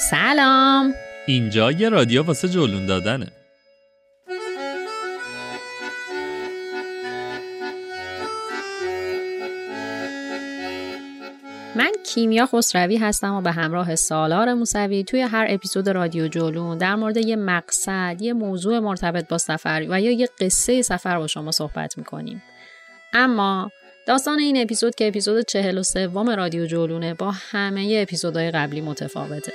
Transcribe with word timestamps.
سلام 0.00 0.94
اینجا 1.26 1.72
یه 1.72 1.88
رادیو 1.88 2.22
واسه 2.22 2.48
جلون 2.48 2.86
دادنه 2.86 3.26
من 11.76 11.92
کیمیا 12.06 12.46
خسروی 12.46 12.96
هستم 12.96 13.34
و 13.34 13.40
به 13.40 13.52
همراه 13.52 13.94
سالار 13.94 14.54
موسوی 14.54 15.04
توی 15.04 15.20
هر 15.20 15.46
اپیزود 15.48 15.88
رادیو 15.88 16.28
جولون 16.28 16.78
در 16.78 16.94
مورد 16.94 17.16
یه 17.16 17.36
مقصد، 17.36 18.16
یه 18.20 18.32
موضوع 18.32 18.78
مرتبط 18.78 19.28
با 19.28 19.38
سفر 19.38 19.86
و 19.88 20.00
یا 20.00 20.10
یه 20.10 20.28
قصه 20.40 20.82
سفر 20.82 21.18
با 21.18 21.26
شما 21.26 21.50
صحبت 21.50 21.98
می‌کنیم. 21.98 22.42
اما 23.12 23.70
داستان 24.06 24.38
این 24.38 24.62
اپیزود 24.62 24.94
که 24.94 25.08
اپیزود 25.08 25.44
چهل 25.44 25.78
و 25.78 25.82
سوم 25.82 26.30
رادیو 26.30 26.66
جولونه 26.66 27.14
با 27.14 27.34
همه 27.50 27.98
اپیزودهای 28.02 28.50
قبلی 28.50 28.80
متفاوته. 28.80 29.52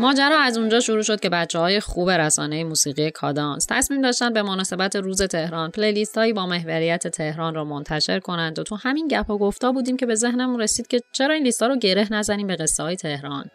ماجرا 0.00 0.40
از 0.40 0.58
اونجا 0.58 0.80
شروع 0.80 1.02
شد 1.02 1.20
که 1.20 1.28
بچه 1.28 1.58
های 1.58 1.80
خوب 1.80 2.10
رسانه 2.10 2.64
موسیقی 2.64 3.10
کادانس 3.10 3.66
تصمیم 3.68 4.02
داشتن 4.02 4.32
به 4.32 4.42
مناسبت 4.42 4.96
روز 4.96 5.22
تهران 5.22 5.70
پلیلیست 5.70 6.18
هایی 6.18 6.32
با 6.32 6.46
محوریت 6.46 7.08
تهران 7.08 7.54
رو 7.54 7.64
منتشر 7.64 8.20
کنند 8.20 8.58
و 8.58 8.62
تو 8.62 8.76
همین 8.76 9.08
گپ 9.08 9.30
و 9.30 9.38
گفتا 9.38 9.72
بودیم 9.72 9.96
که 9.96 10.06
به 10.06 10.14
ذهنمون 10.14 10.60
رسید 10.60 10.86
که 10.86 11.00
چرا 11.12 11.34
این 11.34 11.42
لیست 11.42 11.62
ها 11.62 11.68
رو 11.68 11.76
گره 11.76 12.12
نزنیم 12.12 12.46
به 12.46 12.56
قصه 12.56 12.82
های 12.82 12.96
تهران. 12.96 13.50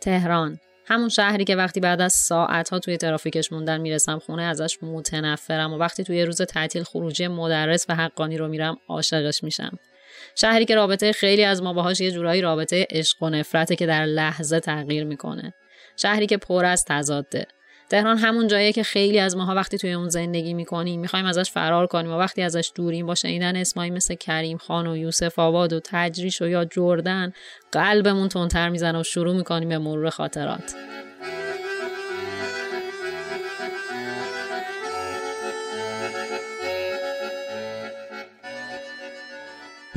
تهران 0.00 0.58
همون 0.86 1.08
شهری 1.08 1.44
که 1.44 1.56
وقتی 1.56 1.80
بعد 1.80 2.00
از 2.00 2.12
ساعت 2.12 2.68
ها 2.68 2.78
توی 2.78 2.96
ترافیکش 2.96 3.52
موندن 3.52 3.80
می‌رسم 3.80 4.18
خونه 4.18 4.42
ازش 4.42 4.78
متنفرم 4.82 5.72
و 5.72 5.78
وقتی 5.78 6.04
توی 6.04 6.22
روز 6.22 6.42
تعطیل 6.42 6.82
خروجی 6.82 7.28
مدرس 7.28 7.86
و 7.88 7.94
حقانی 7.94 8.36
رو 8.36 8.48
میرم 8.48 8.76
عاشقش 8.88 9.44
میشم. 9.44 9.78
شهری 10.34 10.64
که 10.64 10.74
رابطه 10.74 11.12
خیلی 11.12 11.44
از 11.44 11.62
ما 11.62 11.72
باهاش 11.72 12.00
یه 12.00 12.10
جورایی 12.10 12.40
رابطه 12.40 12.86
عشق 12.90 13.22
و 13.22 13.30
نفرته 13.30 13.76
که 13.76 13.86
در 13.86 14.06
لحظه 14.06 14.60
تغییر 14.60 15.04
می‌کنه. 15.04 15.54
شهری 15.96 16.26
که 16.26 16.36
پر 16.36 16.64
از 16.64 16.84
تضاده. 16.84 17.46
تهران 17.90 18.18
همون 18.18 18.46
جاییه 18.46 18.72
که 18.72 18.82
خیلی 18.82 19.18
از 19.18 19.36
ماها 19.36 19.54
وقتی 19.54 19.78
توی 19.78 19.92
اون 19.92 20.08
زندگی 20.08 20.54
می‌کنیم 20.54 21.00
می‌خوایم 21.00 21.26
ازش 21.26 21.50
فرار 21.50 21.86
کنیم 21.86 22.10
و 22.10 22.14
وقتی 22.14 22.42
ازش 22.42 22.72
دوریم 22.74 23.06
با 23.06 23.14
شنیدن 23.14 23.56
اسمایی 23.56 23.90
مثل 23.90 24.14
کریم 24.14 24.58
خان 24.58 24.86
و 24.86 24.96
یوسف 24.96 25.38
آباد 25.38 25.72
و 25.72 25.80
تجریش 25.84 26.42
و 26.42 26.48
یا 26.48 26.64
جردن 26.64 27.32
قلبمون 27.72 28.28
تندتر 28.28 28.68
می‌زنه 28.68 29.00
و 29.00 29.02
شروع 29.02 29.36
می‌کنیم 29.36 29.68
به 29.68 29.78
مرور 29.78 30.10
خاطرات. 30.10 30.74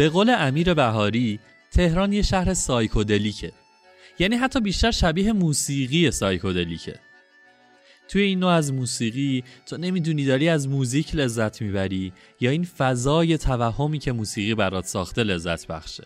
به 0.01 0.09
قول 0.09 0.35
امیر 0.38 0.73
بهاری 0.73 1.39
تهران 1.72 2.13
یه 2.13 2.22
شهر 2.22 2.53
سایکودلیکه. 2.53 3.51
یعنی 4.19 4.35
حتی 4.35 4.59
بیشتر 4.59 4.91
شبیه 4.91 5.34
موسیقی 5.34 6.12
سایکودلیکه. 6.12 7.00
توی 8.07 8.22
این 8.22 8.40
نوع 8.40 8.51
از 8.51 8.73
موسیقی 8.73 9.44
تو 9.66 9.78
نمی‌دونی 9.78 10.25
داری 10.25 10.50
از 10.50 10.67
موزیک 10.67 11.16
لذت 11.16 11.61
می‌بری 11.61 12.13
یا 12.40 12.51
این 12.51 12.63
فضای 12.63 13.38
توهمی 13.38 14.00
که 14.00 14.11
موسیقی 14.11 14.56
برات 14.56 14.85
ساخته 14.85 15.23
لذت 15.23 15.67
بخشه. 15.67 16.03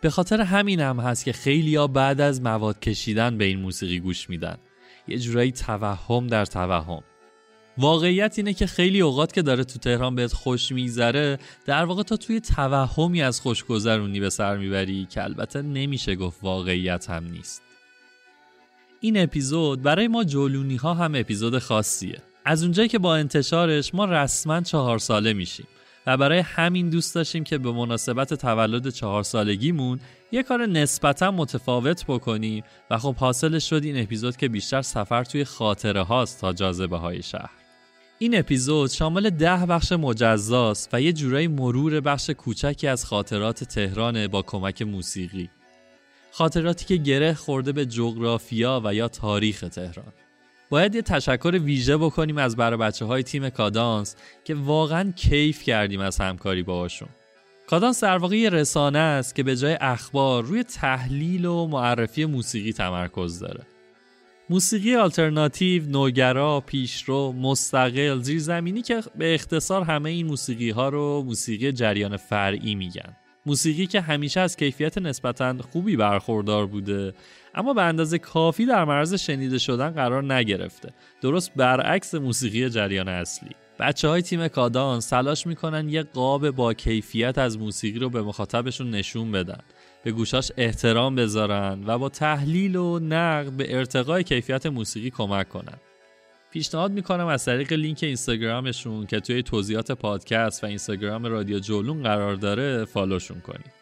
به 0.00 0.10
خاطر 0.10 0.40
همین 0.40 0.80
هم 0.80 1.00
هست 1.00 1.24
که 1.24 1.32
خیلی 1.32 1.88
بعد 1.88 2.20
از 2.20 2.42
مواد 2.42 2.80
کشیدن 2.80 3.38
به 3.38 3.44
این 3.44 3.60
موسیقی 3.60 4.00
گوش 4.00 4.30
میدن. 4.30 4.58
یه 5.08 5.18
جورایی 5.18 5.52
توهم 5.52 6.26
در 6.26 6.44
توهم. 6.44 7.02
واقعیت 7.78 8.34
اینه 8.36 8.54
که 8.54 8.66
خیلی 8.66 9.00
اوقات 9.00 9.32
که 9.32 9.42
داره 9.42 9.64
تو 9.64 9.78
تهران 9.78 10.14
بهت 10.14 10.32
خوش 10.32 10.72
میگذره 10.72 11.38
در 11.66 11.84
واقع 11.84 12.02
تا 12.02 12.16
توی 12.16 12.40
توهمی 12.40 13.22
از 13.22 13.40
خوشگذرونی 13.40 14.20
به 14.20 14.30
سر 14.30 14.56
می‌بری 14.56 15.06
که 15.10 15.24
البته 15.24 15.62
نمیشه 15.62 16.14
گفت 16.14 16.38
واقعیت 16.42 17.10
هم 17.10 17.24
نیست. 17.24 17.62
این 19.00 19.22
اپیزود 19.22 19.82
برای 19.82 20.08
ما 20.08 20.24
جولونی 20.24 20.76
ها 20.76 20.94
هم 20.94 21.14
اپیزود 21.14 21.58
خاصیه. 21.58 22.22
از 22.44 22.62
اونجایی 22.62 22.88
که 22.88 22.98
با 22.98 23.16
انتشارش 23.16 23.94
ما 23.94 24.04
رسما 24.04 24.60
چهار 24.60 24.98
ساله 24.98 25.32
میشیم 25.32 25.66
و 26.06 26.16
برای 26.16 26.38
همین 26.38 26.90
دوست 26.90 27.14
داشتیم 27.14 27.44
که 27.44 27.58
به 27.58 27.72
مناسبت 27.72 28.34
تولد 28.34 28.90
چهار 28.90 29.22
سالگیمون 29.22 30.00
یه 30.32 30.42
کار 30.42 30.66
نسبتا 30.66 31.30
متفاوت 31.30 32.04
بکنیم 32.08 32.64
و 32.90 32.98
خب 32.98 33.14
حاصلش 33.14 33.70
شد 33.70 33.84
این 33.84 34.02
اپیزود 34.02 34.36
که 34.36 34.48
بیشتر 34.48 34.82
سفر 34.82 35.24
توی 35.24 35.44
خاطره 35.44 36.02
هاست 36.02 36.40
تا 36.40 36.52
جاذبه 36.52 36.96
های 36.96 37.22
شهر. 37.22 37.55
این 38.18 38.38
اپیزود 38.38 38.90
شامل 38.90 39.30
ده 39.30 39.66
بخش 39.66 39.92
مجزاست 39.92 40.88
و 40.92 41.00
یه 41.00 41.12
جورایی 41.12 41.48
مرور 41.48 42.00
بخش 42.00 42.30
کوچکی 42.30 42.86
از 42.86 43.04
خاطرات 43.04 43.64
تهران 43.64 44.26
با 44.26 44.42
کمک 44.42 44.82
موسیقی 44.82 45.50
خاطراتی 46.32 46.84
که 46.84 46.96
گره 46.96 47.34
خورده 47.34 47.72
به 47.72 47.86
جغرافیا 47.86 48.80
و 48.84 48.94
یا 48.94 49.08
تاریخ 49.08 49.60
تهران 49.60 50.12
باید 50.70 50.94
یه 50.94 51.02
تشکر 51.02 51.58
ویژه 51.64 51.96
بکنیم 51.96 52.38
از 52.38 52.56
برای 52.56 52.78
بچه 52.78 53.04
های 53.04 53.22
تیم 53.22 53.50
کادانس 53.50 54.16
که 54.44 54.54
واقعا 54.54 55.12
کیف 55.16 55.62
کردیم 55.62 56.00
از 56.00 56.18
همکاری 56.18 56.62
باهاشون. 56.62 57.08
کادانس 57.66 58.04
در 58.04 58.18
واقع 58.18 58.36
یه 58.36 58.50
رسانه 58.50 58.98
است 58.98 59.34
که 59.34 59.42
به 59.42 59.56
جای 59.56 59.78
اخبار 59.80 60.44
روی 60.44 60.62
تحلیل 60.62 61.44
و 61.44 61.66
معرفی 61.66 62.24
موسیقی 62.24 62.72
تمرکز 62.72 63.38
داره. 63.38 63.75
موسیقی 64.50 64.94
آلترناتیو، 64.94 65.82
نوگرا، 65.86 66.60
پیشرو، 66.60 67.32
مستقل، 67.32 68.22
زیرزمینی 68.22 68.82
که 68.82 69.02
به 69.18 69.34
اختصار 69.34 69.82
همه 69.82 70.10
این 70.10 70.26
موسیقی 70.26 70.70
ها 70.70 70.88
رو 70.88 71.22
موسیقی 71.22 71.72
جریان 71.72 72.16
فرعی 72.16 72.74
میگن. 72.74 73.16
موسیقی 73.46 73.86
که 73.86 74.00
همیشه 74.00 74.40
از 74.40 74.56
کیفیت 74.56 74.98
نسبتا 74.98 75.56
خوبی 75.72 75.96
برخوردار 75.96 76.66
بوده 76.66 77.14
اما 77.54 77.74
به 77.74 77.82
اندازه 77.82 78.18
کافی 78.18 78.66
در 78.66 78.84
معرض 78.84 79.14
شنیده 79.14 79.58
شدن 79.58 79.90
قرار 79.90 80.34
نگرفته. 80.34 80.92
درست 81.20 81.54
برعکس 81.54 82.14
موسیقی 82.14 82.70
جریان 82.70 83.08
اصلی. 83.08 83.50
بچه 83.78 84.08
های 84.08 84.22
تیم 84.22 84.48
کادان 84.48 85.00
سلاش 85.00 85.46
می‌کنن 85.46 85.88
یه 85.88 86.02
قاب 86.02 86.50
با 86.50 86.74
کیفیت 86.74 87.38
از 87.38 87.58
موسیقی 87.58 87.98
رو 87.98 88.10
به 88.10 88.22
مخاطبشون 88.22 88.90
نشون 88.90 89.32
بدن. 89.32 89.60
به 90.06 90.12
گوشاش 90.12 90.52
احترام 90.56 91.14
بذارن 91.14 91.84
و 91.86 91.98
با 91.98 92.08
تحلیل 92.08 92.76
و 92.76 92.98
نقد 92.98 93.52
به 93.52 93.76
ارتقای 93.76 94.24
کیفیت 94.24 94.66
موسیقی 94.66 95.10
کمک 95.10 95.48
کنن 95.48 95.78
پیشنهاد 96.52 96.90
می‌کنم 96.92 97.26
از 97.26 97.44
طریق 97.44 97.72
لینک 97.72 97.98
اینستاگرامشون 98.02 99.06
که 99.06 99.20
توی 99.20 99.42
توضیحات 99.42 99.92
پادکست 99.92 100.64
و 100.64 100.66
اینستاگرام 100.66 101.24
رادیو 101.24 101.58
جولون 101.58 102.02
قرار 102.02 102.34
داره 102.34 102.84
فالوشون 102.84 103.40
کنید. 103.40 103.72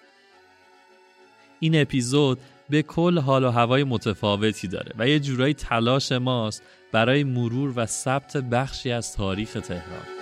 این 1.60 1.80
اپیزود 1.80 2.38
به 2.70 2.82
کل 2.82 3.18
حال 3.18 3.44
و 3.44 3.50
هوای 3.50 3.84
متفاوتی 3.84 4.68
داره 4.68 4.92
و 4.98 5.08
یه 5.08 5.20
جورایی 5.20 5.54
تلاش 5.54 6.12
ماست 6.12 6.62
برای 6.92 7.24
مرور 7.24 7.72
و 7.76 7.86
ثبت 7.86 8.36
بخشی 8.36 8.90
از 8.90 9.16
تاریخ 9.16 9.52
تهران. 9.52 10.13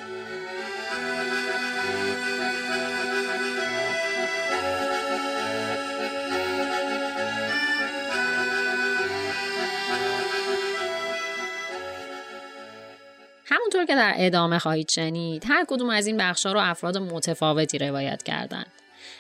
که 13.93 13.97
در 13.97 14.15
ادامه 14.17 14.59
خواهید 14.59 14.89
شنید 14.89 15.45
هر 15.49 15.65
کدوم 15.69 15.91
از 15.91 16.07
این 16.07 16.17
بخشها 16.17 16.53
رو 16.53 16.61
افراد 16.61 16.99
متفاوتی 16.99 17.79
روایت 17.79 18.23
کردند 18.23 18.67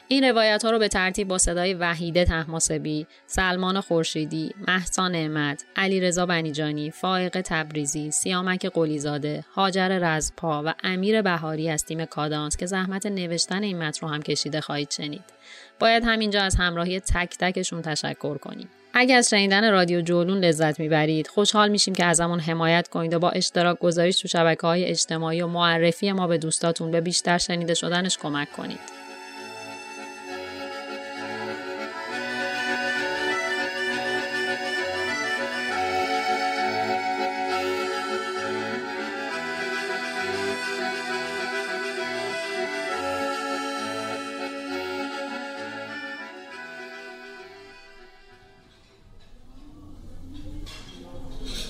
این 0.09 0.25
روایت 0.25 0.65
ها 0.65 0.71
رو 0.71 0.79
به 0.79 0.89
ترتیب 0.89 1.29
با 1.29 1.39
صدای 1.39 1.75
وحیده 1.75 2.25
تحماسبی، 2.25 3.07
سلمان 3.27 3.81
خورشیدی، 3.81 4.55
محسا 4.69 5.09
نعمت، 5.09 5.65
علیرضا 5.77 6.27
بنیجانی، 6.27 6.91
فائق 6.91 7.41
تبریزی، 7.41 8.11
سیامک 8.11 8.67
قلیزاده، 8.67 9.45
هاجر 9.55 9.99
رزپا 9.99 10.63
و 10.67 10.75
امیر 10.85 11.23
بهاری 11.23 11.71
از 11.71 11.85
تیم 11.85 12.05
کادانس 12.05 12.57
که 12.57 12.67
زحمت 12.67 13.07
نوشتن 13.07 13.63
این 13.63 13.79
متن 13.83 14.07
رو 14.07 14.13
هم 14.13 14.23
کشیده 14.23 14.61
خواهید 14.61 14.91
شنید. 14.91 15.25
باید 15.79 16.05
همینجا 16.05 16.43
از 16.43 16.57
همراهی 16.57 17.01
تک 17.01 17.37
تکشون 17.39 17.83
تشکر 17.83 18.39
کنیم. 18.39 18.69
اگر 18.95 19.17
از 19.17 19.31
شنیدن 19.31 19.73
رادیو 19.73 20.01
جولون 20.01 20.39
لذت 20.39 20.81
می‌برید 20.81 21.27
خوشحال 21.27 21.69
میشیم 21.69 21.95
که 21.95 22.05
ازمون 22.05 22.41
حمایت 22.41 22.89
کنید 22.89 23.15
و 23.15 23.19
با 23.19 23.31
اشتراک 23.31 23.79
گذاریش 23.79 24.21
تو 24.21 24.29
شبکه 24.29 24.67
های 24.67 24.85
اجتماعی 24.85 25.43
و 25.43 25.47
معرفی 25.47 26.13
ما 26.13 26.27
به 26.27 26.39
دوستاتون 26.39 26.91
به 26.91 27.01
بیشتر 27.01 27.39
شنیده 27.39 27.75
شدنش 27.75 28.19
کمک 28.19 28.53
کنید. 28.53 29.02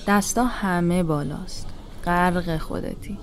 دستا 0.07 0.45
همه 0.45 1.03
بالاست. 1.03 1.67
غرق 2.05 2.57
خودتی. 2.57 3.17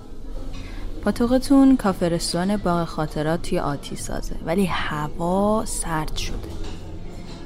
پاتوقتون 1.03 1.77
کافرستوان 1.77 2.57
باغ 2.57 2.85
خاطرات 2.85 3.41
توی 3.41 3.59
آتی 3.59 3.95
سازه 3.95 4.35
ولی 4.45 4.65
هوا 4.65 5.63
سرد 5.65 6.15
شده. 6.15 6.35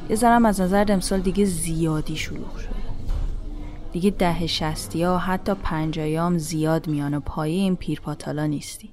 یه 0.09 0.15
ذرم 0.15 0.45
از 0.45 0.61
نظر 0.61 0.85
امسال 0.89 1.19
دیگه 1.19 1.45
زیادی 1.45 2.15
شلوغ 2.15 2.57
شده. 2.57 2.75
دیگه 3.91 4.09
ده 4.09 4.47
شستی 4.47 5.03
ها 5.03 5.15
و 5.15 5.17
حتی 5.17 5.53
پنجایام 5.53 6.37
زیاد 6.37 6.87
میان 6.87 7.13
و 7.13 7.19
پایه 7.19 7.55
این 7.55 7.75
پیرپاتالا 7.75 8.45
نیستی. 8.45 8.89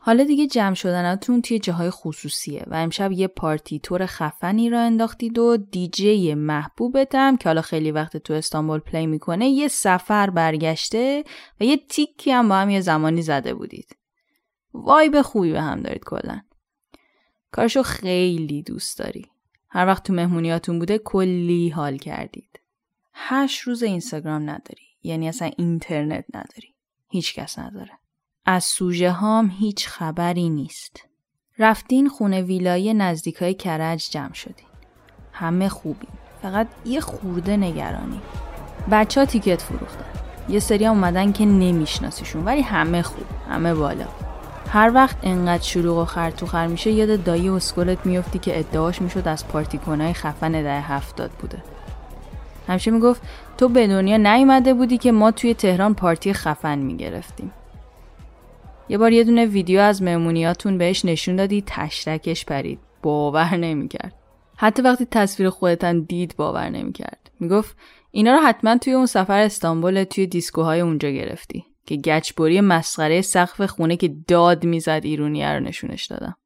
حالا 0.00 0.24
دیگه 0.24 0.46
جمع 0.46 0.74
شدناتون 0.74 1.42
توی 1.42 1.58
جاهای 1.58 1.90
خصوصیه 1.90 2.64
و 2.66 2.74
امشب 2.74 3.12
یه 3.12 3.26
پارتی 3.26 3.78
تور 3.78 4.06
خفنی 4.06 4.70
را 4.70 4.80
انداختید 4.80 5.38
و 5.38 5.56
دیجی 5.56 6.34
محبوبتم 6.34 7.36
که 7.36 7.48
حالا 7.48 7.62
خیلی 7.62 7.90
وقت 7.90 8.16
تو 8.16 8.34
استانبول 8.34 8.78
پلی 8.78 9.06
می‌کنه 9.06 9.48
یه 9.48 9.68
سفر 9.68 10.30
برگشته 10.30 11.24
و 11.60 11.64
یه 11.64 11.76
تیکی 11.76 12.30
هم 12.30 12.48
با 12.48 12.54
هم 12.56 12.70
یه 12.70 12.80
زمانی 12.80 13.22
زده 13.22 13.54
بودید. 13.54 13.96
وای 14.74 15.22
خوبی 15.22 15.52
به 15.52 15.60
هم 15.60 15.80
دارید 15.80 16.04
کلا. 16.04 16.40
کارشو 17.52 17.82
خیلی 17.82 18.62
دوست 18.62 18.98
داری. 18.98 19.26
هر 19.70 19.86
وقت 19.86 20.02
تو 20.02 20.12
مهمونیاتون 20.12 20.78
بوده 20.78 20.98
کلی 20.98 21.68
حال 21.68 21.96
کردید. 21.96 22.60
هشت 23.14 23.60
روز 23.60 23.82
اینستاگرام 23.82 24.42
نداری. 24.42 24.86
یعنی 25.02 25.28
اصلا 25.28 25.50
اینترنت 25.56 26.24
نداری. 26.34 26.74
هیچ 27.10 27.34
کس 27.34 27.58
نداره. 27.58 27.90
از 28.50 28.64
سوژه 28.64 29.10
هام 29.10 29.52
هیچ 29.58 29.88
خبری 29.88 30.48
نیست. 30.48 31.04
رفتین 31.58 32.08
خونه 32.08 32.42
ویلایی 32.42 32.94
نزدیکای 32.94 33.54
کرج 33.54 34.10
جمع 34.10 34.32
شدین. 34.32 34.66
همه 35.32 35.68
خوبین. 35.68 36.10
فقط 36.42 36.66
یه 36.84 37.00
خورده 37.00 37.56
نگرانی. 37.56 38.20
بچه 38.90 39.20
ها 39.20 39.26
تیکت 39.26 39.62
فروختن. 39.62 40.04
یه 40.48 40.58
سری 40.58 40.86
اومدن 40.86 41.32
که 41.32 41.44
نمیشناسیشون 41.44 42.44
ولی 42.44 42.62
همه 42.62 43.02
خوب. 43.02 43.26
همه 43.50 43.74
بالا. 43.74 44.06
هر 44.68 44.90
وقت 44.94 45.16
انقدر 45.22 45.62
شروع 45.62 46.02
و 46.02 46.04
خرطوخر 46.04 46.66
میشه 46.66 46.90
یاد 46.90 47.24
دایی 47.24 47.48
اسکلت 47.48 48.06
میفتی 48.06 48.38
که 48.38 48.58
ادعاش 48.58 49.02
می‌شد 49.02 49.28
از 49.28 49.48
پارتی 49.48 49.78
کنای 49.78 50.12
خفن 50.12 50.52
ده 50.52 50.80
هفتاد 50.80 51.30
بوده. 51.30 51.62
همیشه 52.68 52.90
می‌گفت 52.90 53.22
تو 53.58 53.68
به 53.68 53.86
دنیا 53.86 54.16
نیومده 54.16 54.74
بودی 54.74 54.98
که 54.98 55.12
ما 55.12 55.30
توی 55.30 55.54
تهران 55.54 55.94
پارتی 55.94 56.32
خفن 56.32 56.78
می‌گرفتیم. 56.78 57.52
یه 58.88 58.98
بار 58.98 59.12
یه 59.12 59.24
دونه 59.24 59.46
ویدیو 59.46 59.80
از 59.80 60.02
مهمونیاتون 60.02 60.78
بهش 60.78 61.04
نشون 61.04 61.36
دادی 61.36 61.64
تشتکش 61.66 62.44
پرید. 62.44 62.78
باور 63.02 63.56
نمی‌کرد. 63.56 64.14
حتی 64.56 64.82
وقتی 64.82 65.06
تصویر 65.10 65.50
خودتن 65.50 66.00
دید 66.00 66.34
باور 66.36 66.68
نمی‌کرد. 66.68 67.30
می‌گفت 67.40 67.76
اینا 68.10 68.34
رو 68.34 68.40
حتما 68.40 68.78
توی 68.78 68.92
اون 68.92 69.06
سفر 69.06 69.38
استانبول 69.38 70.04
توی 70.04 70.26
دیسکوهای 70.26 70.80
اونجا 70.80 71.10
گرفتی. 71.10 71.64
که 71.86 71.96
گچبری 71.96 72.60
مسخره 72.60 73.20
سقف 73.20 73.62
خونه 73.62 73.96
که 73.96 74.16
داد 74.28 74.64
می‌زد 74.64 75.00
ایرونیه 75.04 75.52
رو 75.52 75.60
نشونش 75.60 76.04
دادم. 76.04 76.36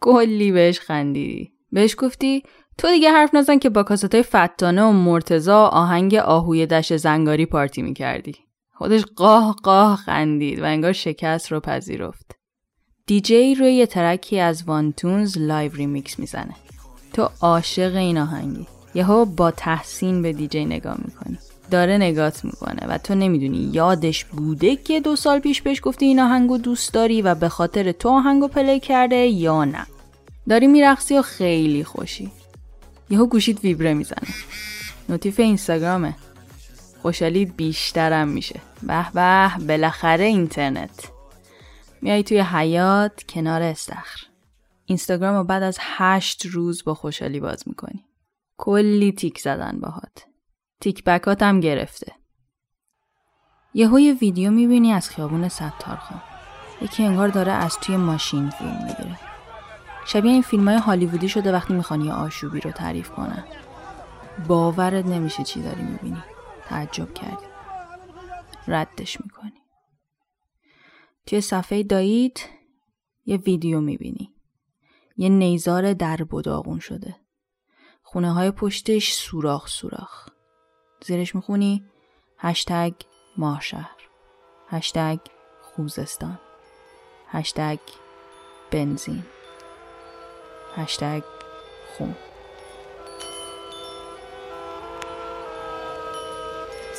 کلی 0.00 0.52
بهش 0.52 0.80
خندیدی. 0.80 1.52
بهش 1.72 1.96
گفتی 1.98 2.42
تو 2.78 2.88
دیگه 2.88 3.10
حرف 3.10 3.34
نزن 3.34 3.58
که 3.58 3.70
با 3.70 3.82
کاستای 3.82 4.22
فتانه 4.22 4.82
و 4.82 4.92
مرتزا 4.92 5.66
آهنگ 5.66 6.14
آهوی 6.14 6.66
دش 6.66 6.92
زنگاری 6.92 7.46
پارتی 7.46 7.82
می‌کردی. 7.82 8.34
خودش 8.80 9.04
قاه 9.16 9.56
قاه 9.62 9.96
خندید 9.96 10.60
و 10.60 10.64
انگار 10.64 10.92
شکست 10.92 11.52
رو 11.52 11.60
پذیرفت. 11.60 12.36
دیجی 13.06 13.54
روی 13.54 13.72
یه 13.72 13.86
track 13.86 14.31
ی 14.31 14.40
از 14.40 14.64
وانتونز 14.64 15.38
live 15.38 15.72
remix 15.72 16.18
می‌زنه. 16.18 16.54
تو 17.12 17.28
عاشق 17.40 17.96
این 17.96 18.18
آهنگی. 18.18 18.66
یهو 18.94 19.24
با 19.24 19.50
تحسین 19.50 20.22
به 20.22 20.32
دیجی 20.32 20.64
نگاه 20.64 20.96
می‌کنی. 21.04 21.38
داره 21.70 21.96
نگات 21.96 22.44
می‌کنه 22.44 22.86
و 22.88 22.98
تو 22.98 23.14
نمی‌دونی 23.14 23.70
یادش 23.72 24.24
بوده 24.24 24.76
که 24.76 25.00
دو 25.00 25.16
سال 25.16 25.38
پیش 25.38 25.62
بهش 25.62 25.80
گفتی 25.82 26.06
این 26.06 26.20
آهنگو 26.20 26.58
دوست 26.58 26.94
داری 26.94 27.22
و 27.22 27.34
به 27.34 27.48
خاطر 27.48 27.92
تو 27.92 28.08
آهنگو 28.08 28.48
play 28.48 28.80
کرده 28.80 29.16
یا 29.16 29.64
نه. 29.64 29.86
داری 30.48 30.66
میرقصی 30.66 31.18
و 31.18 31.22
خیلی 31.22 31.84
خوشی. 31.84 32.30
یهو 33.10 33.26
گوشیت 33.26 33.60
ویبره 33.60 33.94
می‌زنه. 33.94 34.28
notif 35.08 35.40
اینستاگرامه. 35.40 36.14
خوشحالیت 37.02 37.52
بیشترم 37.56 38.28
میشه. 38.28 38.60
به 38.82 39.10
به 39.14 39.50
بالاخره 39.68 40.24
اینترنت. 40.24 41.08
میای 42.02 42.22
توی 42.22 42.40
حیات 42.40 43.24
کنار 43.28 43.62
استخر. 43.62 44.20
اینستاگرام 44.84 45.36
رو 45.36 45.44
بعد 45.44 45.62
از 45.62 45.78
هشت 45.80 46.46
روز 46.46 46.84
با 46.84 46.94
خوشحالی 46.94 47.40
باز 47.40 47.62
می‌کنی. 47.66 48.04
کلی 48.56 49.12
تیک 49.12 49.38
زدن 49.38 49.78
باهات. 49.80 50.24
تیک 50.80 51.04
بکات 51.04 51.42
هم 51.42 51.60
گرفته. 51.60 52.12
یهو 53.74 54.00
یه 54.00 54.14
ویدیو 54.14 54.50
می‌بینی 54.50 54.92
از 54.92 55.10
خیابون 55.10 55.48
ستارخان. 55.48 56.22
یکی 56.82 57.04
انگار 57.04 57.28
داره 57.28 57.52
از 57.52 57.78
توی 57.78 57.96
ماشین 57.96 58.50
فیلم 58.50 58.78
می‌گیره. 58.86 59.18
شبیه 60.06 60.32
این 60.32 60.42
فیلم 60.42 60.68
های 60.68 60.78
هالیوودی 60.78 61.28
شده 61.28 61.52
وقتی 61.52 61.74
می‌خوان 61.74 62.00
یه 62.00 62.12
آشوبی 62.12 62.60
رو 62.60 62.70
تعریف 62.70 63.10
کنن. 63.10 63.44
باورت 64.48 65.06
نمیشه 65.06 65.42
چی 65.44 65.62
داری 65.62 65.82
می‌بینی. 65.82 66.22
تعجب 66.70 67.14
کردی. 67.14 67.46
ردش 68.68 69.20
می‌کنی. 69.20 69.62
توی 71.26 71.40
صفحه 71.40 71.82
داییت 71.82 72.48
یه 73.24 73.36
ویدیو 73.36 73.80
می‌بینی. 73.80 74.34
یه 75.16 75.28
نیزار 75.28 75.92
در 75.92 76.16
داغون 76.44 76.78
شده. 76.78 77.16
خونه 78.02 78.32
های 78.32 78.50
پشتش 78.50 79.12
سوراخ 79.12 79.68
سوراخ. 79.68 80.28
زیرش 81.06 81.34
می‌خونی 81.34 81.84
هشتگ 82.38 82.94
ماهشهر 83.36 83.96
هشتگ 84.68 85.18
خوزستان. 85.62 86.38
هشتگ 87.26 87.78
بنزین. 88.70 89.24
هشتگ 90.76 91.22
خون. 91.96 92.14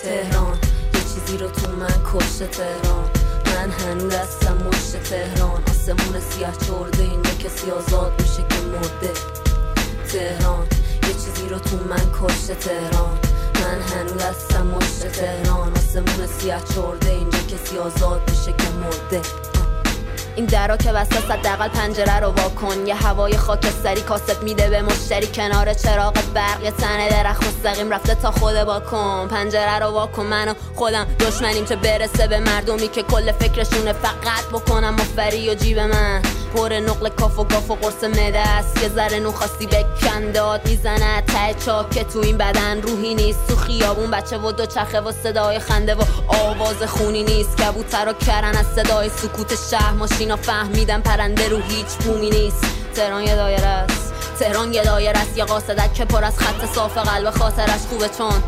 تهران. 0.04 0.58
یه 0.94 1.02
چیزی 1.14 1.38
رو 1.38 1.48
تو 1.50 1.72
من 1.72 2.02
کشته 2.14 2.48
تهران. 2.48 3.10
من 3.46 3.72
هنوز 3.72 4.14
هستم 4.14 4.58
مشت 4.58 5.04
تهران. 5.04 5.64
آسمون 5.70 6.20
سیاه 6.20 6.58
چورده 6.68 7.04
اینجا 7.04 7.32
کسی 7.32 7.72
آزاد 7.72 8.22
میشه 8.22 8.44
که 8.50 8.56
مرده. 8.62 9.14
تهران 10.12 10.68
یه 11.08 11.14
چیزی 11.14 11.50
رو 11.50 11.60
تو 11.60 11.78
من 11.90 12.12
کشته 12.20 12.56
تهران. 12.56 13.20
من 13.56 13.82
هنوز 13.82 14.22
هستم 14.22 14.68
مشت 14.68 15.08
تهران. 15.12 15.72
آسمون 15.78 16.28
سیاه 16.40 16.62
چورده 16.76 17.10
اینجا 17.10 17.40
کسی 17.40 17.78
آزاد 17.78 18.30
میشه 18.30 18.54
که 18.54 18.70
مرده. 18.70 19.51
این 20.42 20.50
درا 20.50 20.78
که 20.78 20.92
وسط 20.92 21.32
حداقل 21.32 21.68
پنجره 21.68 22.20
رو 22.20 22.28
واکن 22.28 22.88
یه 22.88 22.96
هوای 22.96 23.38
خاکستری 23.38 24.02
کاسب 24.02 24.44
میده 24.44 24.70
به 24.70 24.82
مشتری 24.82 25.28
کنار 25.28 25.74
چراغ 25.74 26.14
برق. 26.34 26.64
یه 26.64 26.72
تنه 26.72 27.10
درخت 27.10 27.44
مستقیم 27.44 27.94
رفته 27.94 28.16
تا 28.16 28.32
خود 28.32 28.64
باکن 28.64 29.28
پنجره 29.28 29.80
رو 29.80 29.86
واکن 29.86 30.26
من 30.26 30.56
خودم 30.76 31.08
دشمنیم 31.20 31.66
چه 31.66 31.76
برسه 31.76 32.28
به 32.28 32.40
مردمی 32.40 32.88
که 32.88 33.04
کل 33.04 33.32
فکرشونه 33.32 33.94
فقط 33.94 34.46
بکنم. 34.52 34.94
مفری 34.94 35.50
و 35.50 35.54
جیب 35.54 35.80
من. 35.80 36.22
پر 36.56 36.74
نقل 36.74 37.10
کاف 37.10 37.40
و 37.40 37.44
گاف 37.44 37.72
و 37.72 37.76
قرص 37.76 38.04
مده 38.04 38.40
است. 38.40 38.84
یه 38.84 38.90
ذره 38.90 39.20
نو 39.20 39.32
خواستی 39.32 39.66
بکن 39.66 40.32
داد. 40.32 40.68
می‌زنه 40.68 41.22
ته 41.22 41.54
چاک 41.66 41.90
که 41.90 42.04
تو 42.04 42.20
این 42.20 42.38
بدن 42.38 42.82
روحی 42.82 43.16
نیست. 43.16 43.48
تو 43.48 43.56
خیابون 43.56 44.12
بچه 44.12 44.38
و 44.38 44.52
دو 44.52 44.66
چخه 44.66 45.02
و 45.02 45.12
صدای 45.12 45.60
خنده 45.60 45.96
و 45.96 46.02
آواز 46.28 46.84
خونی 46.84 47.24
نیست. 47.24 47.58
کبوتر 47.58 48.10
و 48.10 48.14
کرن 48.14 48.56
از 48.58 48.66
صدای 48.76 49.10
سکوت 49.10 49.54
شهر. 49.72 49.94
ماشینا 49.94 50.36
فهمیدن 50.36 51.02
پرنده 51.02 51.50
رو 51.50 51.58
هیچ 51.58 51.88
بومی 51.88 52.30
نیست. 52.30 52.66
تهران 52.96 53.24
یه 53.24 53.36
دایره 53.36 53.68
است. 53.68 54.14
تهران 54.40 54.74
یه 54.74 54.84
دایره 54.84 55.20
است. 55.20 55.38
یه 55.38 55.46
قاصدک 55.46 55.94
که 55.94 56.06
پر 56.06 56.24
از 56.24 56.40
خط 56.40 56.76
صاف 56.76 56.98
قلب 56.98 57.30
خاطرش 57.30 57.82
خوبه 57.90 58.10
چون 58.18 58.44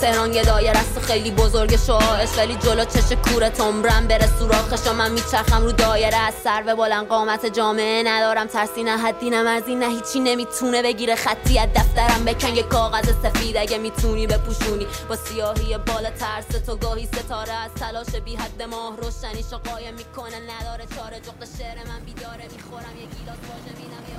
تهران 0.00 0.34
یه 0.34 0.44
دایر 0.44 0.70
است 0.70 0.98
خیلی 0.98 1.30
بزرگ 1.30 1.76
شعاعش 1.76 2.38
ولی 2.38 2.56
جلو 2.56 2.84
چش 2.84 3.12
کور 3.12 3.48
تمبرم 3.48 4.06
بره 4.06 4.38
سوراخش 4.38 4.86
من 4.86 5.12
میچرخم 5.12 5.62
رو 5.62 5.72
دایره. 5.72 6.16
از 6.16 6.34
سر 6.44 6.62
به 6.62 6.74
بلند 6.74 7.08
قامت 7.08 7.46
جامعه 7.46 8.02
ندارم 8.06 8.46
ترسی 8.46 8.82
نه 8.82 8.98
حدی 8.98 9.30
نه 9.30 9.42
مرزی 9.42 9.74
نه 9.74 9.86
هیچی 9.86 10.20
نمی‌تونه 10.20 10.82
بگیره. 10.82 11.14
خطی 11.14 11.58
از 11.58 11.68
دفترم 11.76 12.24
بکن 12.24 12.54
یه 12.54 12.62
کاغذ 12.62 13.08
سفید 13.22 13.56
اگه 13.56 13.78
می‌تونی 13.78 14.26
بپوشونی. 14.26 14.86
با 15.08 15.16
سیاهی 15.16 15.78
بالا 15.78 16.10
ترس 16.10 16.46
تو 16.66 16.76
گاهی 16.76 17.06
ستاره 17.06 17.52
از 17.52 17.70
تلاش 17.80 18.06
بی 18.24 18.36
حد 18.36 18.62
ماه 18.62 18.96
روشنیشو 18.96 19.58
قایم 19.58 19.94
می‌کنه 19.94 20.36
نداره 20.36 20.84
چاره 20.96 21.20
جغد 21.20 21.48
شعر 21.58 21.76
من 21.88 22.00
بیداره. 22.06 22.44
می‌خورم 22.56 22.96
یه 23.00 23.06
گیلاس 23.06 23.38
واژه 23.48 23.76
میدم 23.78 24.04
یه 24.12 24.16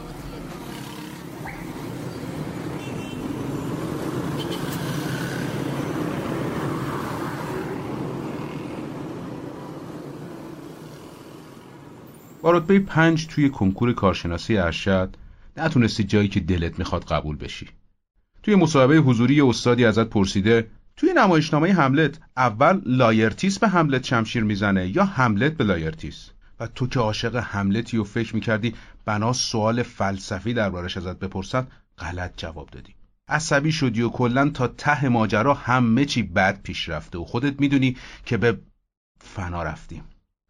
با 12.47 12.53
رتبه 12.53 12.79
پنج 12.79 13.27
توی 13.27 13.49
کنکور 13.49 13.93
کارشناسی 13.93 14.57
ارشد 14.57 15.15
نتونستی 15.57 16.03
جایی 16.03 16.27
که 16.27 16.39
دلت 16.39 16.79
می‌خواد 16.79 17.03
قبول 17.03 17.35
بشی. 17.35 17.67
توی 18.43 18.55
مصاحبه 18.55 18.97
حضوری 18.97 19.41
استادی 19.41 19.85
ازت 19.85 20.09
پرسیده 20.09 20.67
توی 20.95 21.13
نمایشنامه 21.13 21.73
هملت. 21.73 22.19
اول 22.37 22.81
لایرتیس 22.85 23.59
به 23.59 23.67
هملت 23.67 24.03
شمشیر 24.05 24.43
می‌زنه 24.43 24.87
یا 24.95 25.05
هملت 25.05 25.53
به 25.53 25.63
لایرتیس؟ 25.63 26.29
و 26.59 26.67
تو 26.67 26.87
که 26.87 26.99
عاشق 26.99 27.35
هملتی 27.35 27.97
و 27.97 28.03
فکر 28.03 28.35
می‌کردی 28.35 28.75
بنا 29.05 29.33
سوال 29.33 29.83
فلسفی 29.83 30.53
دربارش 30.53 30.97
ازت 30.97 31.19
بپرسن 31.19 31.67
غلط 31.97 32.33
جواب 32.37 32.69
دادی. 32.69 32.95
عصبی 33.27 33.71
شدی 33.71 34.01
و 34.01 34.09
کلا 34.09 34.49
تا 34.49 34.67
ته 34.67 35.09
ماجرا 35.09 35.53
همه 35.53 36.05
چی 36.05 36.23
بد 36.23 36.61
پیش 36.61 36.89
رفته 36.89 37.17
و 37.17 37.25
خودت 37.25 37.61
می‌دونی 37.61 37.97
که 38.25 38.37
به 38.37 38.57
فنا 39.19 39.63
رفتیم. 39.63 40.03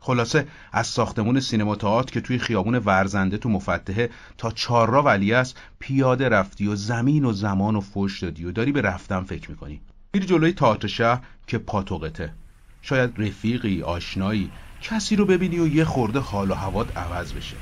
خلاصه 0.08 0.48
از 0.72 0.88
ساختمون 0.88 1.40
سینما 1.40 1.76
تئاتر 1.76 2.12
که 2.12 2.22
توی 2.22 2.40
خیابون 2.40 2.76
ورزنده 2.76 3.38
تو 3.38 3.50
مفتحه 3.50 4.10
تا 4.38 4.52
چاررا 4.52 5.04
ولی 5.04 5.34
است 5.34 5.58
پیاده 5.80 6.30
رفتی 6.30 6.68
و 6.68 6.76
زمین 6.76 7.26
و 7.26 7.34
زمان 7.34 7.76
و 7.76 7.82
فوش 7.82 8.24
دادی 8.24 8.46
و 8.46 8.52
داری 8.52 8.72
به 8.72 8.82
رفتن 8.82 9.22
فکر 9.22 9.52
می‌کنی. 9.52 9.82
میری 10.14 10.26
جلوی 10.26 10.54
تئاتر 10.54 10.88
شهر 10.88 11.20
که 11.48 11.58
پاتوقته. 11.58 12.34
شاید 12.82 13.14
رفیقی 13.18 13.82
آشنایی 13.82 14.50
کسی 14.82 15.16
رو 15.16 15.26
ببینی 15.26 15.60
و 15.60 15.68
یه 15.68 15.86
خورده 15.86 16.20
حال 16.20 16.52
و 16.52 16.54
هوات 16.54 16.98
عوض 16.98 17.34
بشه. 17.34 17.56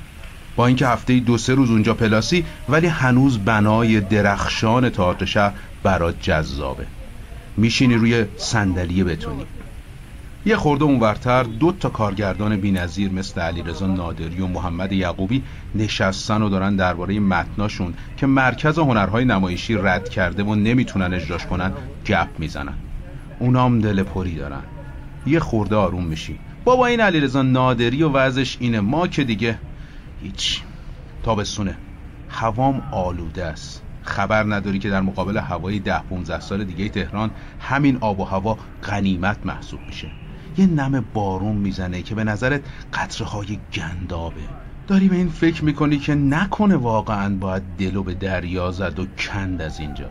با 0.55 0.67
اینکه 0.67 0.87
هفته 0.87 1.19
دو 1.19 1.37
سه 1.37 1.53
روز 1.53 1.71
اونجا 1.71 1.93
پلاسی 1.93 2.45
ولی 2.69 2.87
هنوز 2.87 3.37
بنای 3.37 4.01
درخشان 4.01 4.89
تئاتر 4.89 5.25
شهر 5.25 5.53
برات 5.83 6.21
جذابه. 6.21 6.87
میشینی 7.57 7.95
روی 7.95 8.25
صندلی 8.37 9.03
بتونی. 9.03 9.45
یه 10.47 10.55
خورده 10.55 10.83
اونورتر 10.83 11.43
دو 11.43 11.71
تا 11.71 11.89
کارگردان 11.89 12.57
بینظیر 12.57 13.11
مثل 13.11 13.41
علیرضا 13.41 13.87
نادری 13.87 14.41
و 14.41 14.47
محمد 14.47 14.91
یعقوبی 14.91 15.43
نشستن 15.75 16.41
و 16.41 16.49
دارن 16.49 16.75
درباره 16.75 17.19
متناشون 17.19 17.93
که 18.17 18.27
مرکز 18.27 18.79
هنرهای 18.79 19.25
نمایشی 19.25 19.75
رد 19.75 20.09
کرده 20.09 20.43
و 20.43 20.55
نمی‌تونن 20.55 21.13
اجراش 21.13 21.45
کنن 21.45 21.71
گپ 22.05 22.27
می‌زنن. 22.39 22.73
اونام 23.39 23.79
دل 23.79 24.03
پری 24.03 24.35
دارن. 24.35 24.63
یه 25.25 25.39
خورده 25.39 25.75
آروم 25.75 26.03
میشی. 26.03 26.39
بابا 26.63 26.85
این 26.85 26.99
علیرضا 26.99 27.41
نادری 27.41 28.03
و 28.03 28.09
وضعش 28.09 28.57
اینه. 28.59 28.79
ما 28.79 29.07
که 29.07 29.23
دیگه 29.23 29.59
هیچ. 30.23 30.61
تابستونه. 31.23 31.77
هوام 32.29 32.81
آلوده 32.91 33.45
است. 33.45 33.81
خبر 34.03 34.43
نداری 34.43 34.79
که 34.79 34.89
در 34.89 35.01
مقابل 35.01 35.37
هوای 35.37 35.79
ده 35.79 35.99
15 35.99 36.39
سال 36.39 36.63
دیگه 36.63 36.89
تهران 36.89 37.31
همین 37.59 37.97
آب 38.01 38.19
و 38.19 38.23
هوا 38.23 38.57
غنیمت 38.83 39.37
محسوب 39.45 39.79
میشه. 39.87 40.25
یه 40.57 40.65
نم 40.65 41.05
بارون 41.13 41.55
می‌زنه 41.55 42.01
که 42.01 42.15
به 42.15 42.24
نظرت 42.24 42.62
قطره 42.93 43.27
های 43.27 43.59
گندابه. 43.74 44.41
داری 44.88 45.07
به 45.07 45.15
این 45.15 45.29
فکر 45.29 45.63
می‌کنی 45.63 45.97
که 45.97 46.15
نکنه 46.15 46.75
واقعا 46.75 47.35
باید 47.35 47.63
دلو 47.77 48.03
به 48.03 48.13
دریا 48.13 48.71
زد 48.71 49.00
و 49.00 49.05
کند 49.17 49.62
از 49.62 49.79
اینجا؟ 49.79 50.09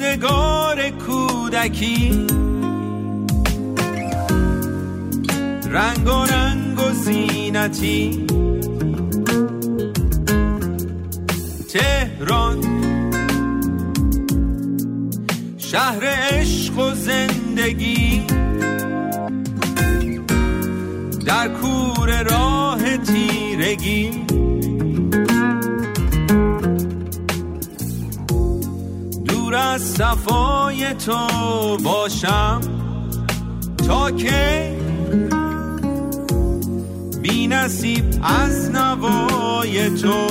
یادگار 0.00 0.90
کودکی. 0.90 2.26
رنگ 5.70 6.06
و 6.06 6.24
رنگ 6.24 6.78
و 6.78 6.92
زینتی. 6.92 8.26
تهران. 11.72 12.58
شهر 15.58 16.06
عشق 16.06 16.78
و 16.78 16.94
زندگی. 16.94 18.22
در 21.26 21.48
کور 21.48 22.22
راه 22.22 22.96
تیرگی. 22.96 24.29
از 29.70 29.82
صفای 29.82 30.94
تو 30.94 31.16
باشم. 31.84 32.60
تا 33.86 34.10
که 34.10 34.76
بی 37.22 37.46
نصیب 37.46 38.04
از 38.22 38.70
نوای 38.70 39.90
تو. 39.90 40.26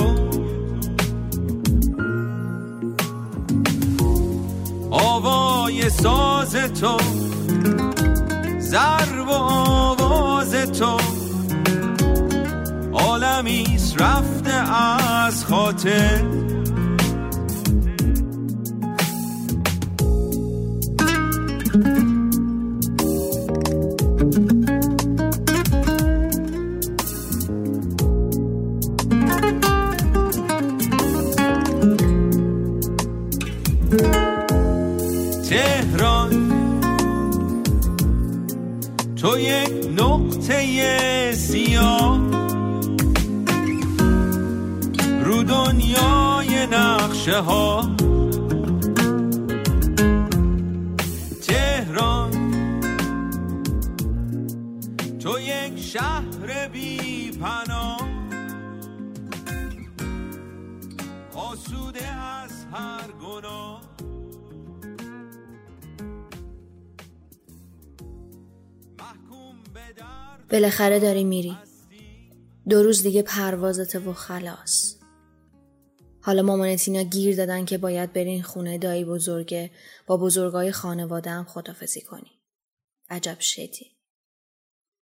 آوای 4.90 5.90
ساز 5.90 6.56
تو 6.56 6.96
ضرب 8.60 9.28
و 9.28 9.32
آواز 9.32 10.52
تو. 10.52 10.96
عالم 12.92 13.40
تمیز 13.40 13.94
رفته 13.98 14.74
از 14.74 15.44
خاطر. 15.44 16.49
نقشه 47.20 47.40
ها. 47.40 47.96
تهران. 51.42 52.30
تو 55.18 55.40
یک 55.40 55.78
شهر 55.80 56.68
بی 56.68 57.30
پناه. 57.30 58.08
آسوده 61.34 62.06
از 62.06 62.50
هر 62.72 63.10
گناه. 63.22 63.82
بالاخره 70.50 71.00
داری 71.00 71.24
میری. 71.24 71.56
دو 72.68 72.82
روز 72.82 73.02
دیگه 73.02 73.22
پروازته 73.22 73.98
و 73.98 74.12
خلاص. 74.12 74.99
حالا 76.22 76.42
مامان 76.42 76.76
تینا 76.76 77.02
گیر 77.02 77.36
دادن 77.36 77.64
که 77.64 77.78
باید 77.78 78.12
برین 78.12 78.42
خونه 78.42 78.78
دایی 78.78 79.04
بزرگه 79.04 79.70
با 80.06 80.16
بزرگای 80.16 80.72
خانواده 80.72 81.30
هم 81.30 81.44
خدافزی 81.44 82.00
کنی. 82.00 82.30
عجب 83.10 83.40
شدی. 83.40 83.96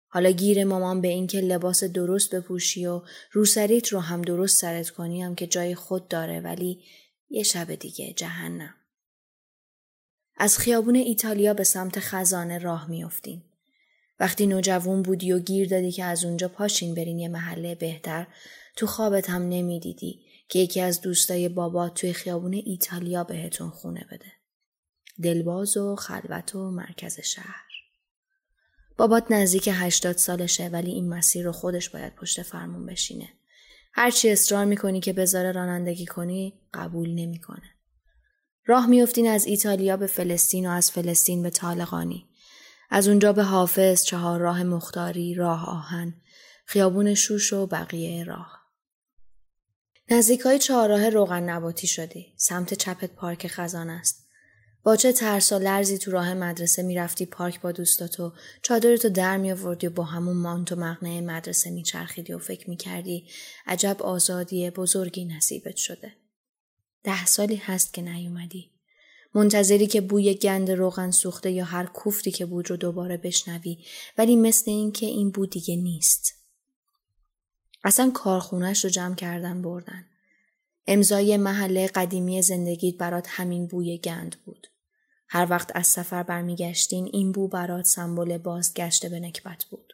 حالا 0.09 0.31
گیر 0.31 0.65
مامان 0.65 1.01
به 1.01 1.09
این 1.09 1.27
که 1.27 1.41
لباس 1.41 1.85
درست 1.85 2.35
بپوشی 2.35 2.87
و 2.87 3.03
روسریت 3.33 3.89
رو 3.89 4.01
هم 4.01 4.23
درست 4.23 4.61
سرت 4.61 4.91
کنی 4.91 5.23
هم 5.23 5.35
که 5.35 5.47
جای 5.47 5.75
خود 5.75 6.09
داره 6.09 6.41
ولی 6.41 6.85
یه 7.29 7.43
شب 7.43 7.75
دیگه 7.75 8.13
جهنم. 8.13 8.75
از 10.37 10.59
خیابون 10.59 10.95
ایتالیا 10.95 11.55
به 11.55 11.65
سمت 11.65 12.01
خزانه 12.01 12.59
راه 12.59 12.91
میافتیم. 12.91 13.45
وقتی 14.21 14.47
نوجوان 14.47 15.03
بودی 15.03 15.33
و 15.33 15.39
گیر 15.39 15.69
دادی 15.69 15.93
که 15.93 16.05
از 16.05 16.25
اونجا 16.25 16.49
پاشین 16.49 16.95
برین 16.95 17.19
یه 17.19 17.29
محله 17.29 17.75
بهتر 17.75 18.27
تو 18.77 18.87
خوابت 18.87 19.31
هم 19.31 19.43
نمی‌دیدی 19.43 20.26
که 20.49 20.59
یکی 20.59 20.81
از 20.81 21.01
دوستای 21.01 21.49
بابا 21.49 21.89
توی 21.89 22.13
خیابون 22.13 22.55
ایتالیا 22.55 23.25
بهتون 23.25 23.71
خونه 23.71 24.07
بده. 24.13 24.33
دلباز 25.23 25.77
و 25.77 25.97
خلوت 25.97 26.55
و 26.55 26.71
مرکز 26.71 27.21
شهر. 27.21 27.67
بابات 28.97 29.31
نزدیک 29.31 29.69
هشتاد 29.73 30.17
سالشه 30.17 30.69
ولی 30.69 30.91
این 30.91 31.09
مسیر 31.09 31.45
رو 31.45 31.53
خودش 31.53 31.91
باید 31.91 32.15
پشت 32.15 32.43
فرمون 32.43 32.87
بشینه. 32.87 33.29
هرچی 33.93 34.31
اصرار 34.31 34.65
می‌کنی 34.65 35.01
که 35.01 35.13
بذاره 35.13 35.53
رانندگی 35.53 36.07
کنی 36.07 36.61
قبول 36.75 37.11
نمی‌کنه. 37.11 37.71
راه 38.67 38.87
میافتین 38.87 39.29
از 39.29 39.47
ایتالیا 39.47 39.97
به 39.97 40.07
فلسطین 40.07 40.67
و 40.67 40.71
از 40.71 40.91
فلسطین 40.91 41.43
به 41.43 41.51
طالقانی. 41.51 42.27
از 42.91 43.09
اونجا 43.09 43.33
به 43.33 43.43
حافظ، 43.43 44.05
چهار 44.05 44.41
راه 44.41 44.63
مختاری، 44.63 45.35
راه 45.35 45.69
آهن، 45.69 46.15
خیابون 46.67 47.15
شوش 47.15 47.53
و 47.53 47.67
بقیه 47.67 48.25
راه. 48.25 48.56
نزدیک 50.11 50.41
های 50.41 50.59
چهارراه 50.59 51.09
روغن 51.09 51.43
نباتی 51.43 51.87
شدی. 51.87 52.33
سمت 52.37 52.75
چپت 52.75 53.11
پارک 53.11 53.47
خزان 53.47 53.91
است. 53.91 54.27
با 54.83 54.97
چه 54.97 55.13
ترس 55.13 55.53
و 55.53 55.59
لرزی 55.59 55.99
تو 55.99 56.11
راه 56.11 56.35
مدرسه 56.35 56.83
می‌رفتی 56.83 57.27
پارک 57.27 57.61
با 57.61 57.73
دوستاتو 57.73 58.33
چادرتو 58.63 59.09
در 59.09 59.37
میآوردی 59.37 59.87
و 59.87 59.91
با 59.91 60.05
همون 60.05 60.37
مانت 60.37 60.73
و 60.73 60.77
مقنعه 60.77 61.21
مدرسه 61.21 61.71
میچرخیدی 61.71 62.33
و 62.33 62.39
فکر 62.39 62.71
می‌کردی 62.71 63.29
عجب 63.67 64.03
آزادی 64.03 64.71
بزرگی 64.71 65.25
نصیبت 65.25 65.77
شده. 65.77 66.13
ده 67.05 67.27
سالی 67.27 67.57
هست 67.57 67.95
که 67.95 68.03
نیومدی. 68.03 68.71
منتظری 69.35 69.87
که 69.87 70.01
بوی 70.01 70.35
گند 70.35 70.71
روغن 70.71 71.11
سوخته 71.11 71.51
یا 71.51 71.65
هر 71.65 71.87
کوفتی 71.87 72.31
که 72.31 72.47
بود 72.47 72.71
رو 72.71 72.77
دوباره 72.77 73.17
بشنوی 73.17 73.79
ولی 74.19 74.37
مثل 74.37 74.71
این 74.71 74.93
که 74.93 75.07
این 75.07 75.31
بود 75.31 75.51
دیگه 75.51 75.77
نیست. 75.77 76.35
اصلا 77.87 78.11
کارخونش 78.11 78.85
رو 78.85 78.91
جمع 78.91 79.15
کردن 79.15 79.63
بردن. 79.63 80.05
امضای 80.87 81.37
محله 81.37 81.87
قدیمی 81.87 82.43
زندگیت 82.43 82.97
برات 82.97 83.27
همین 83.29 83.67
بوی 83.67 83.99
گند 83.99 84.37
بود. 84.45 84.67
هر 85.29 85.47
وقت 85.51 85.71
از 85.75 85.87
سفر 85.87 86.23
برمیگشتین 86.23 87.09
این 87.13 87.33
بو 87.33 87.49
برات 87.49 87.85
سمبل 87.85 88.39
بازگشت 88.39 89.07
به 89.07 89.21
نکبت 89.21 89.65
بود. 89.65 89.93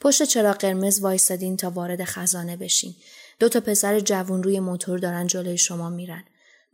پشت 0.00 0.22
چرا 0.22 0.52
قرمز 0.52 1.00
وایستادین 1.00 1.56
تا 1.56 1.70
وارد 1.70 2.04
خزانه 2.04 2.56
بشین. 2.56 2.94
دو 3.38 3.48
تا 3.48 3.60
پسر 3.60 4.00
جوون 4.00 4.42
روی 4.42 4.60
موتور 4.60 4.98
دارن 4.98 5.26
جلوی 5.26 5.58
شما 5.58 5.90
میرن. 5.90 6.24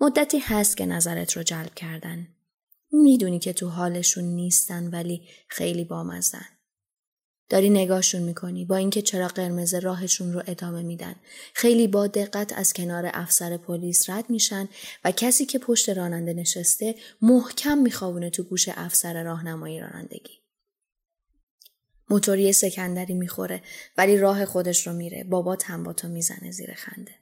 مدتی 0.01 0.39
هست 0.39 0.77
که 0.77 0.87
نظرت 0.87 1.33
رو 1.33 1.43
جلب 1.43 1.75
کردن. 1.75 2.29
می‌دونی 2.93 3.39
که 3.39 3.53
تو 3.53 3.69
حالشون 3.69 4.25
نیستن 4.25 4.91
ولی 4.91 5.29
خیلی 5.49 5.85
بامزن. 5.85 6.56
داری 7.49 7.71
نگاهشون 7.71 8.23
می‌کنی 8.23 8.65
با 8.65 8.77
اینکه 8.77 9.03
چرا 9.03 9.29
قرمز 9.29 9.75
راهشون 9.75 10.33
رو 10.33 10.43
ادامه 10.47 10.83
میدن. 10.83 11.15
خیلی 11.55 11.87
با 11.87 12.07
دقت 12.07 12.53
از 12.53 12.73
کنار 12.73 13.11
افسر 13.15 13.57
پلیس 13.57 14.11
رد 14.11 14.31
میشن 14.31 14.69
و 15.05 15.13
کسی 15.13 15.47
که 15.47 15.59
پشت 15.59 15.89
راننده 15.89 16.33
نشسته 16.33 16.95
محکم 17.23 17.79
میخوابونه 17.79 18.31
تو 18.31 18.43
گوش 18.43 18.69
افسر 18.69 19.23
راهنمایی 19.23 19.81
رانندگی. 19.81 20.39
موتوری 22.11 22.53
سکندری 22.53 23.15
می‌خوره 23.15 23.63
ولی 23.97 24.19
راه 24.19 24.45
خودش 24.45 24.87
رو 24.87 24.93
میره. 24.93 25.25
بابا 25.25 25.59
هم 25.65 25.83
با 25.83 25.93
تو 25.93 26.09
می‌زنه 26.09 26.51
زیر 26.51 26.75
خنده. 26.75 27.15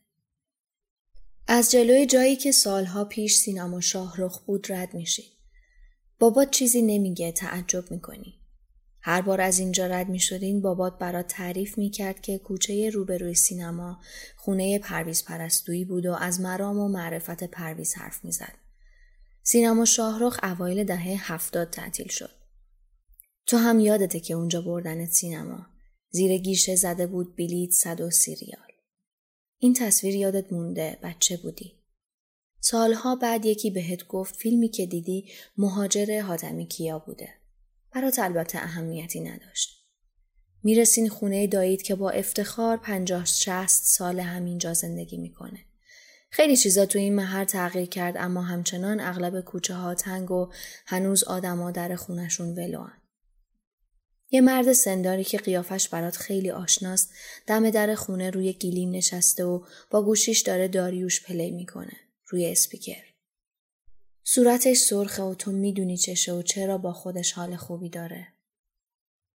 از 1.49 1.71
جلوی 1.71 2.07
جایی 2.07 2.37
که 2.37 2.53
سالها 2.53 3.05
پیش 3.05 3.37
سینما 3.37 3.81
شاهرخ 3.81 4.41
بود 4.41 4.73
رد 4.73 4.95
میشی. 4.95 5.25
بابا 6.19 6.45
چیزی 6.45 6.83
نمیگه 6.83 7.33
تعجب 7.33 7.91
می‌کنی. 7.91 8.44
هر 9.07 9.23
بار 9.23 9.41
از 9.41 9.59
اینجا 9.59 9.87
رد 9.87 10.09
می 10.09 10.19
شدین 10.19 10.61
بابات 10.61 10.99
برات 10.99 11.27
تعریف 11.27 11.79
می 11.79 11.91
کرد 11.91 12.21
که 12.21 12.39
کوچه 12.39 12.91
روبروی 12.91 13.35
سینما 13.35 14.01
خونه 14.37 14.79
پرویز 14.79 15.25
پرستویی 15.25 15.85
بود 15.85 16.07
و 16.07 16.13
از 16.13 16.41
مرام 16.41 16.79
و 16.79 16.89
معرفت 16.89 17.45
پرویز 17.45 17.95
حرف 17.95 18.25
می 18.25 18.33
زد. 18.33 18.55
سینما 19.43 19.85
شاهرخ 19.85 20.41
اوایل 20.43 20.85
دهه 20.85 21.33
هفتاد 21.33 21.71
تعطیل 21.71 22.09
شد. 22.09 22.31
تو 23.47 23.57
هم 23.57 23.81
یادته 23.81 24.21
که 24.21 24.35
اونجا 24.35 24.63
بردنت 24.63 25.09
سینما. 25.09 25.67
زیر 26.11 26.37
گیشه 26.37 26.77
زده 26.77 27.07
بود 27.07 27.37
بلیت 27.37 27.71
صد 27.71 28.01
و 28.01 28.11
سی 28.11 28.35
ریال. 28.35 28.73
این 29.59 29.75
تصویر 29.75 30.15
یادت 30.15 30.53
مونده 30.53 30.99
بچه 31.03 31.37
بودی. 31.37 31.73
سالها 32.61 33.17
بعد 33.17 33.47
یکی 33.47 33.71
بهت 33.71 34.07
گفت 34.07 34.37
فیلمی 34.37 34.69
که 34.69 34.87
دیدی 34.87 35.29
مهاجر 35.57 36.21
حاتمی 36.21 36.67
کیا 36.67 36.99
بوده. 36.99 37.44
برات 37.95 38.19
البته 38.19 38.59
اهمیتی 38.59 39.21
نداشت. 39.21 39.85
می‌رسین 40.63 41.09
خونه 41.09 41.47
دایید 41.47 41.83
که 41.83 41.95
با 41.95 42.11
افتخار 42.11 42.77
پنجاه 42.77 43.25
شست 43.25 43.85
سال 43.85 44.21
همینجا 44.21 44.75
زندگی 44.75 45.17
می‌کنه. 45.17 45.59
خیلی 46.31 46.57
چیزا 46.57 46.87
تو 46.87 46.99
این 46.99 47.15
محل 47.15 47.45
تغییر 47.45 47.89
کرد 47.89 48.17
اما 48.17 48.43
همچنان 48.43 49.01
اغلب 49.01 49.41
کوچه 49.41 49.75
ها 49.75 49.95
تنگ 49.95 50.31
و 50.31 50.51
هنوز 50.87 51.25
آدما 51.25 51.71
در 51.71 51.97
خونشون 51.97 52.49
ولوان. 52.49 52.93
یه 54.31 54.41
مرد 54.41 54.73
سنداری 54.73 55.25
که 55.25 55.39
قیافش 55.39 55.89
برات 55.89 56.17
خیلی 56.17 56.51
آشناست 56.51 57.11
دم 57.47 57.71
در 57.71 57.95
خونه 57.95 58.31
روی 58.31 58.53
گلیم 58.53 58.91
نشسته 58.91 59.45
و 59.45 59.65
با 59.91 60.03
گوشیش 60.03 60.41
داره 60.41 60.69
داریوش 60.69 61.27
پلی 61.27 61.51
می‌کنه 61.51 61.97
روی 62.29 62.47
اسپیکر. 62.47 63.14
صورتش 64.27 64.79
سرخه 64.79 65.23
و 65.23 65.35
تو 65.35 65.53
می‌دونی 65.53 65.97
چشه 65.97 66.33
و 66.33 66.43
چرا 66.43 66.79
با 66.79 66.93
خودش 66.93 67.33
حال 67.33 67.57
خوبی 67.57 67.89
داره. 67.89 68.27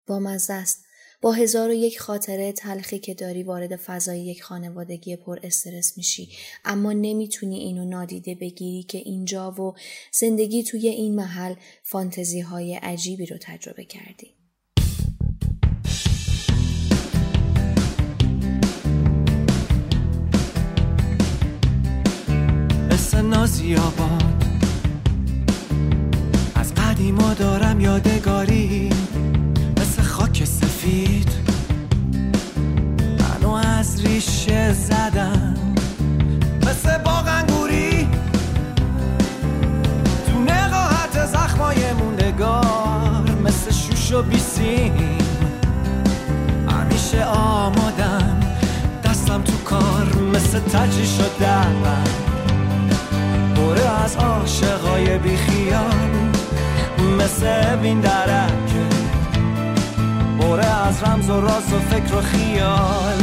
با 0.06 0.18
مزه 0.18 0.52
است. 0.52 0.84
با 1.20 1.32
هزار 1.32 1.70
و 1.70 1.72
یک 1.72 2.00
خاطره 2.00 2.52
تلخی 2.52 2.98
که 2.98 3.14
داری 3.14 3.42
وارد 3.42 3.76
فضای 3.76 4.20
یک 4.20 4.42
خانوادگی 4.42 5.16
پر 5.16 5.38
استرس 5.42 5.96
میشی 5.96 6.28
اما 6.64 6.92
نمی‌تونی 6.92 7.58
اینو 7.58 7.84
نادیده 7.84 8.34
بگیری 8.34 8.82
که 8.82 8.98
اینجا 8.98 9.50
و 9.50 9.74
زندگی 10.12 10.62
توی 10.62 10.88
این 10.88 11.14
محل 11.14 11.54
فانتزی 11.82 12.40
های 12.40 12.74
عجیبی 12.74 13.26
رو 13.26 13.36
تجربه 13.40 13.84
کردی. 13.84 14.34
مثل 22.90 23.20
نازی 23.20 23.76
آباد 23.76 24.37
قدیما 26.98 27.34
دارم 27.34 27.80
یادگاری. 27.80 28.97
مثل 57.78 57.86
وین 57.86 58.00
درکه 58.00 58.86
بره 60.38 60.66
از 60.66 61.02
رمز 61.02 61.30
و 61.30 61.40
راز 61.40 61.72
و 61.72 61.78
فکر 61.78 62.14
و 62.14 62.20
خیال. 62.20 63.22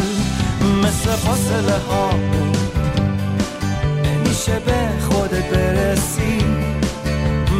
مثل 0.83 1.09
فاصله 1.09 1.77
ها. 1.89 2.09
نمیشه 4.03 4.59
به 4.59 4.89
خودت 5.09 5.49
برسی. 5.49 6.37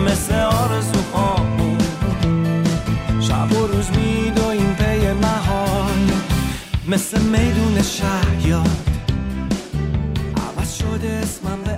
مثل 0.06 0.36
آرزوها. 0.36 1.36
شب 3.22 3.52
و 3.52 3.68
روز 3.68 3.90
میدویم 3.90 4.76
پی 4.76 5.14
محال. 5.14 6.12
مثل 6.88 7.22
میدون 7.22 7.82
شهیاد. 7.82 8.90
عوض 10.38 10.74
شده 10.74 11.22
اسمم 11.24 11.64
به 11.64 11.75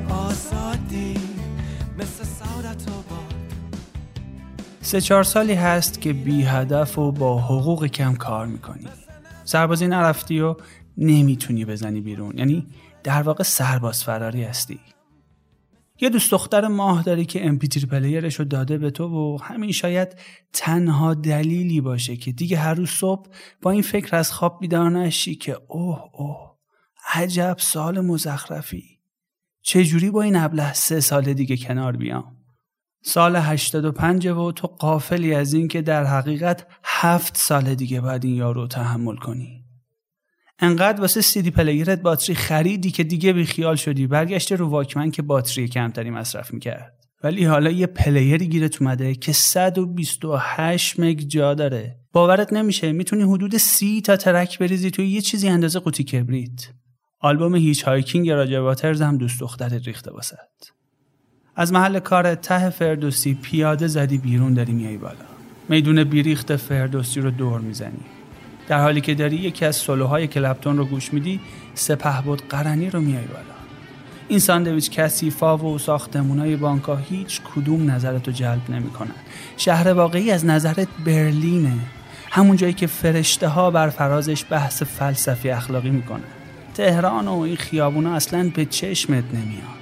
سه 4.87 5.01
چهار 5.01 5.23
سالی 5.23 5.53
هست 5.53 6.01
که 6.01 6.13
بی 6.13 6.43
هدف 6.43 6.97
و 6.97 7.11
با 7.11 7.41
حقوق 7.41 7.85
کم 7.85 8.15
کار 8.15 8.47
می‌کنی. 8.47 8.87
سربازی 9.43 9.87
نرفتی 9.87 10.39
و 10.39 10.55
نمی‌تونی 10.97 11.65
بزنی 11.65 12.01
بیرون. 12.01 12.37
یعنی 12.37 12.67
در 13.03 13.21
واقع 13.21 13.43
سرباز 13.43 14.03
فراری 14.03 14.43
هستی. 14.43 14.79
یه 16.01 16.09
دوست 16.09 16.31
دختر 16.31 16.67
ماه 16.67 17.03
داری 17.03 17.25
که 17.25 17.47
امپیتری 17.47 17.85
پلیرش 17.85 18.35
رو 18.39 18.45
داده 18.45 18.77
به 18.77 18.91
تو 18.91 19.07
و 19.07 19.37
همین 19.43 19.71
شاید 19.71 20.17
تنها 20.53 21.13
دلیلی 21.13 21.81
باشه 21.81 22.15
که 22.15 22.31
دیگه 22.31 22.57
هر 22.57 22.73
روز 22.73 22.89
صبح 22.89 23.29
با 23.61 23.71
این 23.71 23.81
فکر 23.81 24.15
از 24.15 24.31
خواب 24.31 24.59
بیدار 24.59 24.89
نشی 24.89 25.35
که 25.35 25.57
اوه 25.67 26.03
اوه 26.13 26.57
عجب 27.13 27.55
سال 27.59 27.99
مزخرفی. 27.99 28.99
چجوری 29.61 30.11
با 30.11 30.21
این 30.21 30.35
ابله 30.35 30.73
سه 30.73 30.99
سال 30.99 31.33
دیگه 31.33 31.57
کنار 31.57 31.97
بیام؟ 31.97 32.36
سال 33.01 33.35
85 33.35 34.27
و 34.27 34.51
تو 34.51 34.67
غافلی 34.67 35.33
از 35.33 35.53
این 35.53 35.67
که 35.67 35.81
در 35.81 36.03
حقیقت 36.03 36.67
هفت 36.83 37.37
سال 37.37 37.75
دیگه 37.75 38.01
باید 38.01 38.25
این 38.25 38.35
یارو 38.35 38.67
تحمل 38.67 39.15
کنی. 39.15 39.63
انقدر 40.59 41.01
واسه 41.01 41.21
CD 41.21 41.51
player 41.51 41.94
ت 41.94 42.01
باتری 42.01 42.35
خریدی 42.35 42.91
که 42.91 43.03
دیگه 43.03 43.33
بی 43.33 43.45
خیال 43.45 43.75
شدی. 43.75 44.07
برگشته 44.07 44.55
رو 44.55 44.67
واکمن 44.67 45.11
که 45.11 45.21
باتری 45.21 45.67
کمتری 45.67 46.09
مصرف 46.09 46.53
می‌کرد. 46.53 46.93
ولی 47.23 47.45
حالا 47.45 47.71
یه 47.71 47.87
player 47.87 48.39
ی 48.39 48.47
گیرت 48.47 48.81
اومده 48.81 49.15
که 49.15 49.33
128 49.33 50.99
مگ 50.99 51.19
جا 51.19 51.53
داره. 51.53 51.99
باورت 52.13 52.53
نمیشه؟ 52.53 52.91
می‌تونی 52.91 53.23
حدود 53.23 53.57
30 53.57 54.01
تا 54.01 54.17
track 54.17 54.59
بریزی 54.59 54.91
توی 54.91 55.07
یه 55.07 55.21
چیزی 55.21 55.49
اندازه 55.49 55.79
قوطی 55.79 56.03
کبریت. 56.03 56.69
آلبوم 57.19 57.55
hitch 57.55 57.83
hiking 57.83 58.29
راجر 58.29 58.59
واترز 58.59 59.01
هم 59.01 59.17
دوست 59.17 59.39
دخترت 59.39 59.87
ریخته 59.87 60.11
واست 60.11 60.76
از 61.59 61.73
محل 61.73 61.99
کار 61.99 62.35
ته 62.35 62.69
فردوسی 62.69 63.33
پیاده 63.33 63.87
زدی 63.87 64.17
بیرون 64.17 64.53
داری 64.53 64.73
میای 64.73 64.97
بالا. 64.97 65.15
میدون 65.69 66.03
بیریخت 66.03 66.55
فردوسی 66.55 67.21
رو 67.21 67.31
دور 67.31 67.59
می‌زنی. 67.59 67.99
در 68.67 68.81
حالی 68.81 69.01
که 69.01 69.15
داری 69.15 69.35
یکی 69.35 69.65
از 69.65 69.75
سولوهای 69.75 70.27
کلپتون 70.27 70.77
رو 70.77 70.85
گوش 70.85 71.13
میدی 71.13 71.39
سپه 71.73 72.21
بود 72.21 72.41
قرنی 72.49 72.89
رو 72.89 73.01
میای 73.01 73.25
بالا. 73.25 73.57
این 74.27 74.39
ساندویچ 74.39 74.91
کثیفا 74.91 75.57
و 75.57 75.77
ساختمونای 75.77 76.55
بانکا 76.55 76.95
هیچ 76.95 77.41
کدوم 77.41 77.91
نظرتو 77.91 78.31
جلب 78.31 78.69
نمی‌کنن. 78.69 79.15
شهر 79.57 79.93
واقعی 79.93 80.31
از 80.31 80.45
نظرت 80.45 80.87
برلینه. 81.05 81.73
همون 82.31 82.55
جایی 82.55 82.73
که 82.73 82.87
فرشته 82.87 83.47
ها 83.47 83.71
بر 83.71 83.89
فرازش 83.89 84.45
بحث 84.49 84.83
فلسفی 84.83 85.49
اخلاقی 85.49 85.89
می‌کنن. 85.89 86.23
تهران 86.73 87.27
و 87.27 87.39
این 87.39 87.55
خیابونا 87.55 88.15
اصلا 88.15 88.51
به 88.55 88.65
چشمت 88.65 89.23
نمیاد 89.33 89.76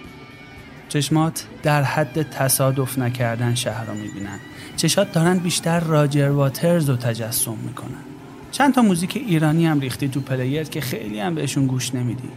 چشمات 0.89 1.48
در 1.63 1.84
حد 1.84 2.21
تصادف 2.21 2.98
نکردن 2.98 3.56
شهر 3.56 3.86
رو 3.86 3.93
می‌بینن 3.93 4.39
چشات 4.76 5.12
دارن 5.12 5.38
بیشتر 5.38 5.80
راجر 5.80 6.30
واترز 6.30 6.89
رو 6.89 6.95
تجسم 6.95 7.58
می‌کنن. 7.65 8.04
چند 8.52 8.74
تا 8.74 8.82
موزیک 8.82 9.17
ایرانی 9.17 9.65
هم 9.65 9.80
ریختی 9.80 10.10
تو 10.10 10.21
player 10.21 10.63
که 10.63 10.82
خیلی 10.82 11.19
هم 11.19 11.36
بهشون 11.36 11.67
گوش 11.67 11.95
نمیدی. 11.95 12.30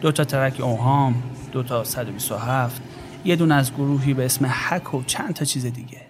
دو 0.00 0.12
تا 0.12 0.24
track 0.24 0.60
اوهام 0.60 1.22
دو 1.52 1.62
تا 1.62 1.84
127 1.84 2.82
یه 3.24 3.36
دون 3.36 3.52
از 3.52 3.74
گروهی 3.74 4.14
به 4.14 4.24
اسم 4.24 4.46
حک 4.46 4.94
و 4.94 5.02
چند 5.06 5.34
تا 5.34 5.44
چیز 5.44 5.66
دیگه. 5.66 6.00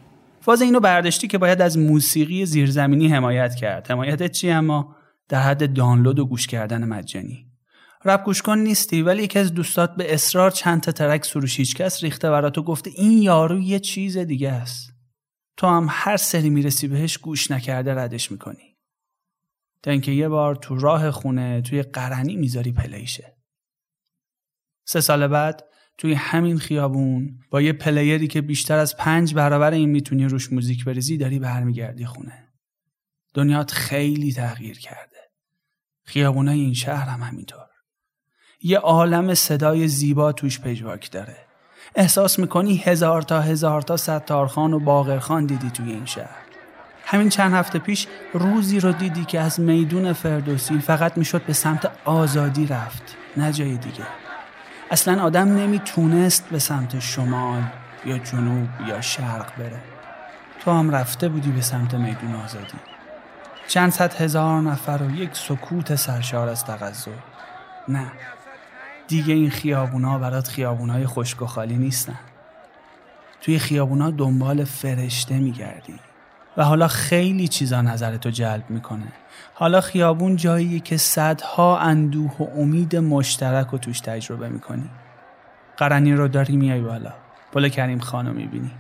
فاز 0.41 0.63
اینو 0.63 0.81
برداشتی 0.81 1.29
که 1.29 1.39
باید 1.39 1.63
از 1.63 1.79
موسیقی 1.79 2.47
زیرزمینی 2.47 3.09
حمایت 3.09 3.55
کرد. 3.55 3.91
حمایتت 3.91 4.33
چی 4.33 4.51
اما؟ 4.51 4.97
در 5.29 5.43
حد 5.43 5.73
دانلود 5.73 6.19
و 6.19 6.27
گوش 6.27 6.47
کردن 6.47 6.85
مجانی. 6.85 7.48
رپ 8.05 8.25
گوش 8.25 8.43
کن 8.43 8.59
نیستی 8.59 9.03
ولی 9.03 9.23
یکی 9.23 9.39
از 9.39 9.55
دوستات 9.55 9.97
به 9.97 10.15
اصرار 10.15 10.51
چند 10.51 10.81
تا 10.81 10.93
ترک 10.93 11.25
سروش 11.25 11.59
هیچکس 11.59 12.05
ریخته 12.05 12.31
برا 12.31 12.51
تو 12.51 12.63
گفته 12.63 12.91
این 12.91 13.23
یارو 13.23 13.61
یه 13.61 13.79
چیز 13.79 14.19
دیگه 14.19 14.53
است. 14.53 14.91
تو 15.57 15.67
هم 15.67 15.87
هر 15.91 16.17
سری 16.17 16.51
می‌رسی 16.51 16.89
بهش 16.89 17.19
گوش 17.19 17.51
نکرده 17.51 17.95
ردش 17.95 18.33
می‌کنی. 18.33 18.77
تا 19.83 19.91
اینکه 19.91 20.13
یه 20.13 20.29
بار 20.29 20.57
تو 20.57 20.79
راه 20.79 21.11
خونه 21.11 21.63
توی 21.63 21.83
قرنی 21.83 22.37
می‌ذاری 22.37 22.73
پلیشه. 22.73 23.37
سه 24.87 25.01
سال 25.01 25.27
بعد 25.27 25.65
توی 25.99 26.15
همین 26.15 26.59
خیابون 26.59 27.39
با 27.51 27.61
یه 27.61 27.73
پلیری 27.73 28.27
که 28.27 28.41
بیشتر 28.41 28.79
از 28.79 28.97
پنج 28.97 29.35
برابر 29.35 29.71
این 29.71 29.89
می‌تونی 29.89 30.25
روش 30.25 30.53
موزیک 30.53 30.85
بریزی 30.85 31.17
داری 31.17 31.39
برمیگردی 31.39 32.07
خونه. 32.07 32.53
دنیات 33.35 33.71
خیلی 33.71 34.33
تغییر 34.33 34.79
کرده. 34.79 35.17
خیابونای 36.05 36.61
این 36.61 36.75
شهر 36.75 37.09
هم 37.09 37.23
همینطور. 37.23 37.68
یه 38.63 38.79
عالم 38.79 39.35
صدای 39.35 39.89
زیبا 39.89 40.33
توش 40.33 40.61
پژواک 40.61 41.11
داره. 41.11 41.37
احساس 41.95 42.39
می‌کنی 42.39 42.77
هزار 42.77 43.23
تا 43.23 43.41
هزار 43.41 43.83
تا 43.83 43.97
ستارخان 43.97 44.73
و 44.73 44.79
باقرخان 44.79 45.47
دیدی 45.47 45.71
توی 45.71 45.93
این 45.93 46.07
شهر. 46.07 46.37
همین 47.05 47.29
چند 47.29 47.53
هفته 47.55 47.79
پیش 47.79 48.07
روزی 48.33 48.81
رو 48.81 48.93
دیدی 48.93 49.25
که 49.25 49.41
از 49.41 49.61
میدون 49.61 50.13
فردوسی 50.13 50.79
فقط 50.79 51.19
می‌شد 51.19 51.43
به 51.43 51.53
سمت 51.53 51.91
آزادی 52.05 52.67
رفت 52.67 53.17
نه 53.37 53.53
جای 53.53 53.77
دیگه. 53.77 54.07
اصلا 54.91 55.23
آدم 55.23 55.49
نمی‌تونست 55.57 56.49
به 56.51 56.59
سمت 56.59 56.99
شمال 56.99 57.63
یا 58.05 58.19
جنوب 58.19 58.69
یا 58.87 59.01
شرق 59.01 59.57
بره. 59.57 59.81
تو 60.61 60.71
هم 60.71 60.91
رفته 60.91 61.29
بودی 61.29 61.51
به 61.51 61.61
سمت 61.61 61.95
میدون 61.95 62.35
آزادی. 62.45 62.79
چند 63.69 63.93
صد 63.93 64.15
هزار 64.15 64.61
نفر 64.61 65.03
و 65.03 65.11
یک 65.11 65.31
سکوت 65.33 65.95
سرشار 65.95 66.49
از 66.49 66.65
تغذر 66.65 67.11
نه. 67.89 68.07
دیگه 69.09 69.35
این 69.35 69.51
خیابونا 69.51 70.19
برات 70.19 70.49
خیابونای 70.49 71.07
خشک 71.07 71.43
و 71.43 71.47
خالی 71.47 71.77
نیستن. 71.77 72.19
توی 73.41 73.59
خیابونا 73.59 74.11
دنبال 74.11 74.65
فرشته 74.65 75.39
میگردی 75.39 75.95
و 76.57 76.65
حالا 76.65 76.89
خیلی 76.89 77.49
چیزا 77.49 77.83
نظرتو 77.83 78.31
جلب 78.31 78.71
می‌کنه. 78.71 79.13
حالا 79.55 79.81
خیابون 79.81 80.37
جاییه 80.37 80.81
که 80.81 80.97
صدها 80.97 81.79
اندوه 81.79 82.37
و 82.39 82.47
امید 82.57 82.97
مشترک 82.97 83.67
رو 83.67 83.79
توش 83.79 84.01
تجربه 84.01 84.49
می‌کنی. 84.49 84.91
قرنی 85.77 86.13
رو 86.13 86.29
داری 86.29 86.57
میای 86.57 86.81
بالا. 86.81 87.13
پل 87.53 87.69
کریم 87.69 87.99
خانو 87.99 88.33
می‌بینی. 88.33 88.71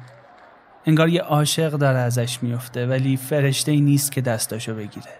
انگار 0.86 1.08
یه 1.08 1.22
عاشق 1.22 1.72
داره 1.72 1.98
ازش 1.98 2.42
میفته 2.42 2.86
ولی 2.86 3.16
فرشته 3.16 3.76
نیست 3.76 4.12
که 4.12 4.20
دستاشو 4.20 4.74
بگیره. 4.74 5.12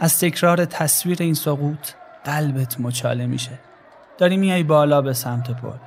از 0.00 0.20
تکرار 0.20 0.64
تصویر 0.64 1.16
این 1.20 1.34
سقوط 1.34 1.88
قلبت 2.24 2.80
مچاله 2.80 3.26
میشه. 3.26 3.69
داری 4.20 4.36
میای 4.36 4.62
بالا 4.62 5.02
به 5.02 5.12
سمت 5.12 5.50
پل. 5.50 5.78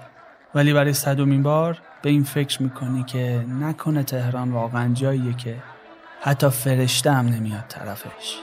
ولی 0.56 0.74
برای 0.74 0.94
صدومین 0.94 1.44
بار 1.44 1.78
به 2.02 2.10
این 2.10 2.24
فکر 2.24 2.64
می‌کنی 2.64 3.04
که 3.04 3.46
نکنه 3.62 4.04
تهران 4.04 4.52
واقعا 4.52 4.94
جاییه 4.94 5.34
که 5.34 5.56
حتی 6.22 6.50
فرشته 6.50 7.12
هم 7.12 7.28
نمیاد 7.28 7.66
طرفش. 7.70 8.38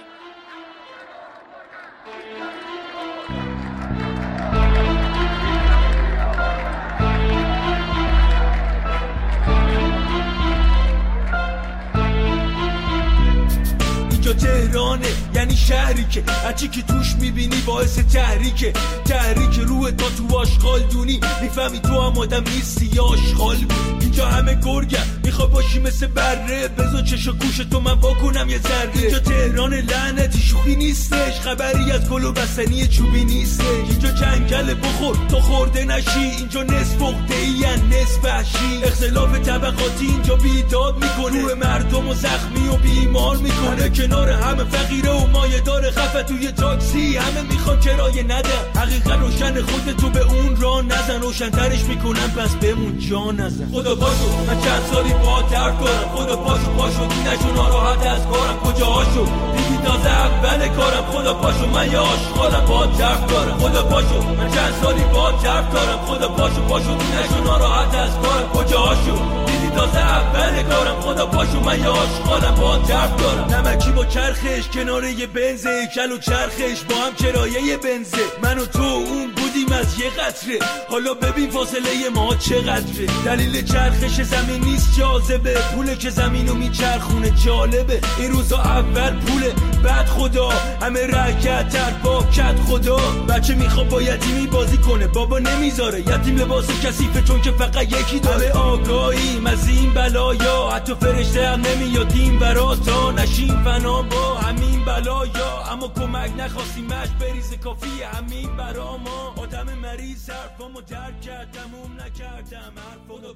اینجا 14.11 14.33
تهرانه. 14.33 15.20
یعنی 15.35 15.57
شهری 15.57 16.05
که 16.05 16.23
هرچی 16.45 16.69
که 16.69 16.83
توش 16.83 17.15
می‌بینی 17.21 17.61
باعث 17.67 17.99
تحریکه. 17.99 18.73
تحریک 19.05 19.59
روح 19.59 19.91
تا 19.91 20.07
تو 20.09 20.37
آشغال 20.37 20.81
دونی. 20.81 21.21
می‌فهمی 21.43 21.79
تو 21.81 22.01
هم 22.01 22.19
آدم 22.19 22.45
نیستی 22.45 22.91
یا 22.95 23.05
آشغال. 23.05 23.57
اینجا 24.01 24.27
همه 24.27 24.55
گرگن. 24.55 25.20
میخوا 25.25 25.47
باشی 25.47 25.79
مثل 25.79 26.07
بره؟ 26.07 26.69
بزا 26.69 27.03
چش 27.03 27.29
و 27.29 27.33
گوش 27.33 27.57
تو 27.57 27.81
من 27.81 27.93
واکنم 27.93 28.49
یه 28.49 28.59
ذره. 28.59 28.91
اینجا 28.95 29.19
تهران 29.19 29.75
لعنتی 29.75 30.39
شوخی 30.39 30.77
نیستش. 30.77 31.41
خبری 31.41 31.93
از 31.93 32.11
گل 32.11 32.25
و 32.25 32.33
بستنی 32.33 32.87
چوبی 32.87 33.25
نیستش. 33.25 33.65
اینجا 33.91 34.11
جنگل 34.11 34.75
بخور 34.75 35.17
تو 35.29 35.41
خورده 35.41 35.85
نشی. 35.85 36.21
اینجا 36.39 36.63
نصف 36.63 37.03
اخته 37.03 37.35
ای 37.35 37.65
نصف 37.91 38.25
وحشی. 38.25 38.85
اختلاف 38.85 39.39
طبقاتی 39.39 40.07
اینجا 40.07 40.37
بیداد 40.37 40.95
می‌کنه. 40.95 41.43
روح 41.43 41.55
مردم 41.55 42.09
و 42.09 42.15
زخمی 42.15 42.69
و 42.69 42.77
بیمار 42.77 43.37
می‌کنه. 43.37 43.89
کنار 43.89 44.31
همه 44.31 44.65
فقیره 44.65 45.11
و 45.11 45.27
مایه 45.27 45.61
داره 45.61 45.91
خفه. 45.91 46.23
توی 46.23 46.53
تاکسی 46.53 47.17
همه 47.17 47.43
می‌خوان 47.43 47.81
کرایه 47.81 48.23
نده 48.23 48.49
حقیقت 48.77 49.19
روشن 49.21 49.63
خودتو 49.63 50.11
به 50.11 50.21
اون 50.21 50.57
را 50.61 50.81
نزن. 50.81 51.21
روشنترش 51.21 51.85
می‌کنن 51.85 52.29
پس 52.29 52.55
بمون 52.55 52.99
جا 52.99 53.31
نزن. 53.31 53.71
خدا 53.73 53.95
پاشو 53.95 54.45
من 54.47 54.61
چند 54.61 54.83
سالی 54.93 55.10
با 55.15 55.43
درد 55.43 55.81
دارم 55.81 56.09
خدا 56.15 56.37
پاشو 56.37 56.71
پاشو. 56.79 57.07
دینشو 57.07 57.53
ناراحت 57.55 58.07
از 58.07 58.27
کارم. 58.27 58.57
کجا 58.65 58.87
هاشو؟ 58.87 59.25
دیدی 59.57 59.77
تازه 59.85 60.11
اول 60.11 60.69
کارم. 60.69 61.05
خدا 61.13 61.35
پاشو. 61.35 61.67
من 61.67 61.93
یه 61.93 61.99
آشغالم 61.99 62.65
با 62.67 62.87
درد 62.87 63.27
دارم. 63.27 63.59
خدا 63.59 63.83
پاشو. 63.83 64.19
من 64.39 64.51
چند 64.55 64.75
سالی 64.83 65.05
با 65.15 65.31
درد 65.31 65.73
دارم. 65.73 65.99
خدا 66.07 66.29
پاشو 66.29 66.61
پاشو. 66.69 66.95
دینشو 66.95 67.45
ناراحت 67.45 67.95
از 67.95 68.11
کارم. 68.23 68.49
کجا 68.55 68.81
هاشو؟ 68.81 69.15
دیدی 69.47 69.50
تازه 69.71 69.99
اول 69.99 70.63
کارم 70.63 71.01
خدا 71.01 71.27
پاشو 71.27 71.61
من 71.61 71.81
یه 71.81 71.89
آشغالم 71.89 72.55
با 72.55 72.77
درد 72.79 73.17
دارم. 73.17 73.55
نمکی 73.55 73.91
با 73.91 74.05
چرخش 74.05 74.69
کنار 74.75 75.05
یه 75.05 75.27
بنزه 75.27 75.89
کل 75.95 76.13
و 76.13 76.19
چرخش. 76.19 76.81
با 76.89 76.95
هم 76.97 77.15
کرایه 77.15 77.77
بنزه. 77.77 78.25
من 78.43 78.59
و 78.59 78.67
تو 78.67 78.83
اون 78.83 79.31
بودیم 79.37 79.73
از 79.73 79.99
یه 79.99 80.11
قطره. 80.11 80.59
حالا 80.91 81.15
ببین 81.15 81.51
فاصله 81.51 82.09
ما 82.15 82.35
چقدره. 82.35 83.07
دلیل 83.25 83.65
چرخش 83.65 84.21
زمین 84.23 84.65
نیست 84.65 84.99
جاذبه. 84.99 85.55
پوله 85.75 85.97
که 85.97 86.11
زمینو 86.11 86.55
میچرخونه 86.55 87.31
جالبه. 87.31 88.01
این 88.19 88.31
روزا 88.31 88.59
اول 88.59 89.21
پوله. 89.21 89.53
بعد 89.85 90.07
خدا. 90.07 90.49
همه 90.83 91.07
رکت 91.07 91.69
تر 91.69 91.91
با 92.05 92.23
کت 92.23 92.57
خدا. 92.69 92.97
بچه 93.29 93.55
می‌خواد 93.55 93.89
با 93.89 94.03
یتیمی 94.03 94.47
بازی 94.47 94.77
کنه. 94.79 95.07
بابا 95.07 95.39
نمی‌ذاره. 95.39 96.01
یتیم 96.01 96.37
لباس 96.37 96.67
کثیفه 96.85 97.23
چون 97.23 97.43
که 97.43 97.51
فقط 97.51 97.83
یکی 97.83 98.19
داره. 98.21 98.53
آگاهیم 98.53 99.47
از 99.47 99.60
این 99.69 99.95
بلایا 99.95 100.69
حتی 100.71 100.95
فرشته 100.95 101.49
هم 101.49 101.61
نمیاد 101.61 102.13
این 102.13 102.39
برا 102.39 102.77
تا 102.77 103.11
نشیم 103.11 103.65
فنا 103.65 104.03
با 104.03 104.35
همین 104.35 104.85
بلایا. 104.85 105.63
اما 105.71 105.89
کمک 105.89 106.31
نخواستیمش 106.39 107.09
بریز 107.21 107.55
کافی 107.55 108.03
همین 108.03 108.57
برا 108.57 108.97
ما. 108.97 109.35
آدم 109.37 109.79
مریض 109.79 110.31
حرفامو 110.31 110.81
درک 110.81 111.21
کرد 111.21 111.51
تموم 111.51 112.01
نکردم. 112.01 112.73
حرفو 112.77 113.27
رو 113.27 113.35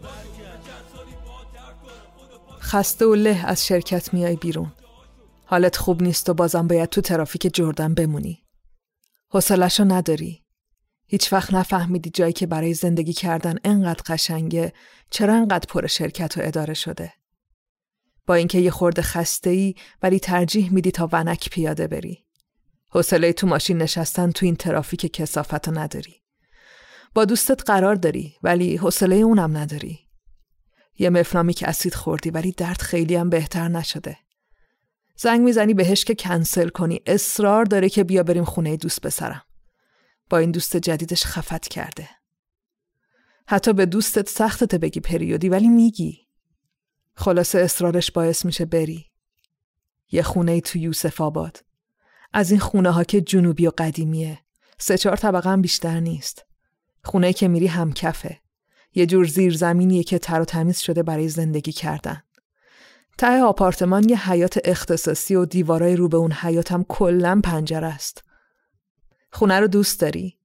خسته 2.60 3.06
و 3.06 3.14
له 3.14 3.42
از 3.46 3.66
شرکت 3.66 4.14
میای 4.14 4.36
بیرون. 4.36 4.72
حالت 5.46 5.76
خوب 5.76 6.02
نیست 6.02 6.28
و 6.28 6.34
بازم 6.34 6.66
باید 6.66 6.88
تو 6.88 7.00
ترافیک 7.00 7.54
جردن 7.54 7.94
بمونی. 7.94 8.44
حوصله‌شو 9.32 9.84
نداری. 9.84 10.43
هیچ 11.06 11.32
وقت 11.32 11.54
نفهمیدی 11.54 12.10
جایی 12.10 12.32
که 12.32 12.46
برای 12.46 12.74
زندگی 12.74 13.12
کردن 13.12 13.56
انقدر 13.64 14.02
قشنگه 14.06 14.72
چرا 15.10 15.34
انقدر 15.34 15.66
پر 15.68 15.86
شرکت 15.86 16.38
و 16.38 16.40
اداره 16.44 16.74
شده. 16.74 17.12
با 18.26 18.34
اینکه 18.34 18.58
یه 18.58 18.70
خورده 18.70 19.02
خسته 19.02 19.50
ای 19.50 19.74
ولی 20.02 20.18
ترجیح 20.18 20.72
میدی 20.72 20.90
تا 20.90 21.08
ونک 21.12 21.50
پیاده 21.50 21.86
بری. 21.86 22.24
حوصله 22.88 23.32
تو 23.32 23.46
ماشین 23.46 23.78
نشستن 23.78 24.30
تو 24.30 24.46
این 24.46 24.56
ترافیک 24.56 25.12
کسافت 25.12 25.68
نداری. 25.68 26.14
با 27.14 27.24
دوستت 27.24 27.70
قرار 27.70 27.94
داری 27.94 28.34
ولی 28.42 28.76
حوصله 28.76 29.16
اونم 29.16 29.56
نداری. 29.56 29.98
یه 30.98 31.10
مفلامی 31.10 31.54
که 31.54 31.68
اسید 31.68 31.94
خوردی 31.94 32.30
ولی 32.30 32.52
درد 32.52 32.82
خیلی 32.82 33.16
هم 33.16 33.30
بهتر 33.30 33.68
نشده. 33.68 34.18
زنگ 35.16 35.40
می‌زنی 35.40 35.74
بهش 35.74 36.04
که 36.04 36.14
کنسل 36.14 36.68
کنی. 36.68 37.00
اصرار 37.06 37.64
داره 37.64 37.88
که 37.88 38.04
بیا 38.04 38.22
بریم 38.22 38.44
خونه 38.44 38.76
دوست 38.76 39.00
بسرم 39.00 39.42
با 40.34 40.38
این 40.38 40.50
دوست 40.50 40.76
جدیدش 40.76 41.24
خفت 41.26 41.68
کرده. 41.68 42.08
حتی 43.46 43.72
به 43.72 43.86
دوستت 43.86 44.28
سختت 44.28 44.74
بگی 44.74 45.00
پریودی 45.00 45.48
ولی 45.48 45.68
میگی. 45.68 46.28
خلاصه 47.14 47.58
اصرارش 47.58 48.10
باعث 48.10 48.44
میشه 48.44 48.64
بری. 48.64 49.06
یه 50.12 50.22
خونه 50.22 50.52
ای 50.52 50.60
تو 50.60 50.78
یوسف 50.78 51.20
آباد. 51.20 51.64
از 52.32 52.50
این 52.50 52.60
خونه 52.60 52.90
ها 52.90 53.04
که 53.04 53.20
جنوبی 53.20 53.66
و 53.66 53.72
قدیمیه. 53.78 54.38
سه 54.78 54.98
چهار 54.98 55.16
طبقه 55.16 55.50
هم 55.50 55.62
بیشتر 55.62 56.00
نیست. 56.00 56.44
خونه 57.04 57.32
که 57.32 57.48
میری 57.48 57.66
هم 57.66 57.92
کفه. 57.92 58.40
یه 58.94 59.06
جور 59.06 59.26
زیرزمینیه 59.26 60.02
که 60.02 60.18
تر 60.18 60.40
و 60.40 60.44
تمیز 60.44 60.78
شده 60.78 61.02
برای 61.02 61.28
زندگی 61.28 61.72
کردن. 61.72 62.22
ته 63.18 63.42
آپارتمان 63.42 64.08
یه 64.08 64.30
حیات 64.30 64.58
اختصاصی 64.64 65.34
و 65.34 65.44
دیوارای 65.44 65.96
رو 65.96 66.08
به 66.08 66.16
اون 66.16 66.32
حیات 66.32 66.72
هم 66.72 66.84
کلا 66.84 67.40
پنجره 67.44 67.86
است. 67.86 68.24
خونه 69.34 69.60
رو 69.60 69.66
دوست 69.66 70.00
داری؟ 70.00 70.38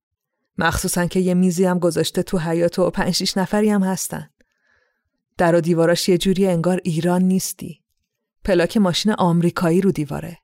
مخصوصا 0.57 1.05
که 1.05 1.19
یه 1.19 1.33
میزی 1.33 1.65
هم 1.65 1.79
گذاشته 1.79 2.23
تو 2.23 2.37
حیات 2.37 2.79
و 2.79 2.89
پنج 2.89 3.13
شیش 3.13 3.37
نفری 3.37 3.69
هم 3.69 3.83
هستن. 3.83 4.29
در 5.37 5.55
و 5.55 5.61
دیواراش 5.61 6.09
یه 6.09 6.17
جوری 6.17 6.47
انگار 6.47 6.81
ایران 6.83 7.23
نیستی. 7.23 7.83
پلاک 8.43 8.77
ماشین 8.77 9.11
آمریکایی 9.11 9.81
رو 9.81 9.91
دیواره. 9.91 10.37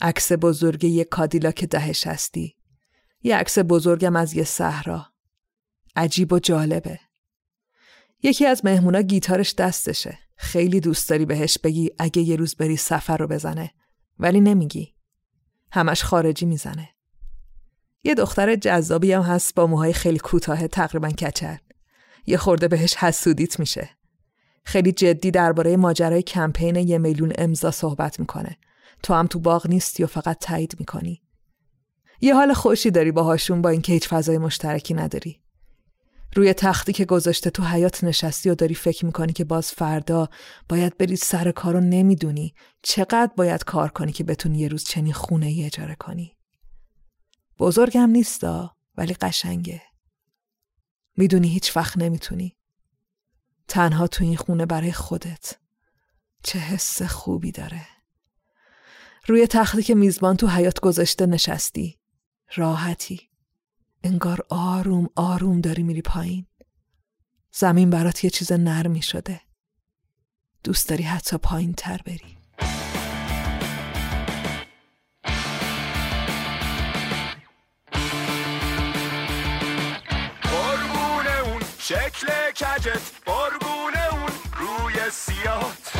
عکس 0.00 0.32
بزرگ 0.32 0.84
یه 0.84 1.04
کادیلاک 1.04 1.64
دهش 1.64 2.06
هستی. 2.06 2.56
یه 3.22 3.36
عکس 3.36 3.58
بزرگم 3.58 4.16
از 4.16 4.34
یه 4.34 4.44
صحرا. 4.44 5.06
عجیب 5.96 6.32
و 6.32 6.38
جالبه. 6.38 7.00
یکی 8.22 8.46
از 8.46 8.64
مهمونا 8.64 9.00
گیتارش 9.00 9.54
دستشه. 9.54 10.18
خیلی 10.36 10.80
دوست 10.80 11.08
داری 11.08 11.24
بهش 11.24 11.58
بگی 11.58 11.90
اگه 11.98 12.22
یه 12.22 12.36
روز 12.36 12.56
بری 12.56 12.76
سفر 12.76 13.16
رو 13.16 13.26
بزنه 13.26 13.70
ولی 14.18 14.40
نمیگی 14.40 14.94
همش 15.72 16.04
خارجی 16.04 16.46
می‌زنه 16.46 16.88
یه 18.04 18.14
دختر 18.14 18.56
جذابی 18.56 19.12
هم 19.12 19.22
هست 19.22 19.54
با 19.54 19.66
موهای 19.66 19.92
خیلی 19.92 20.18
کوتاه 20.18 20.68
تقریبا 20.68 21.10
کچل. 21.10 21.56
یه 22.26 22.36
خورده 22.36 22.68
بهش 22.68 22.96
حسودیت 22.96 23.60
میشه. 23.60 23.90
خیلی 24.64 24.92
جدی 24.92 25.30
درباره 25.30 25.76
ماجرای 25.76 26.22
کمپین 26.22 26.76
یه 26.76 26.98
میلیون 26.98 27.32
امضا 27.38 27.70
صحبت 27.70 28.20
می‌کنه. 28.20 28.56
تو 29.02 29.14
هم 29.14 29.26
تو 29.26 29.38
باغ 29.38 29.66
نیستی 29.66 30.04
و 30.04 30.06
فقط 30.06 30.38
تایید 30.38 30.76
می‌کنی. 30.78 31.22
یه 32.20 32.34
حال 32.34 32.52
خوشی 32.52 32.90
داری 32.90 33.12
باهاشون 33.12 33.62
با 33.62 33.68
اینکه 33.68 33.92
هیچ 33.92 34.08
فضای 34.08 34.38
مشترکی 34.38 34.94
نداری. 34.94 35.40
روی 36.36 36.52
تختی 36.52 36.92
که 36.92 37.04
گذاشته 37.04 37.50
تو 37.50 37.62
حیات 37.62 38.04
نشستی 38.04 38.50
و 38.50 38.54
داری 38.54 38.74
فکر 38.74 39.06
می‌کنی 39.06 39.32
که 39.32 39.44
باز 39.44 39.72
فردا 39.72 40.28
باید 40.68 40.98
بری 40.98 41.16
سر 41.16 41.50
کار 41.50 41.74
رو 41.74 41.80
نمی‌دونی 41.80 42.54
چقدر 42.82 43.30
باید 43.36 43.64
کار 43.64 43.88
کنی 43.88 44.12
که 44.12 44.24
بتونی 44.24 44.58
یه 44.58 44.68
روز 44.68 44.84
چنین 44.84 45.12
خونه 45.12 45.46
ای 45.46 45.64
اجاره 45.64 45.94
کنی. 45.94 46.36
بزرگم 47.60 48.10
نیستا 48.10 48.76
ولی 48.96 49.14
قشنگه. 49.14 49.82
می‌دونی 51.16 51.48
هیچ 51.48 51.76
وقت 51.76 51.98
نمی‌تونی. 51.98 52.56
تنها 53.68 54.06
تو 54.06 54.24
این 54.24 54.36
خونه 54.36 54.66
برای 54.66 54.92
خودت. 54.92 55.58
چه 56.42 56.58
حس 56.58 57.02
خوبی 57.02 57.52
داره. 57.52 57.86
روی 59.26 59.46
تختی 59.46 59.82
که 59.82 59.94
میزبان 59.94 60.36
تو 60.36 60.48
حیات 60.48 60.80
گذاشته 60.80 61.26
نشستی. 61.26 61.98
راحتی. 62.54 63.30
انگار 64.02 64.46
آروم 64.48 65.08
آروم 65.16 65.60
داری 65.60 65.82
میری 65.82 66.02
پایین. 66.02 66.46
زمین 67.52 67.90
برات 67.90 68.24
یه 68.24 68.30
چیز 68.30 68.52
نرمی 68.52 69.02
شده. 69.02 69.40
دوست 70.64 70.88
داری 70.88 71.02
حتی 71.02 71.38
پایین 71.38 71.72
تر 71.72 72.00
بری. 72.06 72.39
شکل 81.90 82.26
کجت 82.50 83.00
قربونه 83.26 84.08
اون 84.10 84.30
روی 84.58 85.10
سیات 85.10 85.92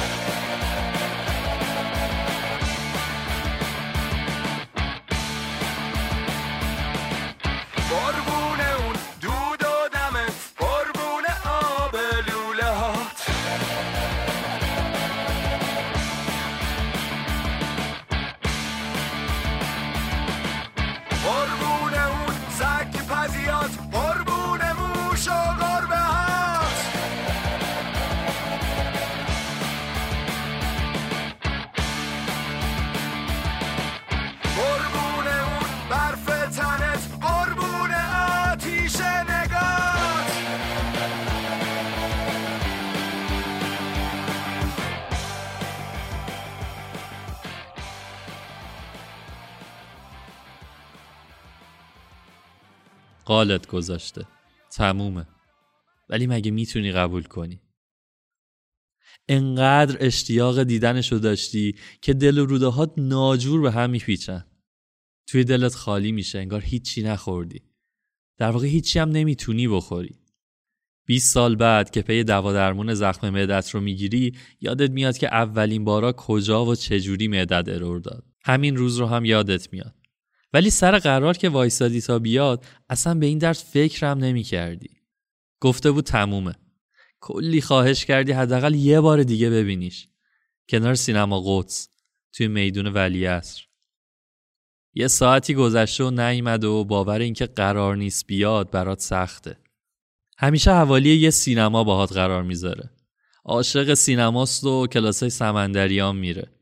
قالت 53.31 53.67
گذاشته. 53.67 54.27
تمومه. 54.73 55.27
ولی 56.09 56.27
مگه 56.27 56.51
می‌تونی 56.51 56.93
قبول 56.93 57.23
کنی؟ 57.23 57.61
انقدر 59.29 59.97
اشتیاق 60.01 60.63
دیدنشو 60.63 61.17
داشتی 61.17 61.75
که 62.03 62.15
دل 62.15 62.39
و 62.39 62.47
روده 62.47 62.67
ها 62.67 62.95
ناجور 62.97 63.61
به 63.61 63.71
هم 63.71 63.91
میپیچن. 63.91 64.45
توی 65.27 65.45
دلت 65.45 65.75
خالی 65.75 66.13
میشه 66.13 66.39
انگار 66.39 66.61
هیچی 66.61 67.03
نخوردی. 67.03 67.63
در 68.39 68.51
واقع 68.51 68.67
هیچی 68.67 68.99
هم 68.99 69.11
نمی‌تونی 69.11 69.69
بخوری. 69.69 70.19
20 71.07 71.35
سال 71.35 71.57
بعد 71.57 71.91
که 71.91 72.03
پی 72.03 72.25
دوا 72.25 72.53
درمون 72.53 72.95
زخم 72.95 73.31
معدت 73.31 73.71
رو 73.71 73.81
می‌گیری 73.81 74.37
یادت 74.61 74.91
میاد 74.91 75.19
که 75.19 75.35
اولین 75.35 75.85
بارا 75.85 76.13
کجا 76.13 76.65
و 76.65 76.75
چجوری 76.75 77.29
معدت 77.29 77.69
ارور 77.69 78.01
داد. 78.01 78.25
همین 78.45 78.77
روز 78.77 78.99
رو 78.99 79.07
هم 79.07 79.25
یادت 79.25 79.73
میاد. 79.73 80.00
ولی 80.53 80.71
سر 80.71 80.99
قرار 80.99 81.37
که 81.37 81.49
وایسادی 81.49 82.01
تا 82.01 82.19
بیاد 82.19 82.65
اصلا 82.89 83.15
به 83.15 83.27
این 83.27 83.39
درد 83.39 83.57
فکرم 83.57 84.19
نمی 84.19 84.43
کردی. 84.43 84.91
گفته 85.61 85.91
بود 85.91 86.05
تمومه. 86.05 86.55
کلی 87.21 87.61
خواهش 87.61 88.05
کردی 88.05 88.33
حداقل 88.33 88.75
یه 88.75 89.01
بار 89.01 89.23
دیگه 89.23 89.51
ببینیش. 89.51 90.09
کنار 90.69 90.95
سینما 90.95 91.43
قدس 91.47 91.89
توی 92.33 92.49
میدون 92.49 92.87
ولی 92.87 93.27
اصر. 93.27 93.63
یه 94.95 95.09
ساعتی 95.09 95.55
گذشته 95.55 96.05
و 96.05 96.11
نیامد 96.11 96.65
و 96.65 96.85
باور 96.85 97.19
اینکه 97.19 97.47
قرار 97.47 97.97
نیست 97.97 98.27
بیاد 98.27 98.71
برات 98.71 99.01
سخته. 99.01 99.59
همیشه 100.39 100.71
حوالی 100.71 101.17
یه 101.17 101.31
سینما 101.31 101.85
باهات 101.85 102.13
قرار 102.13 102.43
می‌ذاره. 102.43 102.91
عاشق 103.45 103.95
سینماست 103.95 104.65
و 104.65 104.87
کلاسای 104.87 105.31
سمندریان 105.31 106.17
میره. 106.17 106.60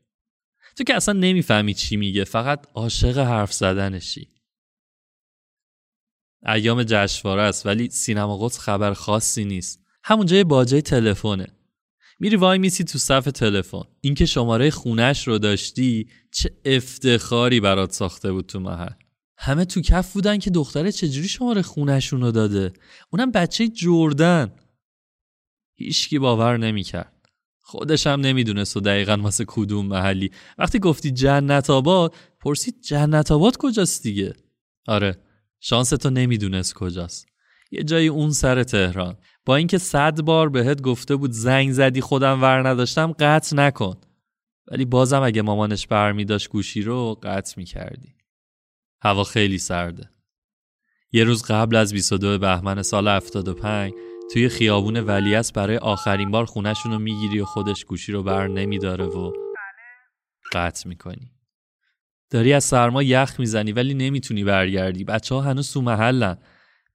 تو 0.79 0.85
که 0.85 0.95
اصلا 0.95 1.15
نمی‌فهمی 1.15 1.75
چی 1.75 1.97
میگه 1.97 2.25
فقط 2.25 2.67
عاشق 2.75 3.19
حرف 3.19 3.53
زدنشی. 3.53 4.29
ایام 6.47 6.83
جشنواره 6.83 7.43
است 7.43 7.67
ولی 7.67 7.91
سینما 7.91 8.39
قدس 8.39 8.59
خبر 8.59 8.93
خاصی 8.93 9.45
نیست. 9.45 9.85
همونجا 10.05 10.37
یه 10.37 10.45
باجه 10.45 10.81
تلفنه. 10.81 11.47
میری 12.21 12.37
وای 12.37 12.59
میسی 12.59 12.85
تو 12.85 12.99
صف 12.99 13.25
تلفن. 13.25 13.83
اینکه 14.01 14.27
شماره 14.27 14.71
خونش 14.71 15.29
رو 15.29 15.39
داشتی 15.39 16.11
چه 16.33 16.51
افتخاری 16.65 17.61
برات 17.61 17.93
ساخته 17.93 18.33
بود 18.33 18.47
تو 18.47 18.61
محل. 18.61 18.93
همه 19.39 19.65
تو 19.65 19.81
کف 19.81 20.13
بودن 20.13 20.39
که 20.39 20.51
دختره 20.51 20.93
چجوری 20.93 21.29
شماره 21.29 21.63
خونشون 21.63 22.21
رو 22.21 22.31
داده؟ 22.31 22.73
اونم 23.11 23.31
بچه 23.31 23.69
جردن. 23.69 24.53
هیچکی 25.75 26.19
باور 26.19 26.57
نمی‌کرد. 26.57 27.18
خودش 27.71 28.07
هم 28.07 28.21
نمی‌دونست 28.21 28.77
و 28.77 28.81
دقیقا 28.81 29.17
واسه 29.23 29.45
کدوم 29.49 29.87
محلی. 29.87 30.31
وقتی 30.59 30.79
گفتی 30.79 31.11
جنت 31.11 31.71
آباد 31.71 32.15
پرسید 32.41 32.81
جنت 32.83 33.33
آباد 33.33 33.57
کجاست 33.57 34.03
دیگه؟ 34.03 34.35
آره 34.87 35.19
شانس 35.61 35.91
تو 35.91 36.11
نمی‌دونست 36.11 36.75
کجاست. 36.75 37.27
یه 37.71 37.83
جایی 37.83 38.09
اون 38.09 38.31
سر 38.31 38.63
تهران. 38.63 39.17
با 39.45 39.57
اینکه 39.57 39.79
صد 39.79 40.21
بار 40.21 40.49
بهت 40.49 40.83
گفته 40.83 41.17
بود 41.17 41.31
زنگ 41.31 41.73
زدی 41.73 42.01
خودم 42.01 42.43
ور 42.43 42.69
نداشتم 42.69 43.13
قطع 43.13 43.57
نکن. 43.57 43.97
ولی 44.71 44.85
بازم 44.85 45.23
اگه 45.23 45.43
مامانش 45.43 45.87
برمی 45.87 46.25
داشت 46.25 46.49
گوشی 46.49 46.83
رو 46.83 47.19
قطع 47.23 47.55
می‌کردی. 47.57 48.15
هوا 49.03 49.25
خیلی 49.25 49.59
سرده. 49.59 50.11
یه 51.13 51.25
روز 51.25 51.43
قبل 51.43 51.77
از 51.77 51.93
22 51.93 52.39
بهمن 52.39 52.83
سال 52.83 53.09
75 53.09 53.93
توی 54.33 54.49
خیابون 54.49 54.97
ولیعصر 54.97 55.53
برای 55.55 55.77
آخرین 55.77 56.31
بار 56.31 56.45
خونشون 56.45 56.93
رو 56.93 56.99
می‌گیری 56.99 57.41
و 57.41 57.45
خودش 57.45 57.85
گوشی 57.85 58.13
رو 58.13 58.23
بر 58.23 58.47
نمیداره 58.47 59.05
و 59.05 59.33
قطع 60.53 60.89
می‌کنی. 60.89 61.33
داری 62.31 62.53
از 62.53 62.65
سرما 62.65 63.03
یخ 63.03 63.37
می‌زنی 63.39 63.73
ولی 63.73 63.95
نمی‌تونی 63.95 64.45
برگردی. 64.45 65.05
بچه 65.05 65.35
ها 65.35 65.41
هنوز 65.41 65.73
تو 65.73 65.81
محلن. 65.81 66.39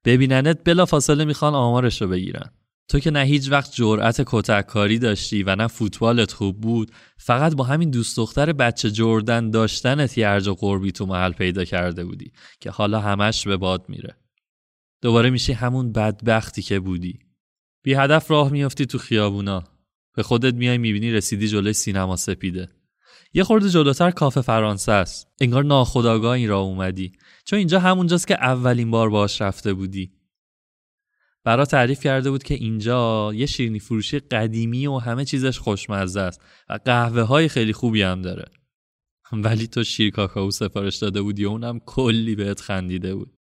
ببیننت 0.06 0.60
بلا 0.66 0.86
فاصله 0.86 1.26
می‌خوان 1.26 1.56
آمارش 1.56 2.02
رو 2.02 2.08
بگیرن. 2.08 2.52
تو 2.88 3.00
که 3.00 3.12
نه 3.12 3.20
هیچ 3.20 3.52
وقت 3.52 3.72
جرأت 3.74 4.22
کتک 4.26 4.66
کاری 4.66 5.00
داشتی 5.00 5.44
و 5.44 5.56
نه 5.56 5.68
فوتبالت 5.68 6.32
خوب 6.32 6.62
بود 6.62 6.92
فقط 7.18 7.56
با 7.56 7.64
همین 7.64 7.90
دوست 7.90 8.18
دختر 8.18 8.54
بچه 8.54 8.92
جردن 8.92 9.50
داشتنت 9.50 10.18
یه 10.18 10.28
ارج 10.28 10.48
و 10.48 10.54
قربی 10.54 10.92
تو 10.92 11.06
محل 11.06 11.32
پیدا 11.32 11.66
کرده 11.66 12.06
بودی 12.06 12.32
که 12.60 12.72
حالا 12.72 13.00
همش 13.00 13.48
به 13.48 13.58
باد 13.58 13.86
میره. 13.90 14.16
دوباره 15.04 15.30
میشی 15.30 15.54
همون 15.54 15.92
بدبختی 15.92 16.62
که 16.62 16.80
بودی. 16.80 17.20
بی 17.84 17.94
هدف 17.94 18.32
راه 18.32 18.52
میافتی 18.52 18.86
تو 18.86 18.98
خیابونا. 18.98 19.64
به 20.16 20.24
خودت 20.24 20.54
میای 20.54 20.78
می‌بینی 20.78 21.12
رسیدی 21.12 21.48
جلوی 21.48 21.74
سینما 21.74 22.16
سپیده. 22.16 22.70
یه 23.34 23.44
خورده 23.44 23.70
جلوتر 23.70 24.12
کافه 24.12 24.42
فرانسه 24.42 24.92
است. 24.92 25.28
انگار 25.42 25.64
ناخداگاه 25.64 26.32
این 26.32 26.50
راه 26.50 26.64
اومدی. 26.64 27.12
چون 27.46 27.60
اینجا 27.60 27.80
همونجاست 27.80 28.28
که 28.28 28.34
اولین 28.34 28.92
بار 28.92 29.10
باش 29.10 29.42
رفته 29.42 29.74
بودی. 29.74 30.12
برا 31.44 31.66
تعریف 31.66 32.04
کرده 32.04 32.32
بود 32.32 32.44
که 32.44 32.54
اینجا 32.54 33.32
یه 33.34 33.46
شیرینی 33.46 33.80
فروشی 33.80 34.20
قدیمی 34.20 34.88
و 34.88 34.98
همه 34.98 35.26
چیزش 35.26 35.60
خوشمزه 35.60 36.20
است 36.20 36.42
و 36.70 36.80
قهوه 36.86 37.22
های 37.22 37.48
خیلی 37.48 37.74
خوبی 37.74 38.02
هم 38.02 38.22
داره. 38.22 38.46
ولی 39.32 39.68
تو 39.68 39.84
شیر 39.84 40.12
کاکائو 40.12 40.52
سفارش 40.52 40.96
داده 40.96 41.22
بودی 41.22 41.46
و 41.46 41.50
اونم 41.50 41.80
کلی 41.80 42.36
بهت 42.36 42.62
خندیده 42.62 43.16
بود. 43.16 43.43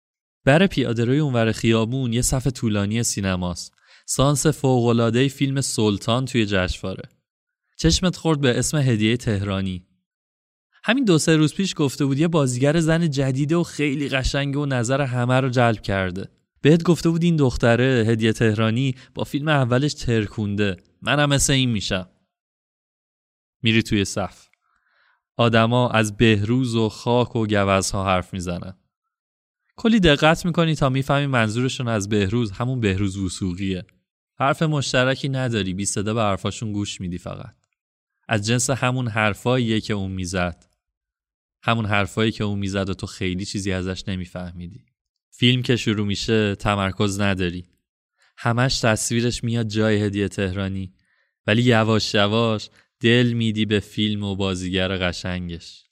بر 0.50 0.68
پیاده 0.68 1.06
روی 1.06 1.20
اونور 1.20 1.52
خیابون 1.52 2.14
یه 2.14 2.22
صف 2.22 2.48
طولانی 2.48 3.04
سینماست. 3.04 3.74
سانس 4.06 4.48
فوقالعاده 4.48 5.28
فیلم 5.28 5.62
سلطان 5.62 6.26
توی 6.26 6.46
جشنواره. 6.46 7.10
چشمت 7.78 8.16
خورد 8.18 8.42
به 8.42 8.60
اسم 8.60 8.78
هدیه 8.78 9.18
تهرانی. 9.18 9.86
همین 10.84 11.06
دو 11.06 11.18
سه 11.18 11.36
روز 11.36 11.54
پیش 11.54 11.74
گفته 11.78 12.06
بود 12.06 12.20
یه 12.20 12.28
بازیگر 12.28 12.80
زن 12.80 13.10
جدیده 13.10 13.56
و 13.56 13.64
خیلی 13.64 14.10
قشنگه 14.10 14.60
و 14.60 14.66
نظر 14.66 15.02
همه 15.02 15.40
رو 15.40 15.50
جلب 15.50 15.82
کرده. 15.82 16.30
بهت 16.62 16.84
گفته 16.84 17.10
بود 17.10 17.24
این 17.24 17.36
دختره 17.36 18.06
هدیه 18.08 18.34
تهرانی 18.34 18.96
با 19.16 19.24
فیلم 19.24 19.48
اولش 19.48 19.94
ترکونده. 19.94 20.78
منم 21.02 21.30
مثل 21.30 21.54
این 21.54 21.70
میشم. 21.70 22.10
میری 23.64 23.84
توی 23.84 24.06
صف. 24.06 24.48
آدما 25.38 25.90
از 25.90 26.18
بهروز 26.18 26.76
و 26.76 26.90
خاک 26.90 27.36
و 27.36 27.46
گوزها 27.46 28.06
حرف 28.06 28.34
می‌زنن. 28.34 28.74
کلی 29.82 30.00
دقت 30.00 30.46
می‌کنی 30.46 30.76
تا 30.76 30.90
می‌فهمی 30.90 31.26
منظورشون 31.26 31.88
از 31.88 32.10
بهروز. 32.10 32.52
همون 32.52 32.80
بهروز 32.80 33.18
وسوقیه 33.18 33.86
حرف 34.40 34.62
مشترکی 34.62 35.30
نداری. 35.30 35.74
بی 35.74 35.86
صدا 35.86 36.14
به 36.14 36.22
حرفاشون 36.22 36.72
گوش 36.72 37.02
میدی 37.02 37.18
فقط. 37.18 37.56
از 38.28 38.48
جنس 38.48 38.70
همون 38.70 39.08
حرفاییه 39.08 39.82
که 39.82 39.94
اون 39.94 40.12
می‌زد. 40.12 40.66
همون 41.64 41.86
حرفایی 41.86 42.32
که 42.32 42.44
اون 42.44 42.60
می‌زد 42.60 42.90
و 42.90 42.94
تو 42.94 43.08
خیلی 43.08 43.46
چیزی 43.46 43.72
ازش 43.72 44.04
نمیفهمیدی. 44.08 44.86
فیلم 45.32 45.62
که 45.62 45.76
شروع 45.76 46.08
میشه 46.08 46.56
تمرکز 46.56 47.20
نداری. 47.20 47.66
همش 48.38 48.80
تصویرش 48.80 49.44
میاد 49.44 49.68
جای 49.68 50.02
هدیه 50.02 50.28
تهرانی. 50.28 50.94
ولی 51.48 51.62
یواش 51.62 52.14
یواش 52.14 52.70
دل 53.00 53.34
میدی 53.34 53.66
به 53.66 53.80
فیلم 53.80 54.24
و 54.24 54.36
بازیگر 54.36 54.98
قشنگش. 54.98 55.86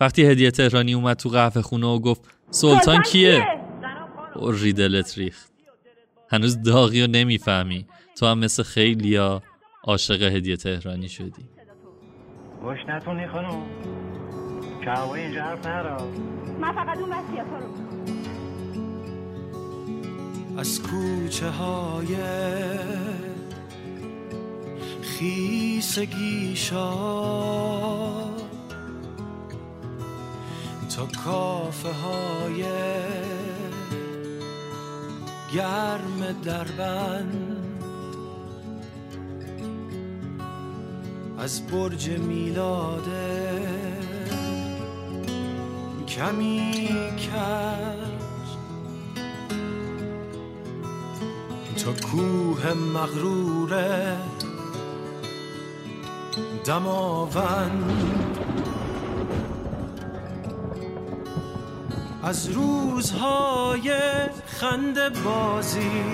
وقتی 0.00 0.22
هدیه 0.22 0.50
تهرانی 0.50 0.94
اومد 0.94 1.16
تو 1.16 1.28
قهوه 1.28 1.62
خونه 1.62 1.86
و 1.86 1.98
گفت 1.98 2.22
سلطان 2.52 3.02
کیه؟ 3.02 3.46
ری 4.36 4.72
دلت 4.72 5.18
ریخت. 5.18 5.52
هنوز 6.30 6.62
داغی 6.62 7.00
رو 7.02 7.06
نمی‌فهمی. 7.10 7.86
تو 8.16 8.26
هم 8.26 8.38
مثل 8.38 8.62
خیلیا 8.62 9.42
عاشق 9.84 10.22
هدیه 10.22 10.56
تهرانی 10.56 11.08
شدی. 11.08 11.44
گوش 12.62 12.78
نتونی 12.88 13.28
خانم. 13.28 13.62
که 14.84 15.00
اینجا 15.10 15.42
حرف 15.42 15.66
نرا 15.66 16.08
من 16.60 16.72
فقط 16.72 16.98
اون 16.98 17.10
رو 17.10 17.16
از 20.58 20.82
کوچه 20.82 21.48
های 21.48 22.16
خیسگی 25.02 26.56
تا 30.96 31.06
کافه 31.24 31.88
های 31.92 32.64
گرم 35.54 36.32
دربند. 36.44 37.56
از 41.38 41.66
برج 41.66 42.10
میلاده 42.10 43.60
کمی 46.08 46.86
کرد 47.16 48.48
تا 51.84 51.92
کوه 51.92 52.72
مغروره 52.74 54.16
دماوند 56.64 58.51
از 62.32 62.48
روزهای 62.48 63.92
خند 64.46 65.22
بازی. 65.22 66.04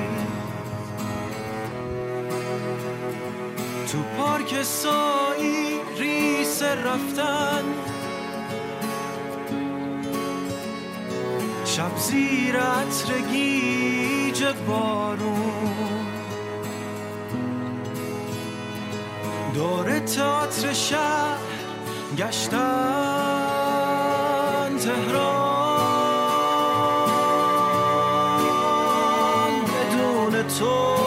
تو 3.93 3.99
پارک 4.17 4.63
سایی 4.63 5.81
ریس 5.99 6.63
رفتن. 6.63 7.65
شب 11.65 11.97
زیر 11.99 12.57
عطر 12.57 13.19
گیج 13.33 14.45
بارون. 14.69 16.07
دور 19.55 19.99
تئاتر 19.99 20.73
شهر 20.73 21.39
گشتن 22.17 22.59
تهران. 24.79 25.38
بدون 30.49 30.98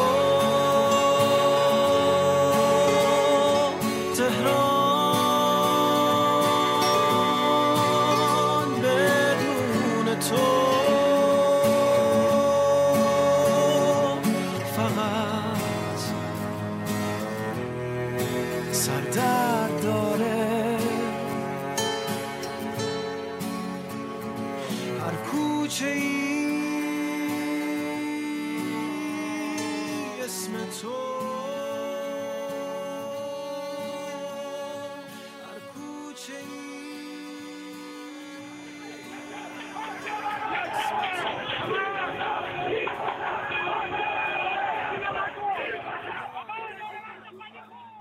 اسم 30.72 31.31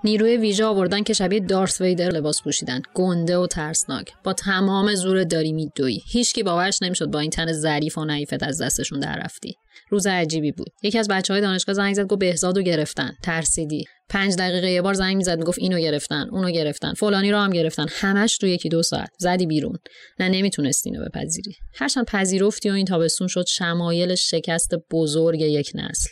نیروی 0.03 0.37
ویژه 0.37 0.65
آوردن 0.65 1.03
که 1.03 1.13
شبیه 1.13 1.39
دارث 1.39 1.81
ویدر 1.81 2.09
لباس 2.09 2.41
پوشیدن. 2.41 2.81
گنده 2.93 3.37
و 3.37 3.47
ترسناک. 3.47 4.11
با 4.23 4.33
تمام 4.33 4.95
زور 4.95 5.23
داری 5.23 5.53
میدوی. 5.53 5.99
هیچکی 6.11 6.43
باورش 6.43 6.81
نمی‌شد 6.81 7.05
با 7.05 7.19
این 7.19 7.29
تن 7.29 7.53
ظریف 7.53 7.97
و 7.97 8.05
نعیفت 8.05 8.43
از 8.43 8.61
دستشون 8.61 8.99
در 8.99 9.19
رفتی. 9.23 9.53
روز 9.89 10.07
عجیبی 10.07 10.51
بود. 10.51 10.67
یکی 10.83 10.99
از 10.99 11.07
بچه 11.07 11.33
های 11.33 11.41
دانشگاه 11.41 11.75
زنگ 11.75 11.95
زد 11.95 12.07
گفت 12.07 12.19
بهزاد 12.19 12.57
رو 12.57 12.63
گرفتن. 12.63 13.11
ترسیدی. 13.23 13.85
پنج 14.09 14.35
دقیقه 14.35 14.71
یه 14.71 14.81
بار 14.81 14.93
زنگ 14.93 15.17
می‌زد 15.17 15.37
می‌گفت 15.37 15.59
اینو 15.59 15.79
گرفتن 15.79 16.29
اونو 16.31 16.51
گرفتن. 16.51 16.93
فلانی 16.93 17.31
رو 17.31 17.37
هم 17.37 17.49
گرفتن. 17.49 17.85
همش 17.89 18.37
تو 18.37 18.47
یکی 18.47 18.69
دو 18.69 18.83
ساعت. 18.83 19.09
زدی 19.19 19.45
بیرون. 19.45 19.77
نه 20.19 20.29
نمی‌تونستی 20.29 20.89
اینو 20.89 21.05
بپذیری. 21.05 21.55
هرچند 21.73 22.05
پذیرفتی 22.05 22.69
و 22.69 22.73
این 22.73 22.85
تابستون 22.85 23.27
شد 23.27 23.45
شمایل 23.47 24.15
شکست 24.15 24.71
بزرگ 24.91 25.41
یک 25.41 25.71
نسل. 25.75 26.09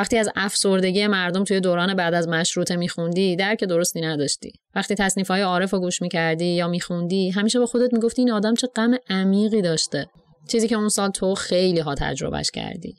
وقتی 0.00 0.18
از 0.18 0.28
افسردگی 0.36 1.06
مردم 1.06 1.44
توی 1.44 1.60
دوران 1.60 1.94
بعد 1.94 2.14
از 2.14 2.28
مشروطه 2.28 2.76
میخوندی 2.76 3.36
درک 3.36 3.64
درستی 3.64 4.00
نداشتی. 4.00 4.52
وقتی 4.74 4.94
تصنیفهای 4.94 5.42
عارف 5.42 5.70
رو 5.70 5.80
گوش 5.80 6.02
می‌کردی 6.02 6.44
یا 6.44 6.68
میخوندی 6.68 7.30
همیشه 7.30 7.58
با 7.58 7.66
خودت 7.66 7.92
می‌گفتی 7.92 8.22
این 8.22 8.30
آدم 8.30 8.54
چه 8.54 8.66
غم 8.66 8.94
عمیقی 9.08 9.62
داشته. 9.62 10.06
چیزی 10.48 10.68
که 10.68 10.76
اون 10.76 10.88
سال 10.88 11.10
تو 11.10 11.34
خیلی 11.34 11.80
ها 11.80 11.94
تجربهش 11.94 12.50
کردی. 12.50 12.94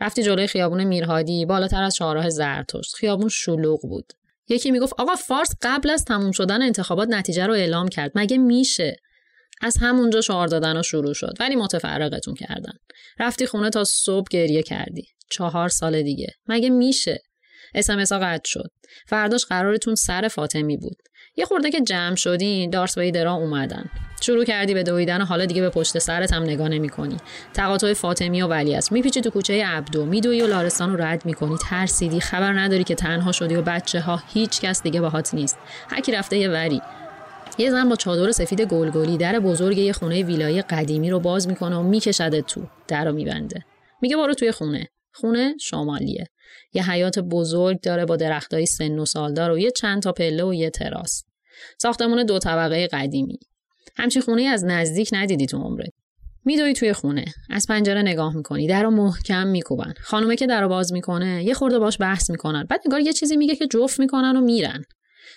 رفتی 0.00 0.22
جلوی 0.22 0.46
خیابون 0.46 0.84
میرهادی 0.84 1.44
بالاتر 1.44 1.82
از 1.82 1.94
چهارراه 1.94 2.30
زرتشت. 2.30 2.94
خیابون 2.94 3.28
شلوغ 3.28 3.80
بود. 3.82 4.12
یکی 4.48 4.70
می‌گفت 4.70 4.92
آقا 4.98 5.14
فارس 5.14 5.54
قبل 5.62 5.90
از 5.90 6.04
تموم 6.04 6.32
شدن 6.32 6.62
انتخابات 6.62 7.08
نتیجه 7.08 7.46
رو 7.46 7.52
اعلام 7.52 7.88
کرد. 7.88 8.12
مگه 8.14 8.38
میشه؟ 8.38 8.96
از 9.62 9.76
همونجا 9.80 10.20
شعار 10.20 10.48
دادن 10.48 10.76
و 10.76 10.82
شروع 10.82 11.14
شد. 11.14 11.34
ولی 11.40 11.56
متفرقتون 11.56 12.34
کردن. 12.34 12.72
رفتی 13.18 13.46
خونه 13.46 13.70
تا 13.70 13.84
صبح 13.84 14.26
گریه 14.30 14.62
کردی. 14.62 15.04
چهار 15.30 15.68
سال 15.68 16.02
دیگه. 16.02 16.28
مگه 16.46 16.70
میشه؟ 16.70 17.18
اسمسا 17.74 18.18
قطع 18.18 18.42
شد. 18.44 18.70
فرداش 19.06 19.44
قرارتون 19.46 19.94
سر 19.94 20.28
فاطمی 20.28 20.76
بود. 20.76 20.96
یه 21.36 21.44
خورده 21.44 21.70
که 21.70 21.80
جمع 21.80 22.14
شدین 22.14 22.70
دارس 22.70 22.98
ویدرا 22.98 23.32
اومدن. 23.32 23.90
شروع 24.20 24.44
کردی 24.44 24.74
به 24.74 24.82
دویدن 24.82 25.22
و 25.22 25.24
حالا 25.24 25.44
دیگه 25.44 25.60
به 25.60 25.70
پشت 25.70 25.98
سرت 25.98 26.32
هم 26.32 26.42
نگاه 26.42 26.68
نمی‌کنی. 26.68 27.16
تقاطع 27.54 27.92
فاطمی 27.92 28.42
و 28.42 28.46
ولی 28.46 28.74
است 28.74 28.92
میپیچی 28.92 29.20
تو 29.20 29.30
کوچه 29.30 29.66
عبدو. 29.66 30.06
میدوی 30.06 30.42
و 30.42 30.46
لارستان 30.46 30.92
رو 30.92 31.02
رد 31.02 31.26
می‌کنی. 31.26 31.56
ترسیدی. 31.70 32.20
خبر 32.20 32.52
نداری 32.52 32.84
که 32.84 32.94
تنها 32.94 33.32
شدی 33.32 33.56
و 33.56 33.62
بچه 33.62 34.00
ها 34.00 34.22
هیچ 34.34 34.60
کس 34.60 34.82
دیگه 34.82 35.00
باهات 35.00 35.34
نیست. 35.34 35.58
هرکی 35.88 36.12
رفته 36.12 36.38
یه 36.38 36.48
وری. 36.48 36.82
یه 37.58 37.70
زن 37.70 37.88
با 37.88 37.96
چادر 37.96 38.32
سفید 38.32 38.60
گلگلی 38.60 39.16
در 39.16 39.38
بزرگ 39.38 39.78
یه 39.78 39.92
خونه 39.92 40.22
ویلایی 40.22 40.62
قدیمی 40.62 41.10
رو 41.10 41.20
باز 41.20 41.48
می‌کنه 41.48 41.76
و 41.76 41.82
میکشده 41.82 42.42
تو. 42.42 42.66
در 42.88 43.04
رو 43.04 43.12
میبنده. 43.12 43.64
میگه 44.02 44.16
برو 44.16 44.34
توی 44.34 44.52
خونه. 44.52 44.88
خونه 45.12 45.54
شمالیه. 45.60 46.24
یه 46.72 46.90
حیات 46.90 47.18
بزرگ 47.18 47.80
داره 47.80 48.04
با 48.04 48.16
درختای 48.16 48.66
سن 48.66 48.98
و 48.98 49.04
سالدار 49.04 49.50
و 49.50 49.58
یه 49.58 49.70
چند 49.70 50.02
تا 50.02 50.12
پله 50.12 50.44
و 50.44 50.54
یه 50.54 50.70
تراس. 50.70 51.22
ساختمون 51.78 52.24
دو 52.24 52.38
طبقه 52.38 52.86
قدیمی. 52.86 53.38
همچین 53.96 54.22
خونه 54.22 54.42
از 54.42 54.64
نزدیک 54.64 55.10
ندیدی 55.12 55.46
تو 55.46 55.58
عمرت. 55.58 55.90
میدوی 56.44 56.72
توی 56.72 56.92
خونه. 56.92 57.24
از 57.50 57.66
پنجره 57.68 58.02
نگاه 58.02 58.36
می‌کنی. 58.36 58.66
در 58.66 58.82
رو 58.82 58.90
محکم 58.90 59.46
میکوبن. 59.46 59.94
خانومه 60.00 60.36
که 60.36 60.46
در 60.46 60.60
رو 60.60 60.68
باز 60.68 60.92
می‌کنه 60.92 61.44
یه 61.44 61.54
خورده 61.54 61.78
باش 61.78 61.96
بحث 62.00 62.30
می‌کنن. 62.30 62.64
بعد 62.64 62.80
نگار 62.86 63.00
یه 63.00 63.12
چیزی 63.12 63.36
میگه 63.36 63.56
که 63.56 63.66
جفت 63.66 64.00
می‌کنن 64.00 64.36
و 64.36 64.40
میرن. 64.40 64.82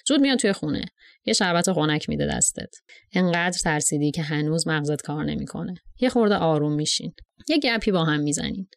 زود 0.08 0.22
میاد 0.22 0.40
توی 0.40 0.54
خونه. 0.54 0.86
یه 1.26 1.34
شربت 1.34 1.72
خنک 1.72 2.10
میده 2.10 2.26
دستت. 2.26 2.70
انقدر 3.14 3.58
ترسیدی 3.64 4.12
که 4.12 4.22
هنوز 4.22 4.68
مغزت 4.68 5.02
کار 5.02 5.26
نمی‌کنه. 5.26 5.74
یه 6.00 6.10
خورده 6.10 6.36
آروم 6.36 6.74
میشین. 6.74 7.14
یه 7.50 7.58
گپی 7.58 7.92
با 7.92 8.04
هم 8.04 8.20
می‌زنین. 8.20 8.68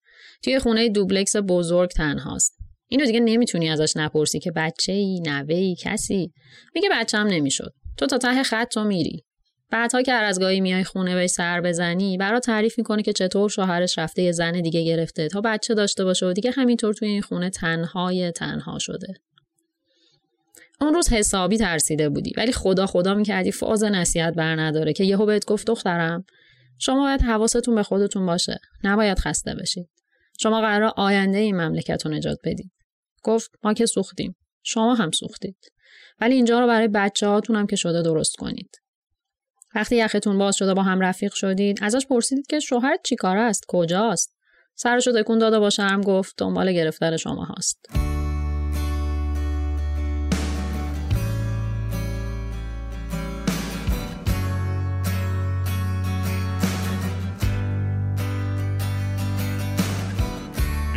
توی 0.42 0.58
خونه 0.58 0.88
دوبلکس 0.88 1.36
بزرگ 1.48 1.90
تنهاست. 1.90 2.56
اینو 2.88 3.06
دیگه 3.06 3.20
نمی‌تونی 3.20 3.70
ازش 3.70 3.96
نپرسی 3.96 4.38
که 4.38 4.50
بچه 4.50 4.92
ای 4.92 5.20
نوه 5.20 5.54
ای 5.54 5.76
کسی. 5.80 6.32
میگه 6.74 6.88
بچه‌م 6.92 7.26
نمی‌شد. 7.26 7.72
تو 7.96 8.06
تا 8.06 8.18
ته 8.18 8.42
خط 8.42 8.68
تو 8.68 8.84
میری. 8.84 9.24
بعدها 9.70 10.02
که 10.02 10.12
از 10.12 10.40
گاهی 10.40 10.60
میای 10.60 10.84
خونه 10.84 11.14
بهش 11.14 11.30
سر 11.30 11.60
بزنی 11.60 12.16
برات 12.16 12.44
تعریف 12.44 12.78
می‌کنه 12.78 13.02
که 13.02 13.12
چطور 13.12 13.50
شوهرش 13.50 13.98
رفته 13.98 14.22
یه 14.22 14.32
زن 14.32 14.52
دیگه 14.52 14.84
گرفته 14.84 15.28
تا 15.28 15.40
بچه 15.40 15.74
داشته 15.74 16.04
باشه 16.04 16.26
و 16.26 16.32
دیگه 16.32 16.50
همینطور 16.50 16.94
توی 16.94 17.08
این 17.08 17.22
خونه 17.22 17.50
تنهای 17.50 18.32
تنها 18.32 18.78
شده. 18.78 19.14
اون 20.80 20.94
روز 20.94 21.12
حسابی 21.12 21.58
ترسیده 21.58 22.08
بودی 22.08 22.32
ولی 22.36 22.52
خدا 22.52 22.86
خدا 22.86 23.14
می‌کردی 23.14 23.52
فاز 23.52 23.84
نصیحت 23.84 24.34
بر 24.34 24.60
نداره 24.60 24.92
که 24.92 25.04
یهو 25.04 25.26
بهت 25.26 25.44
گفت 25.44 25.66
دخترم 25.66 26.24
شما 26.78 27.02
باید 27.02 27.22
حواستون 27.22 27.74
به 27.74 27.82
خودتون 27.82 28.26
باشه 28.26 28.58
نباید 28.84 29.18
خسته 29.18 29.54
بشید. 29.54 29.88
شما 30.40 30.60
قرار 30.60 30.92
آینده 30.96 31.38
این 31.38 31.56
مملکت 31.56 32.06
رو 32.06 32.12
نجات 32.12 32.38
بدید. 32.44 32.72
گفت 33.22 33.50
ما 33.62 33.74
که 33.74 33.86
سوختیم. 33.86 34.36
شما 34.62 34.94
هم 34.94 35.10
سوختید. 35.10 35.56
ولی 36.20 36.34
اینجا 36.34 36.60
رو 36.60 36.66
برای 36.66 36.88
بچه 36.88 37.26
هاتون 37.26 37.56
هم 37.56 37.66
که 37.66 37.76
شده 37.76 38.02
درست 38.02 38.36
کنید. 38.36 38.70
وقتی 39.74 39.96
یختون 39.96 40.38
باز 40.38 40.56
شده 40.56 40.74
با 40.74 40.82
هم 40.82 41.00
رفیق 41.00 41.32
شدید 41.34 41.78
ازش 41.82 42.06
پرسیدید 42.06 42.46
که 42.46 42.60
شوهرت 42.60 43.00
چیکاره 43.04 43.40
است؟ 43.40 43.64
کجاست؟ 43.68 44.36
سرشو 44.74 45.12
تکون 45.12 45.38
داده 45.38 45.58
با 45.58 45.70
شرم 45.70 46.00
گفت 46.00 46.34
دنبال 46.38 46.72
گرفتن 46.72 47.16
شما 47.16 47.44
هاست. 47.44 47.86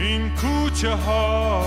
این 0.09 0.29
کوچه 0.35 0.95
ها 0.95 1.63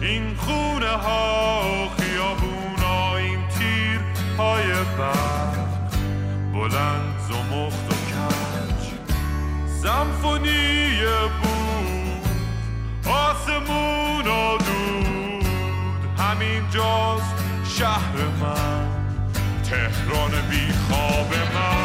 این 0.00 0.36
خونه 0.36 0.90
ها 0.90 1.88
خیابونا 1.88 3.16
این 3.16 3.38
تیر 3.48 4.00
های 4.38 4.72
برق 4.98 5.56
بلند 6.52 7.18
زمخت 7.28 7.90
و 7.90 7.94
کج. 7.94 8.84
سمفونی 9.82 10.90
بود 11.42 12.28
آسمون 13.12 14.26
و 14.26 14.58
دود. 14.58 15.46
همین 16.18 16.70
جاست 16.70 17.34
شهر 17.78 18.16
من 18.40 18.86
تهران 19.64 20.30
بی 20.50 20.72
خواب 20.72 21.34
من. 21.54 21.83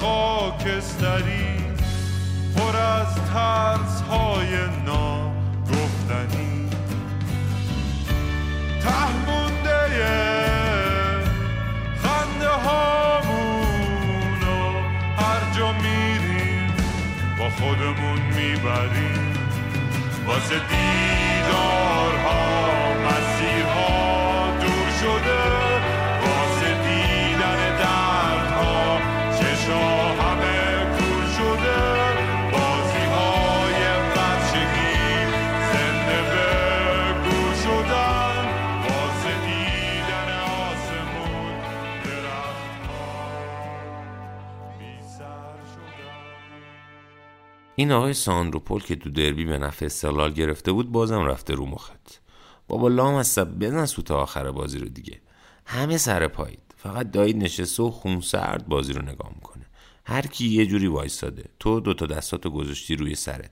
خاکستری 0.00 1.56
پر 2.56 2.76
از 2.76 3.14
ترس 3.32 4.00
های 4.00 4.52
نا 4.86 5.28
می‌زنی 6.08 6.70
ته 8.82 9.08
مونده 9.26 9.82
خنده 12.02 12.48
هامونو 12.48 13.80
هر 15.16 15.42
جا 15.58 15.72
میریم 15.72 16.72
با 17.38 17.50
خودمون 17.50 18.20
می‌بریم. 18.20 19.34
واسه 20.26 20.54
دیدارها 20.54 21.17
این 47.78 47.92
آقای 47.92 48.14
ساندروپول 48.14 48.82
که 48.82 48.96
تو 48.96 49.10
دربی 49.10 49.44
به 49.44 49.58
نفع 49.58 49.86
استقلال 49.86 50.32
گرفته 50.32 50.72
بود 50.72 50.92
بازم 50.92 51.24
رفته 51.24 51.54
رو 51.54 51.66
مخت. 51.66 52.20
بابا 52.68 52.88
لام 52.88 53.14
از 53.14 53.38
بزن 53.38 53.86
سوت 53.86 54.10
آخر 54.10 54.50
بازی 54.50 54.78
رو 54.78 54.88
دیگه. 54.88 55.20
همه 55.66 55.96
سر 55.96 56.28
پایید. 56.28 56.58
فقط 56.76 57.10
دایید 57.10 57.36
نشسته 57.36 57.82
و 57.82 57.90
خون 57.90 58.20
سرد 58.20 58.68
بازی 58.68 58.92
رو 58.92 59.02
نگاه 59.02 59.32
می‌کنه. 59.34 59.66
هر 60.04 60.26
کی 60.26 60.48
یه 60.48 60.66
جوری 60.66 60.86
وایساده 60.86 61.44
تو 61.60 61.80
دوتا 61.80 62.06
دستاتو 62.06 62.50
گذاشتی 62.50 62.96
روی 62.96 63.14
سرت. 63.14 63.50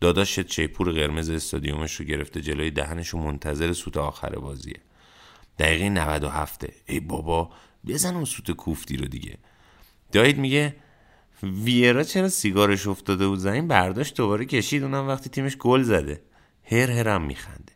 داداشت 0.00 0.46
چیپور 0.46 0.92
قرمز 0.92 1.30
استادیومش 1.30 1.94
رو 1.94 2.04
گرفته 2.04 2.40
جلوی 2.40 2.70
دهنش 2.70 3.14
و 3.14 3.18
منتظر 3.18 3.72
سوت 3.72 3.96
آخر 3.96 4.38
بازیه. 4.38 4.80
دقیقه 5.58 5.88
97 5.88 6.66
ای 6.86 7.00
بابا 7.00 7.50
بزن 7.86 8.14
اون 8.14 8.24
سوت 8.24 8.50
کوفتی 8.50 8.96
رو 8.96 9.06
دیگه. 9.06 9.38
دایید 10.12 10.38
میگه 10.38 10.76
ویرا 11.42 12.02
چرا 12.02 12.28
سیگارش 12.28 12.86
افتاده 12.86 13.28
بود؟ 13.28 13.38
زمین 13.38 13.68
برداشت 13.68 14.16
دوباره 14.16 14.44
کشید. 14.44 14.82
اونم 14.82 15.08
وقتی 15.08 15.30
تیمش 15.30 15.56
گل 15.56 15.82
زده. 15.82 16.22
هر 16.64 16.90
هرم 16.90 17.22
میخنده. 17.22 17.72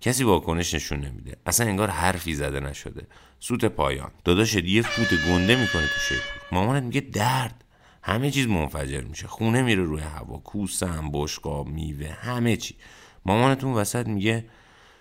کسی 0.00 0.24
واکنش 0.24 0.74
نشون 0.74 1.00
نمیده. 1.00 1.36
اصلا 1.46 1.66
انگار 1.66 1.88
حرفی 1.90 2.34
زده 2.34 2.60
نشده. 2.60 3.06
سوت 3.40 3.64
پایان. 3.64 4.10
داداشت 4.24 4.64
یه 4.64 4.82
فوت 4.82 5.08
گنده 5.28 5.56
می‌کنه 5.56 5.82
تو 5.82 6.00
شیپور 6.08 6.42
مامانت 6.52 6.82
میگه 6.82 7.00
درد. 7.00 7.64
همه 8.02 8.30
چیز 8.30 8.46
منفجر 8.46 9.00
میشه. 9.00 9.26
خونه 9.26 9.62
میره 9.62 9.82
روی 9.82 10.00
هوا. 10.00 10.38
کوسه 10.38 10.86
هم 10.86 11.10
بشقاب 11.12 11.68
میوه 11.68 12.08
همه 12.08 12.56
چی. 12.56 12.74
مامانتون 13.26 13.72
وسط 13.72 14.06
میگه 14.06 14.44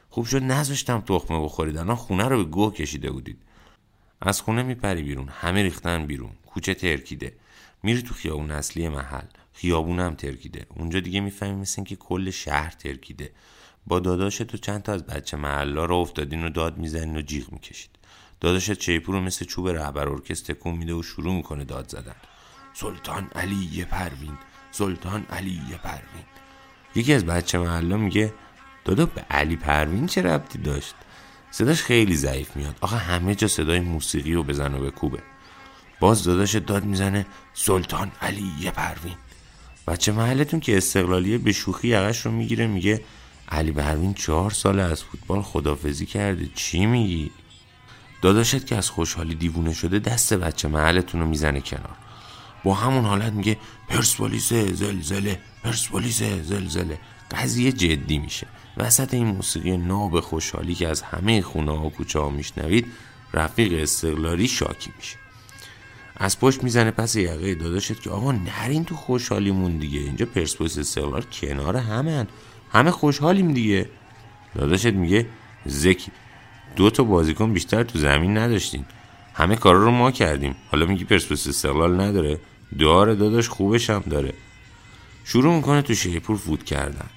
خوب 0.09 0.25
شد 0.25 0.43
نذاشتم 0.43 1.01
تخمه 1.01 1.43
بخورید. 1.43 1.77
الان 1.77 1.95
خونه 1.95 2.27
رو 2.27 2.37
به 2.37 2.43
گوه 2.43 2.73
کشیده 2.73 3.11
بودید. 3.11 3.37
از 4.21 4.41
خونه 4.41 4.63
میپری 4.63 5.03
بیرون. 5.03 5.27
همه 5.29 5.63
ریختن 5.63 6.05
بیرون. 6.05 6.31
کوچه 6.45 6.73
ترکیده. 6.73 7.33
میری 7.83 8.01
تو 8.01 8.13
خیابون 8.13 8.51
اصلی 8.51 8.89
محل. 8.89 9.25
خیابون 9.53 9.99
هم 9.99 10.15
ترکیده. 10.15 10.65
اونجا 10.69 10.99
دیگه 10.99 11.19
می‌فهمی 11.19 11.61
مثل 11.61 11.73
اینکه 11.77 11.95
کل 11.95 12.29
شهر 12.29 12.69
ترکیده. 12.69 13.31
با 13.87 13.99
داداشت 13.99 14.43
تو 14.43 14.57
چند 14.57 14.83
تا 14.83 14.93
از 14.93 15.05
بچه 15.05 15.37
محلا 15.37 15.85
رو 15.85 15.95
افتادین 15.95 16.43
و 16.43 16.49
داد 16.49 16.77
می‌زنین 16.77 17.17
و 17.17 17.21
جیغ 17.21 17.51
می‌کشید. 17.51 17.89
داداشت 18.39 18.73
چیپور 18.73 19.15
رو 19.15 19.21
مثل 19.21 19.45
چوب 19.45 19.67
رهبر 19.67 20.09
ارکستر 20.09 20.53
تکون 20.53 20.77
میده 20.77 20.93
و 20.93 21.03
شروع 21.03 21.33
می‌کنه 21.33 21.63
داد 21.63 21.89
زدن. 21.89 22.15
سلطان 22.73 23.27
علی 23.35 23.85
پروین. 23.85 24.37
سلطان 24.71 25.25
علی 25.29 25.61
پروین. 25.83 26.25
یکی 26.95 27.13
از 27.13 27.25
بچه 27.25 27.57
محلا 27.57 27.97
میگه 27.97 28.33
دادا 28.85 29.05
به 29.05 29.21
علی 29.21 29.55
پروین 29.55 30.07
چه 30.07 30.21
ربطی 30.21 30.59
داشت؟ 30.59 30.95
صداش 31.51 31.81
خیلی 31.81 32.15
ضعیف 32.15 32.55
میاد. 32.55 32.77
آخه 32.81 32.97
همه 32.97 33.35
جا 33.35 33.47
صدای 33.47 33.79
موسیقی 33.79 34.33
رو 34.33 34.43
بزن 34.43 34.73
و 34.73 34.79
بکوبه. 34.79 35.19
باز 36.01 36.23
داداش 36.23 36.55
داد 36.55 36.83
می‌زنه 36.83 37.25
سلطان 37.53 38.11
علی 38.21 38.71
پروین. 38.75 39.15
بچه 39.87 40.11
محلتون 40.11 40.59
که 40.59 40.77
استقلالیه 40.77 41.37
به 41.37 41.51
شوخی 41.51 41.87
یقش 41.87 42.25
رو 42.25 42.31
می‌گیره 42.31 42.67
میگه 42.67 43.01
علی 43.49 43.71
پروین 43.71 44.13
چهار 44.13 44.51
سال 44.51 44.79
از 44.79 45.03
فوتبال 45.03 45.41
خدافزی 45.41 46.05
کرده. 46.05 46.49
چی 46.55 46.85
میگی؟ 46.85 47.31
داداشت 48.21 48.65
که 48.65 48.75
از 48.75 48.89
خوشحالی 48.89 49.35
دیوونه 49.35 49.73
شده 49.73 49.99
دست 49.99 50.33
بچه 50.33 50.67
محلتون 50.67 51.21
رو 51.21 51.27
می‌زنه 51.27 51.61
کنار. 51.61 51.95
با 52.63 52.73
همون 52.73 53.05
حالت 53.05 53.33
میگه 53.33 53.57
پرسپولیس 53.89 54.53
زلزله 54.53 55.39
پرسپولیس 55.63 56.23
زلزله. 56.23 56.99
قضیه 57.31 57.71
جدی 57.71 58.19
میشه. 58.19 58.47
وسط 58.77 59.13
این 59.13 59.27
موسیقی 59.27 59.77
ناب 59.77 60.19
خوشحالی 60.19 60.75
که 60.75 60.87
از 60.87 61.01
همه 61.01 61.41
خونه 61.41 61.71
ها 61.77 61.85
و 61.85 61.89
کوچه 61.89 62.19
ها 62.19 62.29
میشنوید 62.29 62.85
رفیق 63.33 63.81
استقلالی 63.81 64.47
شاکی 64.47 64.91
میشه. 64.97 65.20
از 66.23 66.39
پشت 66.39 66.63
می‌زنه 66.63 66.91
پس 66.91 67.15
یقه 67.15 67.55
داداشت 67.55 68.01
که 68.01 68.09
آقا 68.09 68.31
نرین 68.31 68.85
تو 68.85 68.95
خوشحالیمون 68.95 69.77
دیگه. 69.77 69.99
اینجا 69.99 70.25
پرسپولیس 70.25 70.77
استقلال 70.77 71.21
کنار 71.21 71.77
همه 71.77 72.27
همه 72.71 72.91
خوشحالیم 72.91 73.53
دیگه. 73.53 73.89
داداشت 74.55 74.85
میگه 74.85 75.27
زکی 75.65 76.11
دو 76.75 76.89
تا 76.89 77.03
بازیکن 77.03 77.53
بیشتر 77.53 77.83
تو 77.83 77.99
زمین 77.99 78.37
نداشتین. 78.37 78.85
همه 79.33 79.55
کارا 79.55 79.83
رو 79.83 79.91
ما 79.91 80.11
کردیم. 80.11 80.55
حالا 80.71 80.85
میگی 80.85 81.03
پرسپولیس 81.03 81.47
استقلال 81.47 82.01
نداره؟ 82.01 82.39
داره 82.79 83.15
داداش 83.15 83.49
خوبش 83.49 83.89
هم 83.89 84.03
داره. 84.09 84.33
شروع 85.25 85.55
می‌کنه 85.55 85.81
تو 85.81 85.95
شیپور 85.95 86.37
فوت 86.37 86.63
کردن. 86.63 87.09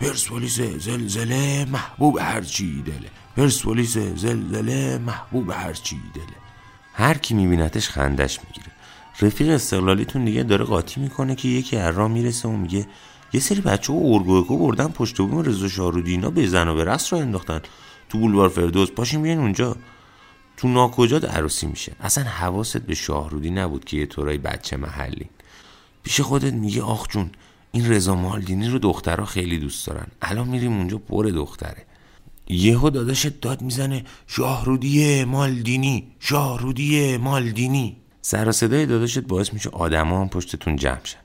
پرسپولیس 0.00 0.60
زلزله 0.60 1.64
محبوب 1.64 2.18
هرچی 2.18 2.82
دله. 2.82 3.10
پرسپولیس 3.36 3.98
زلزله 3.98 4.98
محبوب 4.98 5.50
هرچی 5.50 5.96
دله. 6.14 6.41
هر 6.94 7.18
کی 7.18 7.34
میبینتش 7.34 7.88
خندش 7.88 8.40
می‌گیره. 8.44 8.72
رفیق 9.20 9.48
استقلالیتون 9.48 10.24
دیگه 10.24 10.42
داره 10.42 10.64
قاطی 10.64 11.00
می‌کنه 11.00 11.34
که 11.34 11.48
یکی 11.48 11.76
از 11.76 11.96
راه 11.96 12.08
می‌رسه 12.08 12.48
و 12.48 12.52
میگه 12.52 12.86
یه 13.32 13.40
سری 13.40 13.60
بچه 13.60 13.92
ها 13.92 13.98
ارگوکو 13.98 14.58
بردن 14.58 14.88
پشت 14.88 15.18
بوم 15.18 15.38
رضا 15.38 15.68
شاهرودینا 15.68 16.30
به 16.30 16.46
زن 16.46 16.68
و 16.68 16.74
به 16.74 16.84
رست 16.84 17.12
رو 17.12 17.18
انداختن. 17.18 17.60
تو 18.08 18.18
بولوار 18.18 18.48
فردوس 18.48 18.90
پاشیم 18.90 19.22
بیاین 19.22 19.38
اونجا. 19.38 19.76
تو 20.56 20.68
ناکجا 20.68 21.18
عروسی 21.18 21.66
میشه. 21.66 21.92
اصلا 22.00 22.24
حواست 22.24 22.76
به 22.76 22.94
شاهرودی 22.94 23.50
نبود 23.50 23.84
که 23.84 23.96
یه 23.96 24.06
طورای 24.06 24.38
بچه 24.38 24.76
محلی. 24.76 25.28
پیش 26.02 26.20
خودت 26.20 26.52
میگه 26.52 26.82
آخ 26.82 27.08
جون 27.08 27.30
این 27.72 27.90
رضا 27.90 28.14
مالدینی 28.14 28.68
رو 28.68 28.78
دخترها 28.78 29.26
خیلی 29.26 29.58
دوست 29.58 29.86
دارن. 29.86 30.06
الان 30.22 30.48
میریم 30.48 30.76
اونجا 30.76 30.98
پر 30.98 31.24
دختره. 31.24 31.86
یهو 32.52 32.90
داداشت 32.90 33.40
داد 33.40 33.62
می‌زنه 33.62 34.04
شاهرودی 34.26 35.24
مالدینی 35.24 36.06
شاهرودی 36.20 37.16
مالدینی. 37.16 37.96
سر 38.22 38.48
و 38.48 38.52
صدای 38.52 38.86
داداشت 38.86 39.18
باعث 39.18 39.52
میشه 39.52 39.70
آدما 39.70 40.20
هم 40.20 40.28
پشتتون 40.28 40.76
جمع 40.76 41.04
شن. 41.04 41.18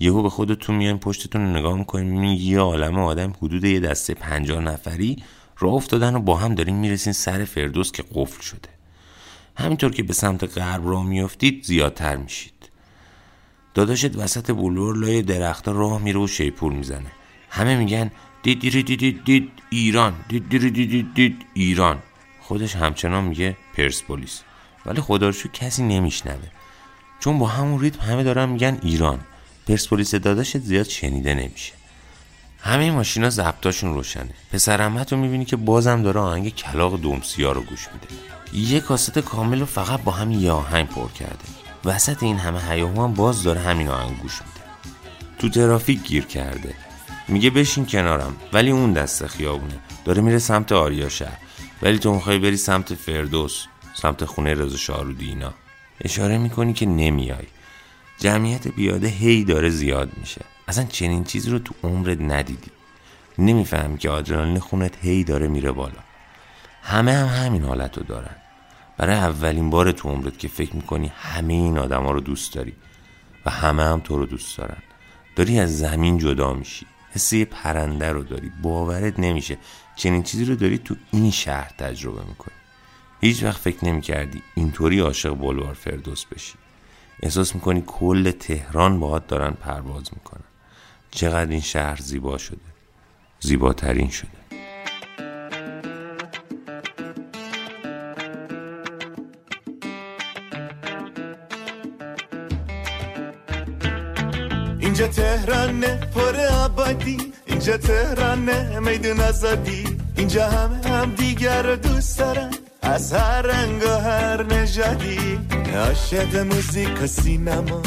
یهو 0.00 0.22
به 0.22 0.30
خودتون 0.30 0.76
میایم 0.76 0.98
پشتتون 0.98 1.40
رو 1.42 1.58
نگاه 1.58 1.78
می‌کنیم 1.78 2.06
می‌بینی 2.06 2.36
یه 2.36 2.58
عالم 2.58 2.98
آدم 2.98 3.32
حدود 3.42 3.64
یه 3.64 3.80
دسته 3.80 4.14
پنجاه 4.14 4.60
نفری 4.60 5.22
راه 5.58 5.74
افتادن 5.74 6.14
و 6.14 6.20
با 6.20 6.36
هم 6.36 6.54
دارین 6.54 6.76
می‌رسین 6.76 7.12
سر 7.12 7.44
فردوس 7.44 7.92
که 7.92 8.04
قفل 8.14 8.42
شده. 8.42 8.68
همینطور 9.56 9.90
که 9.90 10.02
به 10.02 10.12
سمت 10.12 10.58
غرب 10.58 10.88
راه 10.88 11.06
میافتید 11.06 11.64
زیادتر 11.64 12.16
میشید. 12.16 12.70
داداشت 13.74 14.16
وسط 14.16 14.50
بلور 14.50 14.96
لای 14.96 15.22
درختها 15.22 15.72
راه 15.72 16.02
میره 16.02 16.20
و 16.20 16.26
شیپور 16.26 16.72
می‌زنه. 16.72 17.12
همه 17.50 17.76
میگن 17.76 18.10
دید 18.46 18.60
دید 18.60 18.98
دید 18.98 19.24
دید 19.24 19.52
ایران. 19.70 20.14
دید 20.28 20.48
دید 20.48 20.72
دید 20.72 21.14
دید 21.14 21.46
ایران. 21.54 21.98
خودش 22.40 22.76
همچنان 22.76 23.24
میگه 23.24 23.56
پرسپولیس. 23.76 24.40
ولی 24.86 25.00
خدا 25.00 25.32
کسی 25.32 25.82
نمیشنوه. 25.82 26.48
چون 27.20 27.38
با 27.38 27.46
همون 27.46 27.80
ریتم 27.80 28.00
همه 28.00 28.22
دارن 28.22 28.48
میگن 28.48 28.78
ایران. 28.82 29.20
پرسپولیس 29.68 30.14
داداشت 30.14 30.58
زیاد 30.58 30.88
شنیده 30.88 31.34
نمیشه. 31.34 31.72
همه 32.60 32.90
ماشینا 32.90 33.30
ضبطاشون 33.30 33.94
روشنه. 33.94 34.34
پسر 34.52 35.04
رو 35.10 35.16
می‌بینی 35.16 35.44
که 35.44 35.56
بازم 35.56 36.02
داره 36.02 36.20
آهنگ 36.20 36.54
کلاق 36.54 37.00
دومسیا 37.00 37.52
رو 37.52 37.60
گوش 37.60 37.88
میده. 37.92 38.06
یه 38.72 38.80
کاست 38.80 39.18
کامل 39.18 39.60
رو 39.60 39.66
فقط 39.66 40.02
با 40.02 40.12
همین 40.12 40.40
یه 40.40 40.50
آهنگ 40.50 40.88
پر 40.88 41.08
کرده. 41.08 41.44
وسط 41.84 42.22
این 42.22 42.36
همه 42.36 42.60
هیاهو 42.70 43.04
هم 43.04 43.14
باز 43.14 43.42
داره 43.42 43.60
همین 43.60 43.88
آهنگ 43.88 44.18
گوش 44.18 44.42
میده. 44.42 44.66
تو 45.38 45.48
ترافیک 45.48 46.02
گیر 46.02 46.24
کرده. 46.24 46.85
میگه 47.28 47.50
بشین 47.50 47.86
کنارم. 47.86 48.36
ولی 48.52 48.70
اون 48.70 48.92
دست 48.92 49.26
خیابونه. 49.26 49.78
داره 50.04 50.22
میره 50.22 50.38
سمت 50.38 50.72
آریا 50.72 51.08
شهر. 51.08 51.38
ولی 51.82 51.98
تو 51.98 52.14
می‌خوای 52.14 52.38
بری 52.38 52.56
سمت 52.56 52.94
فردوس 52.94 53.64
سمت 53.94 54.24
خونه 54.24 54.54
رضا 54.54 54.76
شارودی 54.76 55.28
اینا. 55.28 55.54
اشاره 56.00 56.38
می‌کنی 56.38 56.72
که 56.72 56.86
نمیای. 56.86 57.46
جمعیت 58.18 58.68
بیاده 58.68 59.08
هی 59.08 59.44
داره 59.44 59.70
زیاد 59.70 60.10
میشه. 60.16 60.40
اصلا 60.68 60.84
چنین 60.84 61.24
چیزی 61.24 61.50
رو 61.50 61.58
تو 61.58 61.74
عمرت 61.84 62.20
ندیدی. 62.20 62.70
نمی‌فهمی 63.38 63.98
که 63.98 64.10
آدرنالین 64.10 64.58
خونت 64.58 65.04
هی 65.04 65.24
داره 65.24 65.48
میره 65.48 65.72
بالا. 65.72 66.00
همه 66.82 67.12
هم 67.12 67.26
همین 67.26 67.62
حالت 67.62 67.98
رو 67.98 68.04
دارن. 68.04 68.36
برای 68.96 69.16
اولین 69.16 69.70
بار 69.70 69.92
تو 69.92 70.08
عمرت 70.08 70.38
که 70.38 70.48
فکر 70.48 70.76
می‌کنی 70.76 71.12
همه 71.16 71.52
این 71.52 71.78
آدما 71.78 72.10
رو 72.10 72.20
دوست 72.20 72.54
داری 72.54 72.72
و 73.46 73.50
همه 73.50 73.82
هم 73.82 74.00
تو 74.00 74.18
رو 74.18 74.26
دوست 74.26 74.58
دارن. 74.58 74.82
داری 75.36 75.58
از 75.60 75.78
زمین 75.78 76.18
جدا 76.18 76.52
میشی. 76.52 76.86
حس 77.16 77.32
یه 77.32 77.44
پرنده 77.44 78.12
رو 78.12 78.22
داری. 78.22 78.52
باورت 78.62 79.20
نمیشه. 79.20 79.58
چنین 79.96 80.22
چیزی 80.22 80.44
رو 80.44 80.56
داری 80.56 80.78
تو 80.78 80.96
این 81.12 81.30
شهر 81.30 81.70
تجربه 81.78 82.24
می‌کنی. 82.28 82.54
هیچ 83.20 83.42
وقت 83.42 83.60
فکر 83.60 83.84
نمی‌کردی 83.84 84.42
اینطوری 84.54 84.98
عاشق 84.98 85.34
بلوار 85.34 85.74
فردوس 85.74 86.24
بشی. 86.24 86.54
احساس 87.22 87.54
می‌کنی 87.54 87.82
کل 87.86 88.30
تهران 88.30 89.00
باهات 89.00 89.26
دارن 89.26 89.50
پرواز 89.50 90.04
می‌کنن. 90.12 90.44
چقدر 91.10 91.50
این 91.50 91.60
شهر 91.60 91.96
زیبا 91.96 92.38
شده. 92.38 92.58
زیباترین 93.40 94.10
شده. 94.10 94.45
اینجا 104.98 105.12
تهرانه 105.12 106.00
پر 106.14 106.36
آبادی. 106.64 107.32
اینجا 107.46 107.76
تهرانه 107.76 108.78
میدون 108.78 109.20
آزادی. 109.20 109.84
اینجا 110.16 110.46
همه 110.46 110.88
هم 110.88 111.14
دیگر 111.14 111.62
رو 111.62 111.76
دوست 111.76 112.18
دارن 112.18 112.50
از 112.82 113.12
هر 113.12 113.42
رنگ 113.42 113.82
و 113.82 114.00
هر 114.00 114.42
نژادی. 114.42 115.38
عاشق 115.76 116.36
موزیک 116.36 117.02
و 117.02 117.06
سینما. 117.06 117.82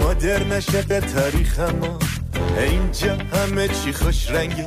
مدرن 0.00 0.48
به 0.88 1.00
تاریخ 1.00 1.60
ما 1.60 1.98
اینجا 2.58 3.16
همه 3.32 3.68
چی 3.68 3.92
خوش 3.92 4.30
رنگه. 4.30 4.66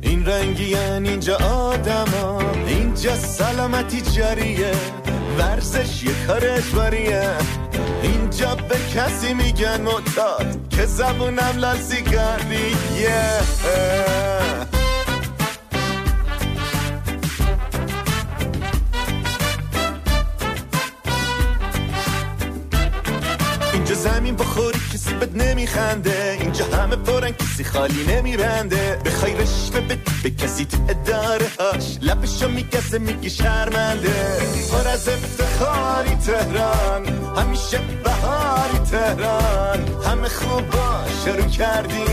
این 0.00 0.26
رنگی 0.26 0.76
اینجا 0.76 1.36
آدما. 1.36 2.40
اینجا 2.66 3.16
سلامتی 3.16 4.00
جاریه. 4.00 4.72
ورزش 5.38 6.04
یه 6.04 6.12
کار 6.26 6.46
اجباریه. 6.46 7.30
اینجا 8.02 8.54
به 8.54 8.76
کسی 8.94 9.34
میگن 9.34 9.80
معتاد 9.80 10.68
که 10.70 10.86
زبونم 10.86 11.54
لال 11.58 11.76
کردی 12.10 12.76
اینجا 13.00 13.40
بخوری 24.38 24.78
کسی 24.94 25.14
بد 25.14 25.42
نمیخنده. 25.42 26.36
اینجا 26.40 26.64
همه 26.64 26.96
پرن 26.96 27.30
کسی 27.30 27.64
خالی 27.64 28.04
نمیبنده 28.04 28.98
بخوای 29.04 29.34
رشوه 29.34 29.80
بدی 29.80 30.12
به 30.22 30.30
کسی 30.30 30.64
تو 30.64 30.76
اداره 30.88 31.46
هاش. 31.60 31.98
لبشو 32.02 32.48
میگزه 32.48 32.98
میگی 32.98 33.30
شرمنده. 33.30 34.38
پر 34.72 34.88
از 34.88 35.08
افتخاری 35.08 36.14
تهران. 36.14 37.06
همیشه 37.36 37.78
بهاری 38.04 38.78
تهران. 38.90 40.02
همه 40.04 40.28
خوب 40.28 40.64
شروع 41.24 41.48
کردی. 41.48 42.04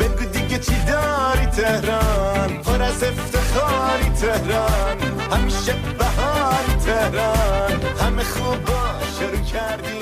بگو 0.00 0.24
دیگه 0.24 0.58
چی 0.58 0.84
داری 0.88 1.46
تهران؟ 1.46 2.62
پر 2.62 2.82
از 2.82 3.02
افتخاری 3.02 4.08
تهران. 4.20 4.98
همیشه 5.32 5.74
بهاری 5.98 6.74
تهران. 6.86 7.80
همه 8.00 8.24
خوب 8.24 8.68
شروع 9.18 9.44
کردی. 9.52 9.96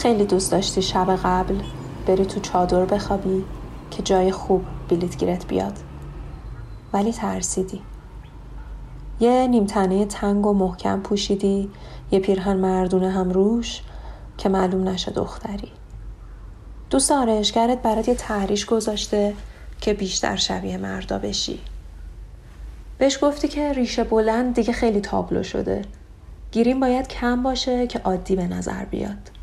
خیلی 0.00 0.24
دوست 0.24 0.52
داشتی 0.52 0.82
شب 0.82 1.16
قبل 1.24 1.58
بری 2.06 2.26
تو 2.26 2.40
چادر 2.40 2.84
بخوابی 2.84 3.44
که 3.90 4.02
جای 4.02 4.32
خوب 4.32 4.64
بلیت 4.88 5.16
گیرت 5.16 5.46
بیاد. 5.46 5.78
ولی 6.92 7.12
ترسیدی. 7.12 7.82
یه 9.20 9.46
نیمتنه 9.46 10.06
تنگ 10.06 10.46
و 10.46 10.52
محکم 10.52 11.00
پوشیدی 11.00 11.70
یه 12.10 12.20
پیرهن 12.20 12.56
مردونه 12.56 13.10
هم 13.10 13.30
روش 13.30 13.82
که 14.38 14.48
معلوم 14.48 14.88
نشه 14.88 15.10
دختری. 15.10 15.72
دوست 16.90 17.12
آرایشگرت 17.12 17.82
برات 17.82 18.08
یه 18.08 18.14
تحریش 18.14 18.66
گذاشته 18.66 19.34
که 19.80 19.94
بیشتر 19.94 20.36
شبیه 20.36 20.76
مردا 20.76 21.18
بشی. 21.18 21.60
بهش 22.98 23.18
گفتی 23.22 23.48
که 23.48 23.72
ریشه 23.72 24.04
بلند 24.04 24.54
دیگه 24.54 24.72
خیلی 24.72 25.00
تابلو 25.00 25.42
شده. 25.42 25.82
گیریم 26.52 26.80
باید 26.80 27.08
کم 27.08 27.42
باشه 27.42 27.86
که 27.86 27.98
عادی 27.98 28.36
به 28.36 28.46
نظر 28.46 28.84
بیاد. 28.84 29.39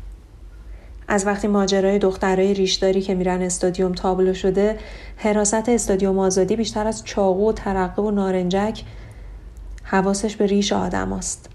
از 1.08 1.26
وقتی 1.26 1.48
ماجرای 1.48 1.98
دخترای 1.98 2.54
ریشداری 2.54 3.00
که 3.00 3.14
میرن 3.14 3.42
استادیوم 3.42 3.92
تابلو 3.92 4.34
شده 4.34 4.78
حراست 5.16 5.68
استادیوم 5.68 6.18
آزادی 6.18 6.56
بیشتر 6.56 6.86
از 6.86 7.04
چاقو 7.04 7.48
و 7.48 7.52
ترقه 7.52 8.02
و 8.02 8.10
نارنجک 8.10 8.84
حواسش 9.82 10.36
به 10.36 10.46
ریش 10.46 10.72
آدم 10.72 11.12
است. 11.12 11.50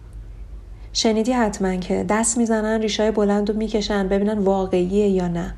شنیدی 0.94 1.32
حتما 1.32 1.76
که 1.76 2.06
دست 2.10 2.38
می‌زنن 2.38 2.82
ریشای 2.82 3.12
بلند 3.12 3.50
و 3.50 3.54
می‌کشن 3.54 4.08
ببینن 4.08 4.40
واقعیه 4.40 5.10
یا 5.10 5.28
نه 5.28 5.54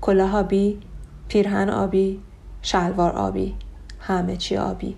کلاه 0.00 0.36
آبی 0.36 0.80
پیرهن 1.28 1.70
آبی 1.70 2.20
شلوار 2.62 3.12
آبی 3.12 3.54
همه 4.00 4.36
چی 4.36 4.56
آبی 4.56 4.96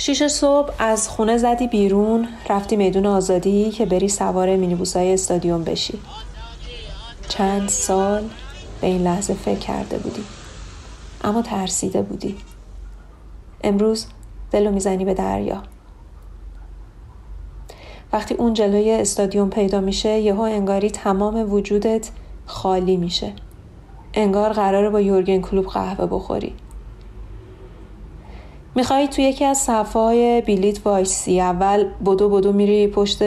شیش 0.00 0.22
صبح 0.22 0.72
از 0.78 1.08
خونه 1.08 1.38
زدی 1.38 1.66
بیرون 1.66 2.28
رفتی 2.48 2.76
میدون 2.76 3.06
آزادی 3.06 3.70
که 3.70 3.86
بری 3.86 4.08
سوار 4.08 4.56
مینیبوسای 4.56 5.12
استادیوم 5.12 5.64
بشی. 5.64 5.98
چند 7.28 7.68
سال 7.68 8.24
به 8.80 8.86
این 8.86 9.02
لحظه 9.02 9.34
فکر 9.34 9.58
کرده 9.58 9.98
بودی 9.98 10.24
اما 11.24 11.42
ترسیده 11.42 12.02
بودی. 12.02 12.36
امروز 13.64 14.06
دلو 14.50 14.70
می‌زنی 14.70 15.04
به 15.04 15.14
دریا. 15.14 15.62
وقتی 18.12 18.34
اون 18.34 18.54
جلوی 18.54 18.90
استادیوم 18.90 19.50
پیدا 19.50 19.80
میشه 19.80 20.18
یهو 20.18 20.40
انگاری 20.40 20.90
تمام 20.90 21.52
وجودت 21.52 22.10
خالی 22.46 22.96
میشه. 22.96 23.32
انگار 24.14 24.52
قراره 24.52 24.90
با 24.90 25.00
یورگن 25.00 25.40
کلوپ 25.40 25.66
قهوه 25.66 26.06
بخوری. 26.06 26.54
می‌خوای 28.78 29.08
تو 29.08 29.22
یکی 29.22 29.44
از 29.44 29.58
صفهای 29.58 30.40
بیلیت 30.40 30.86
وایسی 30.86 31.40
اول 31.40 31.84
بدو 32.06 32.28
بدو 32.28 32.52
میری 32.52 32.86
پشت 32.86 33.22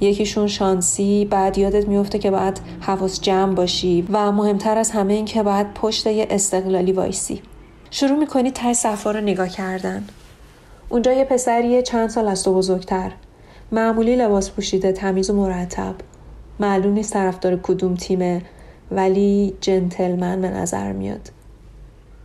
یکیشون 0.00 0.46
شانسی 0.46 1.24
بعد 1.24 1.58
یادت 1.58 1.88
میفته 1.88 2.18
که 2.18 2.30
باید 2.30 2.60
حواس 2.80 3.20
جمع 3.20 3.54
باشی 3.54 4.06
و 4.12 4.32
مهمتر 4.32 4.78
از 4.78 4.90
همه 4.90 5.14
این 5.14 5.24
که 5.24 5.42
باید 5.42 5.74
پشت 5.74 6.06
یه 6.06 6.26
استقلالی 6.30 6.92
وایسی. 6.92 7.42
شروع 7.90 8.18
می‌کنی 8.18 8.50
ته 8.50 8.74
صفا 8.74 9.10
رو 9.10 9.20
نگاه 9.20 9.48
کردن. 9.48 10.04
اونجا 10.88 11.12
یه 11.12 11.24
پسریه 11.24 11.82
چند 11.82 12.10
سال 12.10 12.28
از 12.28 12.44
تو 12.44 12.54
بزرگتر. 12.54 13.12
معمولی 13.72 14.16
لباس 14.16 14.50
پوشیده 14.50 14.92
تمیز 14.92 15.30
و 15.30 15.36
مرتب. 15.36 15.94
معلوم 16.60 16.92
نیست 16.92 17.12
طرفدار 17.12 17.56
کدوم 17.56 17.94
تیمه 17.94 18.42
ولی 18.90 19.54
جنتلمن 19.60 20.40
به 20.40 20.48
نظر 20.48 20.92
میاد. 20.92 21.30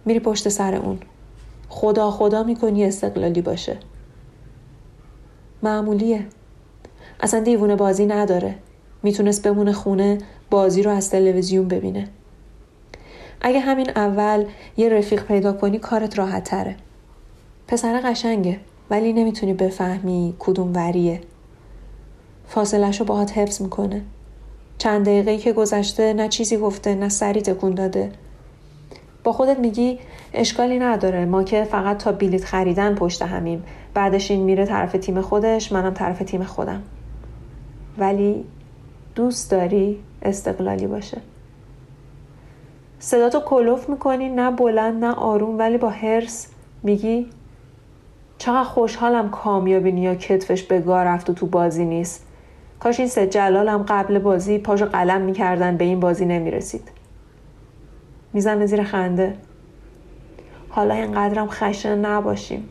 میری 0.05 0.19
پشت 0.19 0.49
سر 0.49 0.75
اون. 0.75 0.99
خدا 1.69 2.11
خدا 2.11 2.43
می‌کنی 2.43 2.85
استقلالی 2.85 3.41
باشه. 3.41 3.77
معمولیه. 5.63 6.25
اصلا 7.19 7.39
دیوونه 7.39 7.75
بازی 7.75 8.05
نداره. 8.05 8.55
می‌تونست 9.03 9.47
بمونه 9.47 9.73
خونه 9.73 10.17
بازی 10.49 10.83
رو 10.83 10.91
از 10.91 11.09
تلویزیون 11.09 11.67
ببینه. 11.67 12.07
اگه 13.41 13.59
همین 13.59 13.89
اول 13.89 14.45
یه 14.77 14.89
رفیق 14.89 15.23
پیدا 15.23 15.53
کنی 15.53 15.79
کارت 15.79 16.19
راحت 16.19 16.43
تره. 16.43 16.75
پسر 17.67 18.01
قشنگه 18.03 18.59
ولی 18.89 19.13
نمی‌تونی 19.13 19.53
بفهمی 19.53 20.35
کدوم 20.39 20.73
وریه. 20.75 21.21
فاصلش 22.47 22.99
رو 22.99 23.05
باهات 23.05 23.37
حفظ 23.37 23.61
می‌کنه. 23.61 24.01
چند 24.77 25.05
دقیقه 25.05 25.37
که 25.37 25.53
گذشته 25.53 26.13
نه 26.13 26.27
چیزی 26.27 26.57
گفته 26.57 26.95
نه 26.95 27.09
سری 27.09 27.41
تکون 27.41 27.73
داده. 27.73 28.11
با 29.23 29.33
خودت 29.33 29.59
میگی 29.59 29.99
اشکالی 30.33 30.79
نداره. 30.79 31.25
ما 31.25 31.43
که 31.43 31.63
فقط 31.63 31.97
تا 31.97 32.11
بلیت 32.11 32.45
خریدن 32.45 32.95
پشت 32.95 33.21
همیم. 33.21 33.63
بعدش 33.93 34.31
این 34.31 34.43
میره 34.43 34.65
طرف 34.65 34.91
تیم 34.91 35.21
خودش 35.21 35.71
منم 35.71 35.93
طرف 35.93 36.19
تیم 36.19 36.43
خودم. 36.43 36.81
ولی 37.97 38.45
دوست 39.15 39.51
داری 39.51 39.99
استقلالی 40.21 40.87
باشه. 40.87 41.17
صدا 42.99 43.29
تو 43.29 43.39
کلوف 43.39 43.89
می‌کنی 43.89 44.29
نه 44.29 44.51
بلند 44.51 45.05
نه 45.05 45.13
آروم 45.13 45.57
ولی 45.57 45.77
با 45.77 45.89
هرس 45.89 46.47
میگی 46.83 47.27
چقدر 48.37 48.63
خوشحالم 48.63 49.29
کامیابی 49.29 49.91
نیا 49.91 50.15
کتفش 50.15 50.63
به 50.63 50.79
گاه 50.79 51.03
رفت 51.03 51.29
و 51.29 51.33
تو 51.33 51.45
بازی 51.45 51.85
نیست. 51.85 52.25
کاش 52.79 52.99
این 52.99 53.09
سه 53.09 53.27
جلالم 53.27 53.85
قبل 53.87 54.19
بازی 54.19 54.57
پاشو 54.57 54.85
قلم 54.85 55.21
می‌کردن 55.21 55.77
به 55.77 55.85
این 55.85 55.99
بازی 55.99 56.25
نمی‌رسید. 56.25 56.91
می‌زنه 58.33 58.65
زیر 58.65 58.83
خنده. 58.83 59.33
حالا 60.77 60.93
اینقدرم 60.93 61.47
خشن 61.49 61.97
نباشیم. 61.97 62.69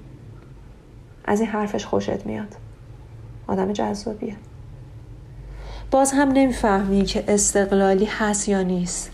از 1.25 1.41
این 1.41 1.51
حرفش 1.51 1.85
خوشت 1.85 2.27
میاد. 2.27 2.57
آدم 3.47 3.73
جذابیه. 3.73 4.37
باز 5.91 6.13
هم 6.13 6.29
نمی‌فهمی 6.29 7.05
که 7.05 7.25
استقلالی 7.29 8.05
هست 8.05 8.49
یا 8.49 8.63
نیست. 8.63 9.11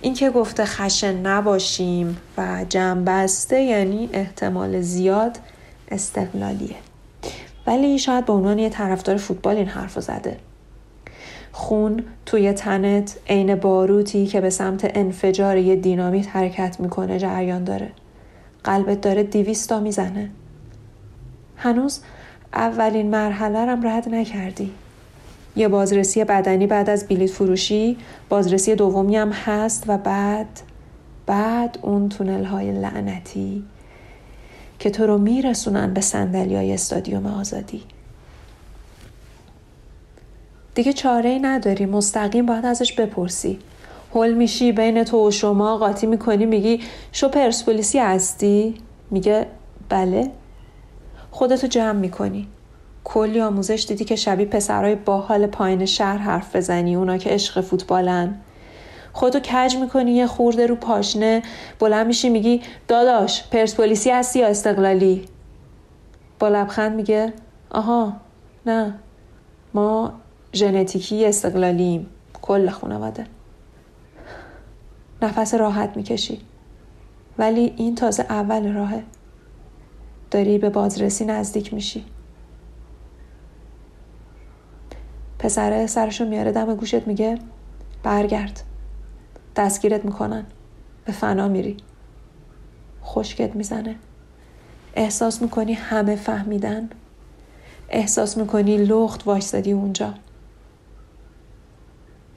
این 0.00 0.14
که 0.14 0.30
گفته 0.30 0.64
خشن 0.64 1.26
نباشیم 1.26 2.16
و 2.38 2.64
جنبسته 2.68 3.60
یعنی 3.60 4.08
احتمال 4.12 4.80
زیاد 4.80 5.38
استقلالیه. 5.90 6.76
ولی 7.66 7.98
شاید 7.98 8.24
به 8.24 8.32
عنوان 8.32 8.58
یه 8.58 8.68
طرفدار 8.68 9.16
فوتبال 9.16 9.56
این 9.56 9.68
حرف 9.68 10.00
زده. 10.00 10.36
خون 11.52 12.04
توی 12.26 12.52
تنت 12.52 13.16
عین 13.28 13.54
باروتی 13.54 14.26
که 14.26 14.40
به 14.40 14.50
سمت 14.50 14.90
انفجار 14.94 15.56
یه 15.56 15.76
دینامیت 15.76 16.36
حرکت 16.36 16.80
می‌کنه 16.80 17.18
جریان 17.18 17.64
داره. 17.64 17.92
قلبت 18.64 19.00
داره 19.00 19.22
دیویستا 19.22 19.80
می‌زنه. 19.80 20.30
هنوز 21.56 22.00
اولین 22.52 23.10
مرحله 23.10 23.58
رم 23.58 23.86
رد 23.86 24.08
نکردی. 24.08 24.70
یه 25.56 25.68
بازرسی 25.68 26.24
بدنی 26.24 26.66
بعد 26.66 26.90
از 26.90 27.08
بلیت 27.08 27.30
فروشی 27.30 27.96
بازرسی 28.28 28.74
دومی 28.74 29.16
هم 29.16 29.32
هست 29.32 29.84
و 29.86 29.98
بعد 29.98 30.60
بعد 31.26 31.78
اون 31.82 32.08
تونل 32.08 32.44
های 32.44 32.72
لعنتی 32.72 33.64
که 34.78 34.90
تو 34.90 35.06
رو 35.06 35.18
میرسونن 35.18 35.94
به 35.94 36.00
سندلی 36.00 36.56
های 36.56 36.72
استادیوم 36.72 37.26
آزادی. 37.26 37.82
دیگه 40.74 40.92
چاره 40.92 41.30
ای 41.30 41.38
نداری 41.38 41.86
مستقیم 41.86 42.46
باید 42.46 42.66
ازش 42.66 42.92
بپرسی. 42.92 43.58
هل 44.14 44.34
میشی 44.34 44.72
بین 44.72 45.04
تو 45.04 45.28
و 45.28 45.30
شما 45.30 45.78
قاطی 45.78 46.06
می‌کنی 46.06 46.46
میگی 46.46 46.80
شو 47.12 47.28
پرسپولیسی 47.28 47.98
هستی؟ 47.98 48.74
میگه 49.10 49.46
بله. 49.88 50.30
خودتو 51.30 51.66
جمع 51.66 51.98
می‌کنی. 51.98 52.48
کلی 53.04 53.40
آموزش 53.40 53.84
دیدی 53.88 54.04
که 54.04 54.16
شبیه 54.16 54.46
پسرای 54.46 54.94
باحال 54.94 55.46
پایین 55.46 55.84
شهر 55.84 56.18
حرف 56.18 56.56
بزنی 56.56 56.96
اونا 56.96 57.18
که 57.18 57.30
عشق 57.30 57.60
فوتبالن. 57.60 58.40
خودتو 59.12 59.40
کج 59.40 59.76
می‌کنی 59.76 60.12
یه 60.12 60.26
خورده 60.26 60.66
رو 60.66 60.74
پاشنه 60.74 61.42
بلند 61.78 62.06
میشی 62.06 62.28
میگی 62.28 62.60
داداش 62.88 63.48
پرسپولیسی 63.48 64.10
هستی 64.10 64.38
یا 64.38 64.46
استقلالی؟ 64.46 65.24
با 66.38 66.48
لبخند 66.48 66.96
میگه 66.96 67.32
آها 67.70 68.12
نه. 68.66 68.94
ما 69.74 70.12
ژنتیکی 70.52 71.26
استقلالیم. 71.26 72.06
کل 72.42 72.68
خانواده. 72.70 73.26
نفس 75.24 75.54
راحت 75.54 75.96
می‌کشی. 75.96 76.40
ولی 77.38 77.74
این 77.76 77.94
تازه 77.94 78.22
اول 78.22 78.72
راهه. 78.72 79.02
داری 80.30 80.58
به 80.58 80.70
بازرسی 80.70 81.24
نزدیک 81.24 81.74
میشی. 81.74 82.04
پسره 85.38 85.86
سرشو 85.86 86.24
میاره 86.24 86.52
دم 86.52 86.74
گوشت 86.74 87.06
میگه 87.06 87.38
برگرد. 88.02 88.62
دستگیرت 89.56 90.04
می‌کنن. 90.04 90.46
به 91.04 91.12
فنا 91.12 91.48
میری. 91.48 91.76
خشکت 93.04 93.56
می‌زنه. 93.56 93.96
احساس 94.94 95.42
می‌کنی 95.42 95.72
همه 95.72 96.16
فهمیدن. 96.16 96.90
احساس 97.88 98.36
می‌کنی 98.38 98.76
لخت 98.76 99.26
وایستادی 99.26 99.72
اونجا. 99.72 100.14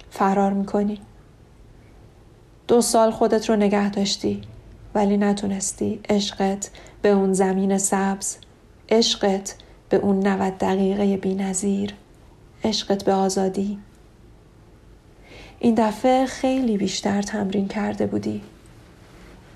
فرار 0.10 0.54
می‌کنی. 0.54 1.00
دو 2.68 2.82
سال 2.82 3.12
خودت 3.12 3.50
رو 3.50 3.56
نگه 3.56 3.90
داشتی 3.90 4.42
ولی 4.96 5.18
نتونستی 5.18 6.00
عشقت 6.10 6.70
به 7.02 7.10
اون 7.10 7.34
زمین 7.34 7.78
سبز 7.78 8.38
عشقت 8.90 9.56
به 9.90 9.98
اون 9.98 10.28
90 10.28 10.58
دقیقه 10.58 11.18
بی 11.18 11.36
نظیر 11.36 11.94
عشقت 12.64 13.04
به 13.04 13.14
آزادی. 13.14 13.80
این 15.60 15.76
دفعه 15.76 16.26
خیلی 16.26 16.78
بیشتر 16.78 17.22
تمرین 17.22 17.68
کرده 17.68 18.08
بودی. 18.08 18.42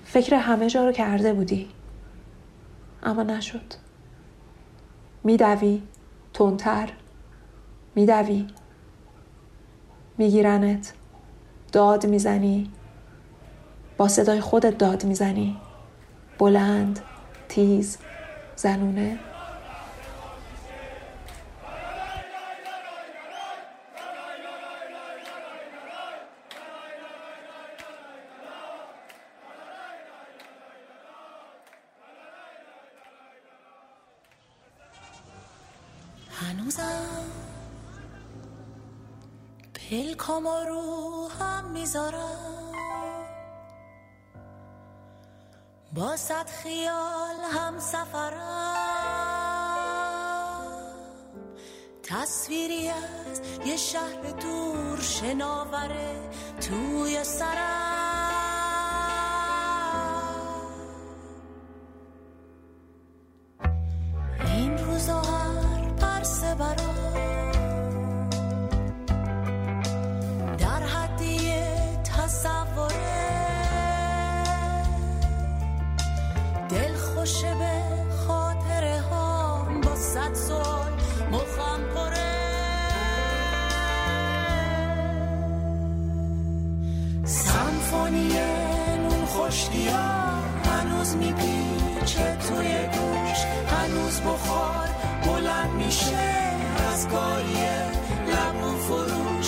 فکر 0.06 0.36
همه 0.36 0.70
جا 0.70 0.86
رو 0.86 0.92
کرده 0.92 1.34
بودی. 1.34 1.70
اما 3.04 3.24
نشد. 3.24 3.74
میدوی 5.24 5.82
تندتر. 6.34 6.90
میدوی. 7.96 8.48
میگیرنت. 10.18 10.94
داد 11.72 12.06
می‌زنی. 12.06 12.72
صدای 14.08 14.42
خودت 14.42 14.78
داد 14.78 15.04
می‌زنی. 15.06 15.58
بلند 16.40 17.00
تیز 17.50 17.98
زنونه. 18.56 19.20
هنوزم 36.32 37.26
پلکام 39.74 40.48
رو 40.48 41.30
هم 41.40 41.72
می‌ذارم. 41.72 42.71
با 45.94 46.18
صد 46.18 46.50
خیال 46.64 47.36
هم 47.54 47.80
سفرم. 47.80 48.92
تصویری 52.04 52.90
از 52.90 53.42
یه 53.66 53.78
شهر 53.78 54.22
دور 54.42 55.00
شناوره 55.02 56.30
توی 56.62 57.24
سرم. 57.24 57.91
میشه 95.86 96.18
از 96.92 97.08
کاری 97.08 97.64
لبون 98.28 98.78
فروش. 98.88 99.48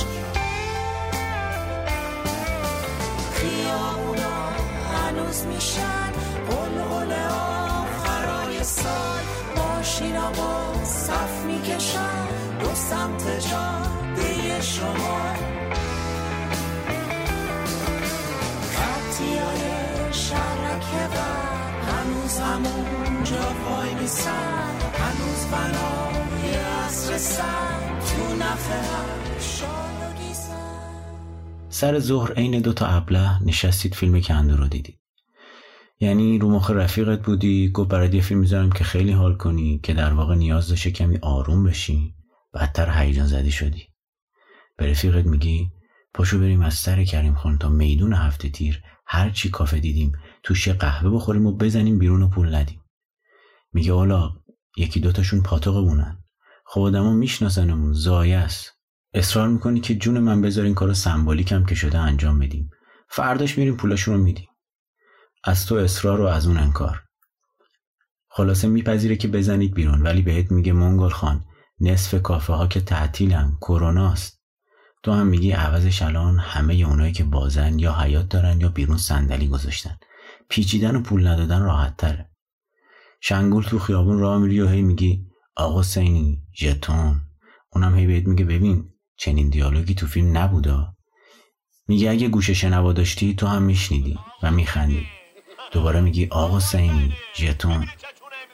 خیابونا 3.34 4.38
هنوز 4.94 5.46
میشن 5.46 6.12
قلقل 6.50 7.14
آخرای 7.30 8.64
سال. 8.64 9.24
ماشینا 9.58 10.32
با 10.32 10.84
صف 10.84 11.46
می‌کشن 11.46 12.28
دو 12.60 12.76
سمت 12.76 13.26
جاده 13.50 14.62
شما 14.62 15.22
خطی 18.74 19.38
های 19.38 20.14
شرکه 20.14 21.04
و 21.16 21.20
هنوز 21.92 22.40
همونجا 22.40 23.46
وای 23.70 23.94
میسن. 23.94 24.83
سر 31.70 32.00
ظهر 32.00 32.34
عین 32.34 32.60
دو 32.60 32.74
تا 32.74 32.88
ابله 32.88 33.44
نشستید 33.44 33.96
فیلم 33.96 34.22
کندو 34.22 34.58
رو 34.58 34.68
دیدید. 34.68 35.00
یعنی 36.00 36.40
رو 36.40 36.50
مخ 36.50 36.72
رفیقت 36.72 37.22
بودی 37.26 37.72
گفت 37.72 37.90
برات 37.90 38.14
یه 38.14 38.22
فیلم 38.22 38.40
می‌ذارم 38.40 38.72
که 38.72 38.84
خیلی 38.84 39.12
حال 39.12 39.38
کنی 39.38 39.80
که 39.84 39.94
در 39.94 40.14
واقع 40.14 40.36
نیاز 40.36 40.68
داشته 40.68 40.92
کمی 40.92 41.18
آروم 41.22 41.64
بشی 41.64 42.16
بدتر 42.54 43.00
هیجان 43.00 43.28
زدی 43.28 43.52
شدی. 43.52 43.88
به 44.78 44.92
رفیقت 44.92 45.26
میگی 45.26 45.72
پاشو 46.14 46.40
بریم 46.40 46.62
از 46.62 46.74
سر 46.74 47.04
کریم 47.04 47.36
خان 47.36 47.58
تا 47.58 47.70
میدون 47.70 48.14
هفته 48.14 48.50
تیر 48.50 48.84
هر 49.06 49.30
چی 49.30 49.50
کافه 49.50 49.80
دیدیم 49.80 50.12
توش 50.44 50.70
قهوه 50.70 51.10
بخوریم 51.10 51.46
و 51.46 51.52
بزنیم 51.52 52.00
بیرون 52.00 52.24
و 52.24 52.30
پول 52.30 52.56
ندیم. 52.56 52.82
میگه 53.74 53.94
حالا 53.94 54.43
یکی 54.78 55.00
دوتاشون 55.00 55.42
پاتوقمونن 55.42 56.24
خب 56.66 56.82
آدما 56.82 57.14
میشناسنمون 57.14 57.94
زایه 57.94 58.38
است. 58.38 58.72
اصرار 59.14 59.48
می‌کنی 59.48 59.80
که 59.80 59.96
جون 59.96 60.20
من 60.20 60.42
بذار 60.42 60.66
این 60.66 60.74
کارو 60.74 60.94
سمبولیکم 60.94 61.66
که 61.66 61.76
شده 61.76 61.98
انجام 61.98 62.40
بدیم. 62.40 62.70
فرداش 63.10 63.58
میریم 63.58 63.78
پولاشون 63.78 64.16
رو 64.16 64.24
میدیم. 64.24 64.48
از 65.44 65.66
تو 65.66 65.76
اصرار 65.76 66.22
و 66.22 66.26
از 66.26 66.48
اون 66.48 66.58
انکار. 66.58 67.04
خلاصه 68.30 68.68
میپذیره 68.68 69.16
که 69.16 69.28
بزنید 69.28 69.74
بیرون 69.74 70.02
ولی 70.02 70.22
بهت 70.22 70.52
میگه 70.52 70.74
منگل 70.74 71.10
خان 71.10 71.46
نصف 71.80 72.22
کافه 72.22 72.54
ها 72.54 72.68
که 72.68 72.82
تعطیلن 72.82 73.58
کروناست 73.62 74.42
تو 75.04 75.12
هم 75.12 75.28
میگی 75.28 75.52
عوضش 75.52 76.02
الان 76.02 76.40
همه 76.40 76.74
اونایی 76.74 77.12
که 77.12 77.24
بازن 77.24 77.80
یا 77.80 77.94
حیات 77.94 78.30
دارن 78.30 78.62
یا 78.62 78.70
بیرون 78.70 78.98
صندلی 78.98 79.48
گذاشتن. 79.48 79.98
پیچیدن 80.50 80.96
و 80.96 81.02
پول 81.02 81.28
ندادن 81.28 81.62
راحت 81.62 81.98
تره 81.98 82.33
شنگول 83.26 83.64
تو 83.64 83.80
خیابون 83.80 84.20
راه 84.20 84.38
میری 84.38 84.62
و 84.62 84.68
هی 84.68 84.82
میگی 84.82 85.26
آقا 85.56 85.84
سینی 85.84 86.44
ژتون. 86.60 87.22
اونم 87.74 87.96
هی 87.96 88.08
بهت 88.08 88.28
میگه 88.28 88.46
ببین 88.46 88.90
چنین 89.18 89.50
دیالوگی 89.50 89.94
تو 89.94 90.08
فیلم 90.08 90.38
نبودا. 90.38 90.96
میگه 91.88 92.10
اگه 92.10 92.28
گوش 92.28 92.50
شنوا 92.50 92.94
داشتی 92.94 93.36
تو 93.36 93.48
هم 93.48 93.64
میشنیدی 93.64 94.20
و 94.44 94.52
میخندی. 94.52 95.06
دوباره 95.72 96.02
میگی 96.02 96.28
آقا 96.32 96.60
سینی 96.60 97.14
ژتون. 97.36 97.86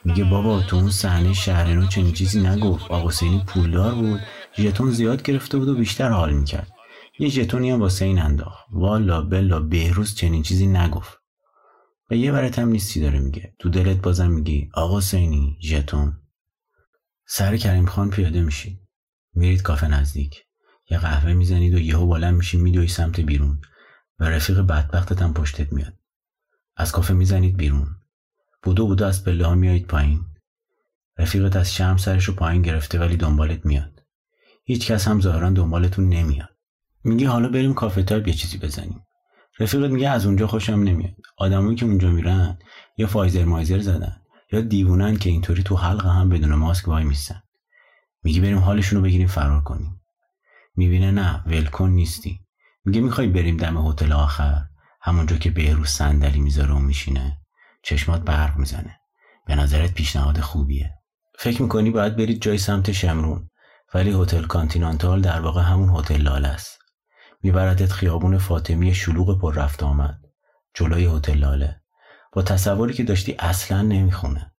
میگه 0.04 0.24
بابا 0.24 0.62
تو 0.62 0.76
اون 0.76 0.90
صحنه 0.90 1.32
شهرنو 1.32 1.86
چنین 1.86 2.12
چیزی 2.12 2.40
نگفت. 2.40 2.90
آقا 2.90 3.10
سینی 3.10 3.42
پولدار 3.46 3.94
بود. 3.94 4.20
ژتون 4.58 4.90
زیاد 4.90 5.22
گرفته 5.22 5.58
بود 5.58 5.68
و 5.68 5.74
بیشتر 5.74 6.08
حال 6.08 6.32
می‌کرد. 6.32 6.70
یه 7.18 7.28
ژتونی 7.28 7.70
هم 7.70 7.80
واسه 7.80 8.04
این 8.04 8.18
انداخت. 8.18 8.66
والا 8.72 9.22
بلا 9.22 9.60
بهروز 9.60 10.14
چنین 10.14 10.42
چیزی 10.42 10.66
نگفت. 10.66 11.19
و 12.10 12.14
یه 12.14 12.32
برت 12.32 12.58
هم 12.58 12.68
نیستی 12.68 13.00
داره 13.00 13.18
میگه. 13.18 13.54
تو 13.58 13.68
دلت 13.68 13.96
بازم 13.96 14.30
میگی 14.30 14.70
آقا 14.74 15.00
سینی 15.00 15.58
ژتون. 15.62 16.22
سر 17.26 17.56
کریم 17.56 17.86
خان 17.86 18.10
پیاده 18.10 18.42
میشی. 18.42 18.80
میرید 19.34 19.62
کافه 19.62 19.88
نزدیک. 19.88 20.44
یه 20.90 20.98
قهوه 20.98 21.32
می‌زنید 21.32 21.74
و 21.74 21.78
یهو 21.78 22.06
بلند 22.06 22.34
میشی 22.34 22.58
میدوی 22.58 22.88
سمت 22.88 23.20
بیرون. 23.20 23.60
و 24.18 24.24
رفیق 24.24 24.60
بدبختت 24.60 25.22
هم 25.22 25.34
پشتت 25.34 25.72
میاد. 25.72 25.94
از 26.76 26.92
کافه 26.92 27.14
می‌زنید 27.14 27.56
بیرون. 27.56 27.88
بودو 28.62 28.86
بودو 28.86 29.04
از 29.04 29.24
پله 29.24 29.46
ها 29.46 29.54
میایید 29.54 29.86
پایین. 29.86 30.24
رفیقت 31.18 31.56
از 31.56 31.74
شرم 31.74 31.96
سرش 31.96 32.24
رو 32.24 32.34
پایین 32.34 32.62
گرفته 32.62 32.98
ولی 32.98 33.16
دنبالت 33.16 33.66
میاد. 33.66 34.02
هیچ 34.64 34.86
کس 34.86 35.08
هم 35.08 35.20
ظاهرا 35.20 35.50
دنبالتون 35.50 36.08
نمیاد. 36.08 36.56
میگی 37.04 37.24
حالا 37.24 37.48
بریم 37.48 37.74
کافه 37.74 38.02
تایپ 38.02 38.28
یه 38.28 38.34
چیزی 38.34 38.58
بزنیم. 38.58 39.06
رفیقت 39.60 39.90
میگه 39.90 40.08
از 40.08 40.26
اونجا 40.26 40.46
خوشم 40.46 40.72
نمیاد. 40.72 41.14
آدمایی 41.36 41.76
که 41.76 41.86
اونجا 41.86 42.10
میرن 42.10 42.58
یا 42.96 43.06
فایزر 43.06 43.44
مایزر 43.44 43.78
زدن 43.78 44.16
یا 44.52 44.60
دیوونن 44.60 45.16
که 45.16 45.30
اینطوری 45.30 45.62
تو 45.62 45.76
حلقه 45.76 46.10
هم 46.10 46.28
بدون 46.28 46.54
ماسک 46.54 46.88
وای 46.88 47.04
میستن. 47.04 47.42
میگی 48.22 48.40
بریم 48.40 48.58
حالشون 48.58 48.98
رو 48.98 49.04
بگیریم 49.04 49.26
فرار 49.26 49.62
کنیم. 49.62 50.00
می‌بینه 50.76 51.10
نه 51.10 51.42
ولکن 51.46 51.88
نیستی. 51.88 52.40
میگه 52.84 53.00
می‌خوای 53.00 53.26
بریم 53.26 53.56
دم 53.56 53.86
هتل 53.86 54.12
آخر؟ 54.12 54.62
همونجا 55.02 55.36
که 55.36 55.50
بهروز 55.50 55.88
صندلی 55.88 56.40
می‌ذاره 56.40 56.72
و 56.72 56.78
میشینه 56.78 57.38
چشمات 57.82 58.22
برق 58.22 58.56
می‌زنه. 58.56 59.00
به 59.46 59.54
نظرت 59.54 59.94
پیشنهاد 59.94 60.40
خوبیه. 60.40 60.94
فکر 61.38 61.62
می‌کنی 61.62 61.90
باید 61.90 62.16
برید 62.16 62.42
جایی 62.42 62.58
سمت 62.58 62.92
شمرون 62.92 63.50
ولی 63.94 64.22
هتل 64.22 64.42
کانتیننتال 64.42 65.20
در 65.20 65.40
واقع 65.40 65.62
همون 65.62 65.96
هتل 65.96 66.22
لاله 66.22 66.48
است. 66.48 66.79
میبردت 67.42 67.92
خیابون 67.92 68.38
فاطمی 68.38 68.94
شلوغ 68.94 69.40
پر 69.40 69.54
رفت 69.54 69.82
آمد. 69.82 70.18
جلوی 70.74 71.04
هتل 71.04 71.38
لاله. 71.38 71.80
با 72.32 72.42
تصوری 72.42 72.94
که 72.94 73.04
داشتی 73.04 73.36
اصلا 73.38 73.82
نمی‌خونه. 73.82 74.52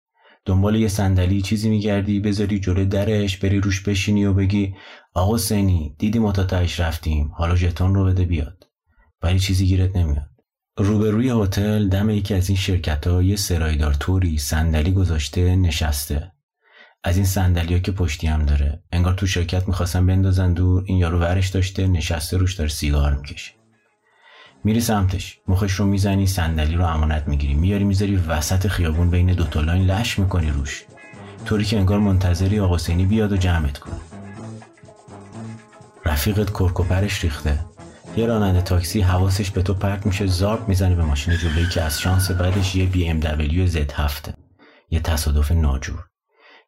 دنبال 0.46 0.76
یه 0.76 0.88
صندلی 0.88 1.42
چیزی 1.42 1.70
میگردی 1.70 2.20
بذاری 2.20 2.60
جلو 2.60 2.86
درش 2.86 3.38
بری 3.38 3.60
روش 3.60 3.82
بشینی 3.82 4.26
و 4.26 4.34
بگی 4.34 4.76
آقا 5.14 5.38
سینی 5.38 5.96
دیدی 6.00 6.20
ما 6.20 6.32
تا 6.32 6.44
تهش 6.44 6.80
رفتیم 6.80 7.32
حالا 7.36 7.56
ژتون 7.56 7.96
رو 7.96 8.06
بده 8.06 8.26
بیاد. 8.26 8.68
ولی 9.22 9.40
چیزی 9.40 9.66
گیرت 9.66 9.96
نمیاد. 9.96 10.30
روبروی 10.78 11.30
هتل 11.30 11.88
دم 11.88 12.10
یکی 12.10 12.34
از 12.34 12.50
این 12.50 12.58
شرکت 12.58 13.08
ها 13.08 13.24
یه 13.24 13.36
سرایدار 13.36 13.94
توری 13.94 14.38
صندلی 14.38 14.92
گذاشته 14.92 15.56
نشسته. 15.56 16.32
از 17.04 17.18
این 17.18 17.26
صندلی 17.26 17.74
ها 17.74 17.80
که 17.80 17.92
پشتی 17.92 18.28
هم 18.28 18.46
داره. 18.46 18.84
انگار 18.92 19.14
تو 19.14 19.28
شرکت 19.28 19.68
می‌خواستن 19.68 20.06
بندازن 20.06 20.54
دور. 20.54 20.84
این 20.86 20.98
یارو 20.98 21.20
ورش 21.20 21.50
داشته 21.50 21.88
نشسته 21.88 22.38
روش 22.38 22.54
داره 22.54 22.70
سیگار 22.70 23.16
می‌کشه. 23.16 23.52
میری 24.64 24.82
سمتش. 24.82 25.40
مخش 25.48 25.74
رو 25.74 25.86
می‌زنی 25.86 26.28
صندلی 26.28 26.76
رو 26.76 26.86
امانت 26.86 27.28
می‌گیری. 27.28 27.54
میاری 27.54 27.84
می‌ذاری 27.84 28.16
وسط 28.16 28.68
خیابون 28.68 29.10
بین 29.10 29.34
دو 29.34 29.62
line 29.62 29.92
لش 29.92 30.20
می‌کنی 30.20 30.50
روش. 30.50 30.84
طوری 31.46 31.66
که 31.66 31.78
انگار 31.78 32.00
منتظری 32.00 32.60
آقا 32.60 32.78
سینی 32.78 33.06
بیاد 33.06 33.32
و 33.32 33.38
جمعت 33.38 33.78
کنه. 33.78 33.96
رفیقت 36.06 36.50
کرک 36.50 36.87
و 36.87 36.94
پرش 36.94 37.24
ریخته. 37.24 37.66
یه 38.18 38.26
راننده 38.26 38.62
تاکسی 38.62 39.02
حواسش 39.02 39.52
به 39.52 39.62
تو 39.62 39.74
پرت 39.74 40.06
میشه 40.06 40.26
زارپ 40.28 40.68
می‌زنه 40.68 40.96
به 40.96 41.04
ماشین 41.04 41.38
جلویی 41.38 41.68
که 41.68 41.82
از 41.82 42.00
شانس 42.02 42.32
بدش 42.32 42.76
یه 42.76 42.86
بی 42.86 43.10
ام 43.10 43.20
دبلیو 43.20 43.68
زد 43.68 43.92
هفته. 43.92 44.34
یه 44.90 45.00
تصادف 45.00 45.52
ناجور. 45.52 46.11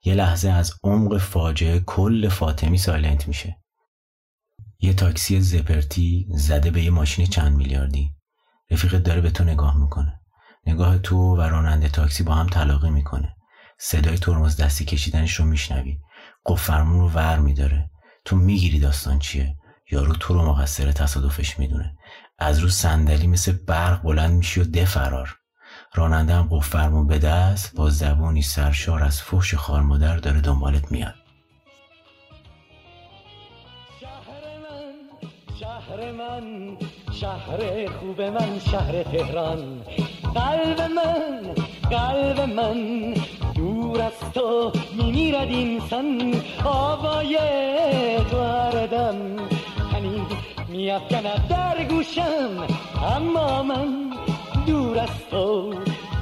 یه 0.04 0.14
لحظه 0.14 0.50
از 0.50 0.74
عمق 0.84 1.18
فاجعه 1.18 1.80
کل 1.80 2.30
فاطمی 2.30 2.78
سایلنت 2.78 3.28
میشه. 3.28 3.58
یه 4.80 4.94
تاکسی 4.94 5.42
زپرتی 5.42 6.28
زده 6.30 6.72
به 6.72 6.84
یه 6.84 6.90
ماشین 6.90 7.26
چند 7.26 7.56
میلیاردی. 7.56 8.16
رفیقت 8.72 9.04
داره 9.04 9.22
به 9.22 9.30
تو 9.30 9.44
نگاه 9.44 9.78
می‌کنه. 9.78 10.20
نگاه 10.68 10.98
تو 10.98 11.36
و 11.38 11.42
راننده 11.42 11.90
تاکسی 11.90 12.24
با 12.24 12.34
هم 12.34 12.48
تلاقی 12.48 12.90
می‌کنه. 12.90 13.36
صدای 13.80 14.18
ترمز 14.18 14.58
دستی 14.58 14.86
کشیدنش 14.86 15.34
رو 15.34 15.46
میشنوی. 15.46 16.00
قفرمون 16.46 17.00
رو 17.00 17.10
ور 17.10 17.40
میداره. 17.40 17.92
تو 18.26 18.36
می‌گیری 18.36 18.80
داستان 18.80 19.20
چیه؟ 19.20 19.58
یارو 19.92 20.14
تو 20.14 20.34
رو 20.34 20.46
مقصر 20.46 20.92
تصادفش 20.92 21.60
می‌دونه. 21.60 21.98
از 22.40 22.60
رو 22.60 22.70
صندلی 22.70 23.28
مثل 23.28 23.52
برق 23.52 24.02
بلند 24.02 24.34
میشی 24.34 24.62
و 24.62 24.64
ده 24.64 24.86
فرار 24.86 25.38
راننده 25.96 26.34
هم 26.34 26.48
قفل 26.52 26.70
فرمون 26.70 27.08
به 27.08 27.20
دست 27.20 27.76
با 27.76 27.90
زبونی 27.90 28.42
سرشار 28.42 29.04
از 29.04 29.22
فحش 29.22 29.54
خارمادر 29.56 30.18
داره 30.18 30.42
دنبالت 30.42 30.92
میاد. 30.92 31.14
شهر 35.60 36.12
من 36.12 36.78
شهر 37.12 37.88
خوب 37.88 38.22
من 38.22 38.60
شهر 38.60 39.04
تهران. 39.04 39.82
قلب 40.36 40.82
من 40.82 41.54
قلب 41.90 42.40
من 42.40 43.14
دور 43.56 44.02
از 44.02 44.32
تو 44.34 44.72
میمیرد 44.98 45.48
اینسان 45.48 46.36
آوای 46.64 47.38
گردم 48.32 49.16
هنی 49.94 50.22
میافکند 50.68 51.48
در 51.48 51.84
گوشم. 51.84 52.68
اما 53.16 53.64
من 53.64 54.14
دور 54.68 55.00
از 55.00 55.28
تو 55.32 55.74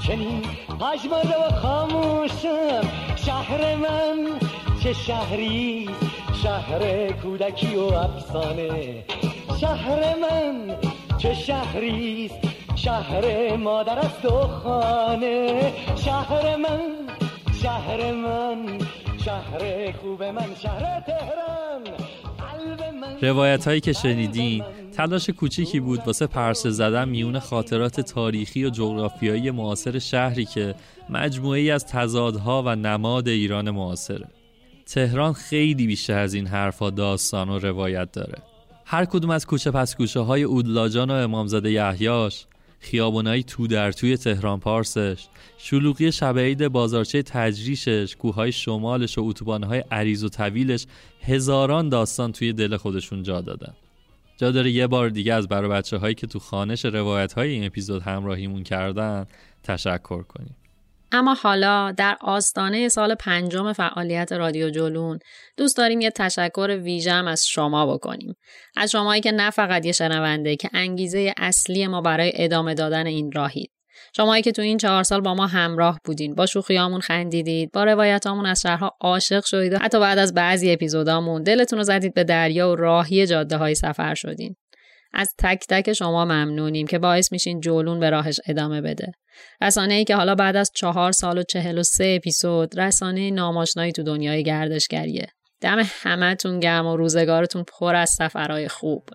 چنین 0.07 0.41
پژمرده 0.67 1.37
و 1.47 1.51
خاموشم. 1.61 2.81
شهر 3.15 3.75
من 3.75 4.39
چه 4.83 4.93
شهری؟ 4.93 5.89
شهر 6.43 7.11
کودکی 7.11 7.75
و 7.75 7.81
افسانه. 7.81 9.03
شهر 9.61 10.15
من 10.15 10.75
چه 11.17 11.33
شهریست 11.33 12.39
شهر 12.75 13.55
مادر 13.55 13.99
است 13.99 14.25
و 14.25 14.47
خانه. 14.47 15.73
شهر 15.95 16.55
من 16.55 16.79
شهر 17.63 18.11
من 18.11 18.77
شهر 19.25 19.91
خوب 19.91 20.23
من 20.23 20.55
شهر 20.61 20.99
تهران. 20.99 21.83
روایت 23.21 23.67
هایی 23.67 23.79
که 23.79 23.93
شنیدین 23.93 24.63
تلاش 24.91 25.29
کوچیکی 25.29 25.79
بود 25.79 25.99
واسه 26.05 26.27
پرسه 26.27 26.69
زدن 26.69 27.09
میون 27.09 27.39
خاطرات 27.39 28.01
تاریخی 28.01 28.65
و 28.65 28.69
جغرافیایی 28.69 29.51
معاصر 29.51 29.99
شهری 29.99 30.45
که 30.45 30.75
مجموعی 31.09 31.71
از 31.71 31.85
تضادها 31.85 32.63
و 32.65 32.75
نماد 32.75 33.27
ایران 33.27 33.69
معاصره. 33.69 34.27
تهران 34.85 35.33
خیلی 35.33 35.87
بیشتر 35.87 36.17
از 36.19 36.33
این 36.33 36.47
حرفا 36.47 36.89
داستان 36.89 37.49
و 37.49 37.59
روایت 37.59 38.11
داره. 38.11 38.37
هر 38.85 39.05
کدوم 39.05 39.29
از 39.29 39.45
کوچه 39.45 39.71
پس 39.71 39.95
کوچه 39.95 40.19
های 40.19 40.43
اودلاجان 40.43 41.11
و 41.11 41.13
امامزاده 41.13 41.71
یحیاش 41.71 42.45
خیابونای 42.79 43.43
تو 43.43 43.67
در 43.67 43.91
توی 43.91 44.17
تهران 44.17 44.59
پارسش 44.59 45.27
شلوغی 45.57 46.11
شب 46.11 46.39
عید 46.39 46.67
بازارچه 46.67 47.23
تجریشش 47.23 48.15
کوههای 48.19 48.51
شمالش 48.51 49.17
و 49.17 49.21
اتوبانهای 49.23 49.83
عریض 49.91 50.23
و 50.23 50.29
طویلش 50.29 50.85
هزاران 51.21 51.89
داستان 51.89 52.31
توی 52.31 52.53
دل 52.53 52.77
خودشون 52.77 53.23
جا 53.23 53.41
دادن. 53.41 53.73
جا 54.41 54.51
داره 54.51 54.71
یه 54.71 54.87
بار 54.87 55.09
دیگه 55.09 55.33
از 55.33 55.47
برای 55.47 55.69
بچه 55.69 55.97
هایی 55.97 56.15
که 56.15 56.27
تو 56.27 56.39
خانش 56.39 56.85
روایت 56.85 57.33
های 57.33 57.49
این 57.49 57.65
اپیزود 57.65 58.01
همراهیمون 58.01 58.63
کردن 58.63 59.25
تشکر 59.63 60.23
کنیم. 60.23 60.55
اما 61.11 61.33
حالا 61.33 61.91
در 61.91 62.17
آستانه 62.21 62.89
سال 62.89 63.15
پنجم 63.15 63.73
فعالیت 63.73 64.31
رادیو 64.31 64.69
جلون 64.69 65.19
دوست 65.57 65.77
داریم 65.77 66.01
یه 66.01 66.11
تشکر 66.11 66.79
ویژم 66.83 67.27
از 67.27 67.47
شما 67.47 67.93
بکنیم. 67.93 68.35
از 68.77 68.91
شمایی 68.91 69.21
که 69.21 69.31
نه 69.31 69.49
فقط 69.49 69.85
یه 69.85 69.91
شنونده 69.91 70.55
که 70.55 70.69
انگیزه 70.73 71.33
اصلی 71.37 71.87
ما 71.87 72.01
برای 72.01 72.31
ادامه 72.35 72.73
دادن 72.73 73.05
این 73.05 73.31
راهید 73.31 73.71
شمایی 74.16 74.43
که 74.43 74.51
تو 74.51 74.62
این 74.62 74.78
چهار 74.78 75.03
سال 75.03 75.22
با 75.22 75.34
ما 75.34 75.47
همراه 75.47 75.99
بودین 76.05 76.36
با 76.36 76.45
شوخیامون 76.45 77.01
خندیدید 77.01 77.72
با 77.72 77.84
روایتامون 77.84 78.45
از 78.45 78.62
شهرها 78.62 78.97
عاشق 79.01 79.45
شدید 79.45 79.74
حتی 79.74 79.99
بعد 79.99 80.18
از 80.18 80.34
بعضی 80.34 80.72
اپیزودامون 80.72 81.43
دلتون 81.43 81.80
رو 81.80 81.84
زدید 81.84 82.14
به 82.14 82.24
دریا 82.24 82.72
و 82.72 82.76
راهی 82.76 83.28
جاده 83.28 83.57
های 83.57 83.76
سفر 83.76 84.16
شدین 84.16 84.55
از 85.14 85.34
تک 85.38 85.66
تک 85.70 85.93
شما 85.93 86.26
ممنونیم 86.26 86.88
که 86.88 86.99
باعث 86.99 87.32
میشین 87.32 87.59
جولون 87.59 87.99
به 87.99 88.09
راهش 88.09 88.39
ادامه 88.45 88.82
بده. 88.82 89.12
رسانه 89.62 89.93
ای 89.93 90.03
که 90.03 90.16
حالا 90.16 90.36
بعد 90.36 90.55
از 90.55 90.72
چهار 90.76 91.12
سال 91.12 91.38
و 91.38 91.43
چهل 91.43 91.78
و 91.78 91.84
سه 91.84 92.14
اپیزود 92.18 92.80
رسانه 92.80 93.32
ناماشنایی 93.32 93.91
تو 93.91 94.03
دنیای 94.03 94.43
گردشگریه. 94.43 95.28
دم 95.62 95.84
همتون 96.01 96.59
گرم 96.59 96.88
و 96.88 96.97
روزگارتون 96.97 97.64
پر 97.64 97.95
از 97.95 98.09
سفرهای 98.09 98.68
خوب 98.68 99.09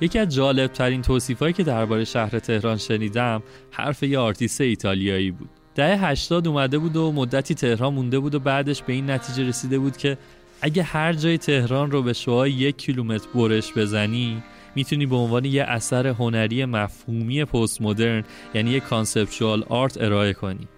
یکی 0.00 0.18
از 0.18 0.34
جالب 0.34 0.72
ترین 0.72 1.02
توصیفایی 1.02 1.52
که 1.52 1.62
درباره 1.62 2.04
شهر 2.04 2.38
تهران 2.38 2.76
شنیدم 2.76 3.42
حرف 3.70 4.02
یه 4.02 4.18
آرتیست 4.18 4.60
ایتالیایی 4.60 5.30
بود. 5.30 5.50
دهه 5.74 6.04
80 6.06 6.48
اومده 6.48 6.78
بود 6.78 6.96
و 6.96 7.12
مدتی 7.12 7.54
تهران 7.54 7.94
مونده 7.94 8.18
بود 8.18 8.34
و 8.34 8.38
بعدش 8.38 8.82
به 8.82 8.92
این 8.92 9.10
نتیجه 9.10 9.48
رسیده 9.48 9.78
بود 9.78 9.96
که 9.96 10.18
اگه 10.60 10.82
هر 10.82 11.12
جای 11.12 11.38
تهران 11.38 11.90
رو 11.90 12.02
به 12.02 12.12
شعاع 12.12 12.52
یک 12.52 12.76
کیلومتر 12.76 13.28
برش 13.34 13.72
بزنی 13.76 14.42
می‌تونی 14.74 15.06
به 15.06 15.16
عنوان 15.16 15.44
یه 15.44 15.62
اثر 15.62 16.06
هنری 16.06 16.64
مفهومی 16.64 17.44
پست 17.44 17.82
مدرن 17.82 18.24
یعنی 18.54 18.70
یه 18.70 18.80
conceptual 18.80 19.64
art 19.68 20.02
ارائه 20.02 20.32
کنی. 20.32 20.68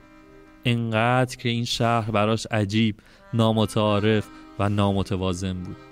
انقدر 0.65 1.37
که 1.37 1.49
این 1.49 1.65
شهر 1.65 2.11
براش 2.11 2.47
عجیب 2.51 2.97
نامتعارف 3.35 4.27
و 4.59 4.69
نامتوازن 4.69 5.53
بود. 5.53 5.92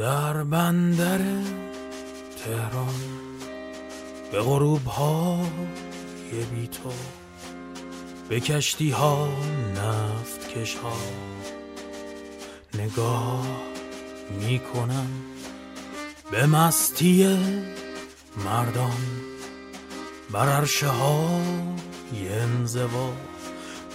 در 0.00 0.42
بندر 0.44 1.18
تهران 2.44 2.94
به 4.32 4.40
غروب 4.40 4.86
های 4.86 6.44
بی 6.54 6.68
تو 6.68 6.92
به 8.28 8.40
کشتی 8.40 8.90
ها 8.90 9.28
نفت 9.76 10.48
کش 10.48 10.74
ها 10.74 10.96
نگاه 12.74 13.46
می 14.40 14.58
کنم 14.74 15.08
به 16.30 16.46
مستی 16.46 17.38
مردان 18.44 19.06
بر 20.30 20.48
عرشه 20.48 20.88
ها 20.88 21.40
انزوا 22.14 23.12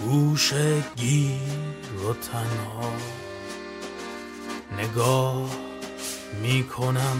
گوش 0.00 0.52
گیر 0.96 1.40
و 2.08 2.12
تنها. 2.12 2.92
نگاه 4.78 5.65
می 6.42 6.64
کنم 6.64 7.16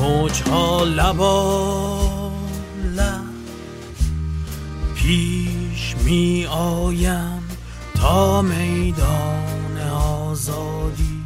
موجها 0.00 0.84
لبا 0.84 2.30
لب 2.96 3.34
پیش 4.94 5.94
می 6.04 6.46
آیم 6.50 7.42
تا 7.94 8.42
میدان 8.42 9.78
آزادی 9.90 11.24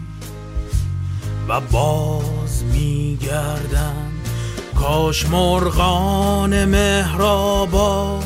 و 1.48 1.60
باز 1.60 2.64
می 2.64 3.18
گردم 3.22 4.12
کاش 4.74 5.26
مرغان 5.26 6.64
مهرابا 6.64 8.20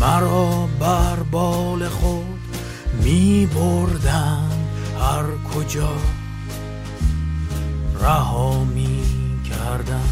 مرا 0.00 0.68
بر 0.80 1.16
بال 1.30 1.88
خود 1.88 2.38
می 3.02 3.46
بردن 3.46 4.50
هر 5.00 5.24
کجا. 5.54 6.17
رها 8.08 8.64
می 8.64 9.02
کردم. 9.50 10.08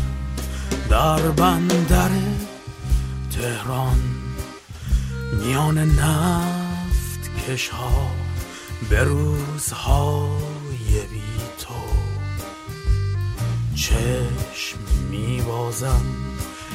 در 0.90 1.30
بندر 1.30 2.10
تهران 3.36 4.00
میان 5.32 5.78
نفت 5.78 7.30
کش 7.48 7.68
ها 7.68 8.10
به 8.90 9.04
روزهای 9.04 11.00
بی 11.12 11.22
تو 11.58 11.74
چشم 13.74 14.78
می 15.10 15.42
بازم 15.42 16.04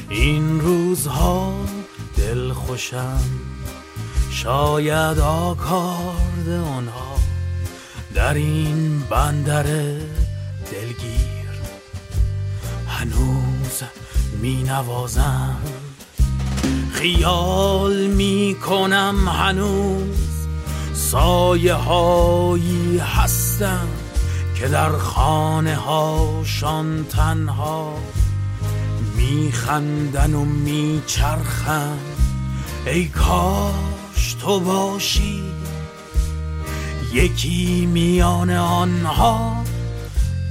این 0.08 0.60
روزها 0.60 1.54
دل 2.16 2.52
خوشم 2.52 3.22
شاید 4.30 5.18
آکارد 5.18 6.48
آنها 6.48 7.18
در 8.14 8.34
این 8.34 9.00
بندر 9.00 9.66
دلگیر 10.72 11.48
هنوز 12.88 13.82
می 14.40 14.62
نوازم 14.62 15.56
خیال 16.92 18.06
می 18.06 18.56
کنم 18.66 19.28
هنوز 19.28 20.46
سایه 20.94 21.74
هایی 21.74 22.98
هستم 22.98 23.88
که 24.54 24.68
در 24.68 24.90
خانه 24.90 25.76
هاشان 25.76 27.04
تنها 27.04 27.94
میخندن 29.16 30.34
و 30.34 30.44
میچرخن. 30.44 31.98
ای 32.86 33.04
کاش 33.04 34.36
تو 34.40 34.60
باشی 34.60 35.42
یکی 37.12 37.86
میان 37.86 38.50
آنها. 38.50 39.71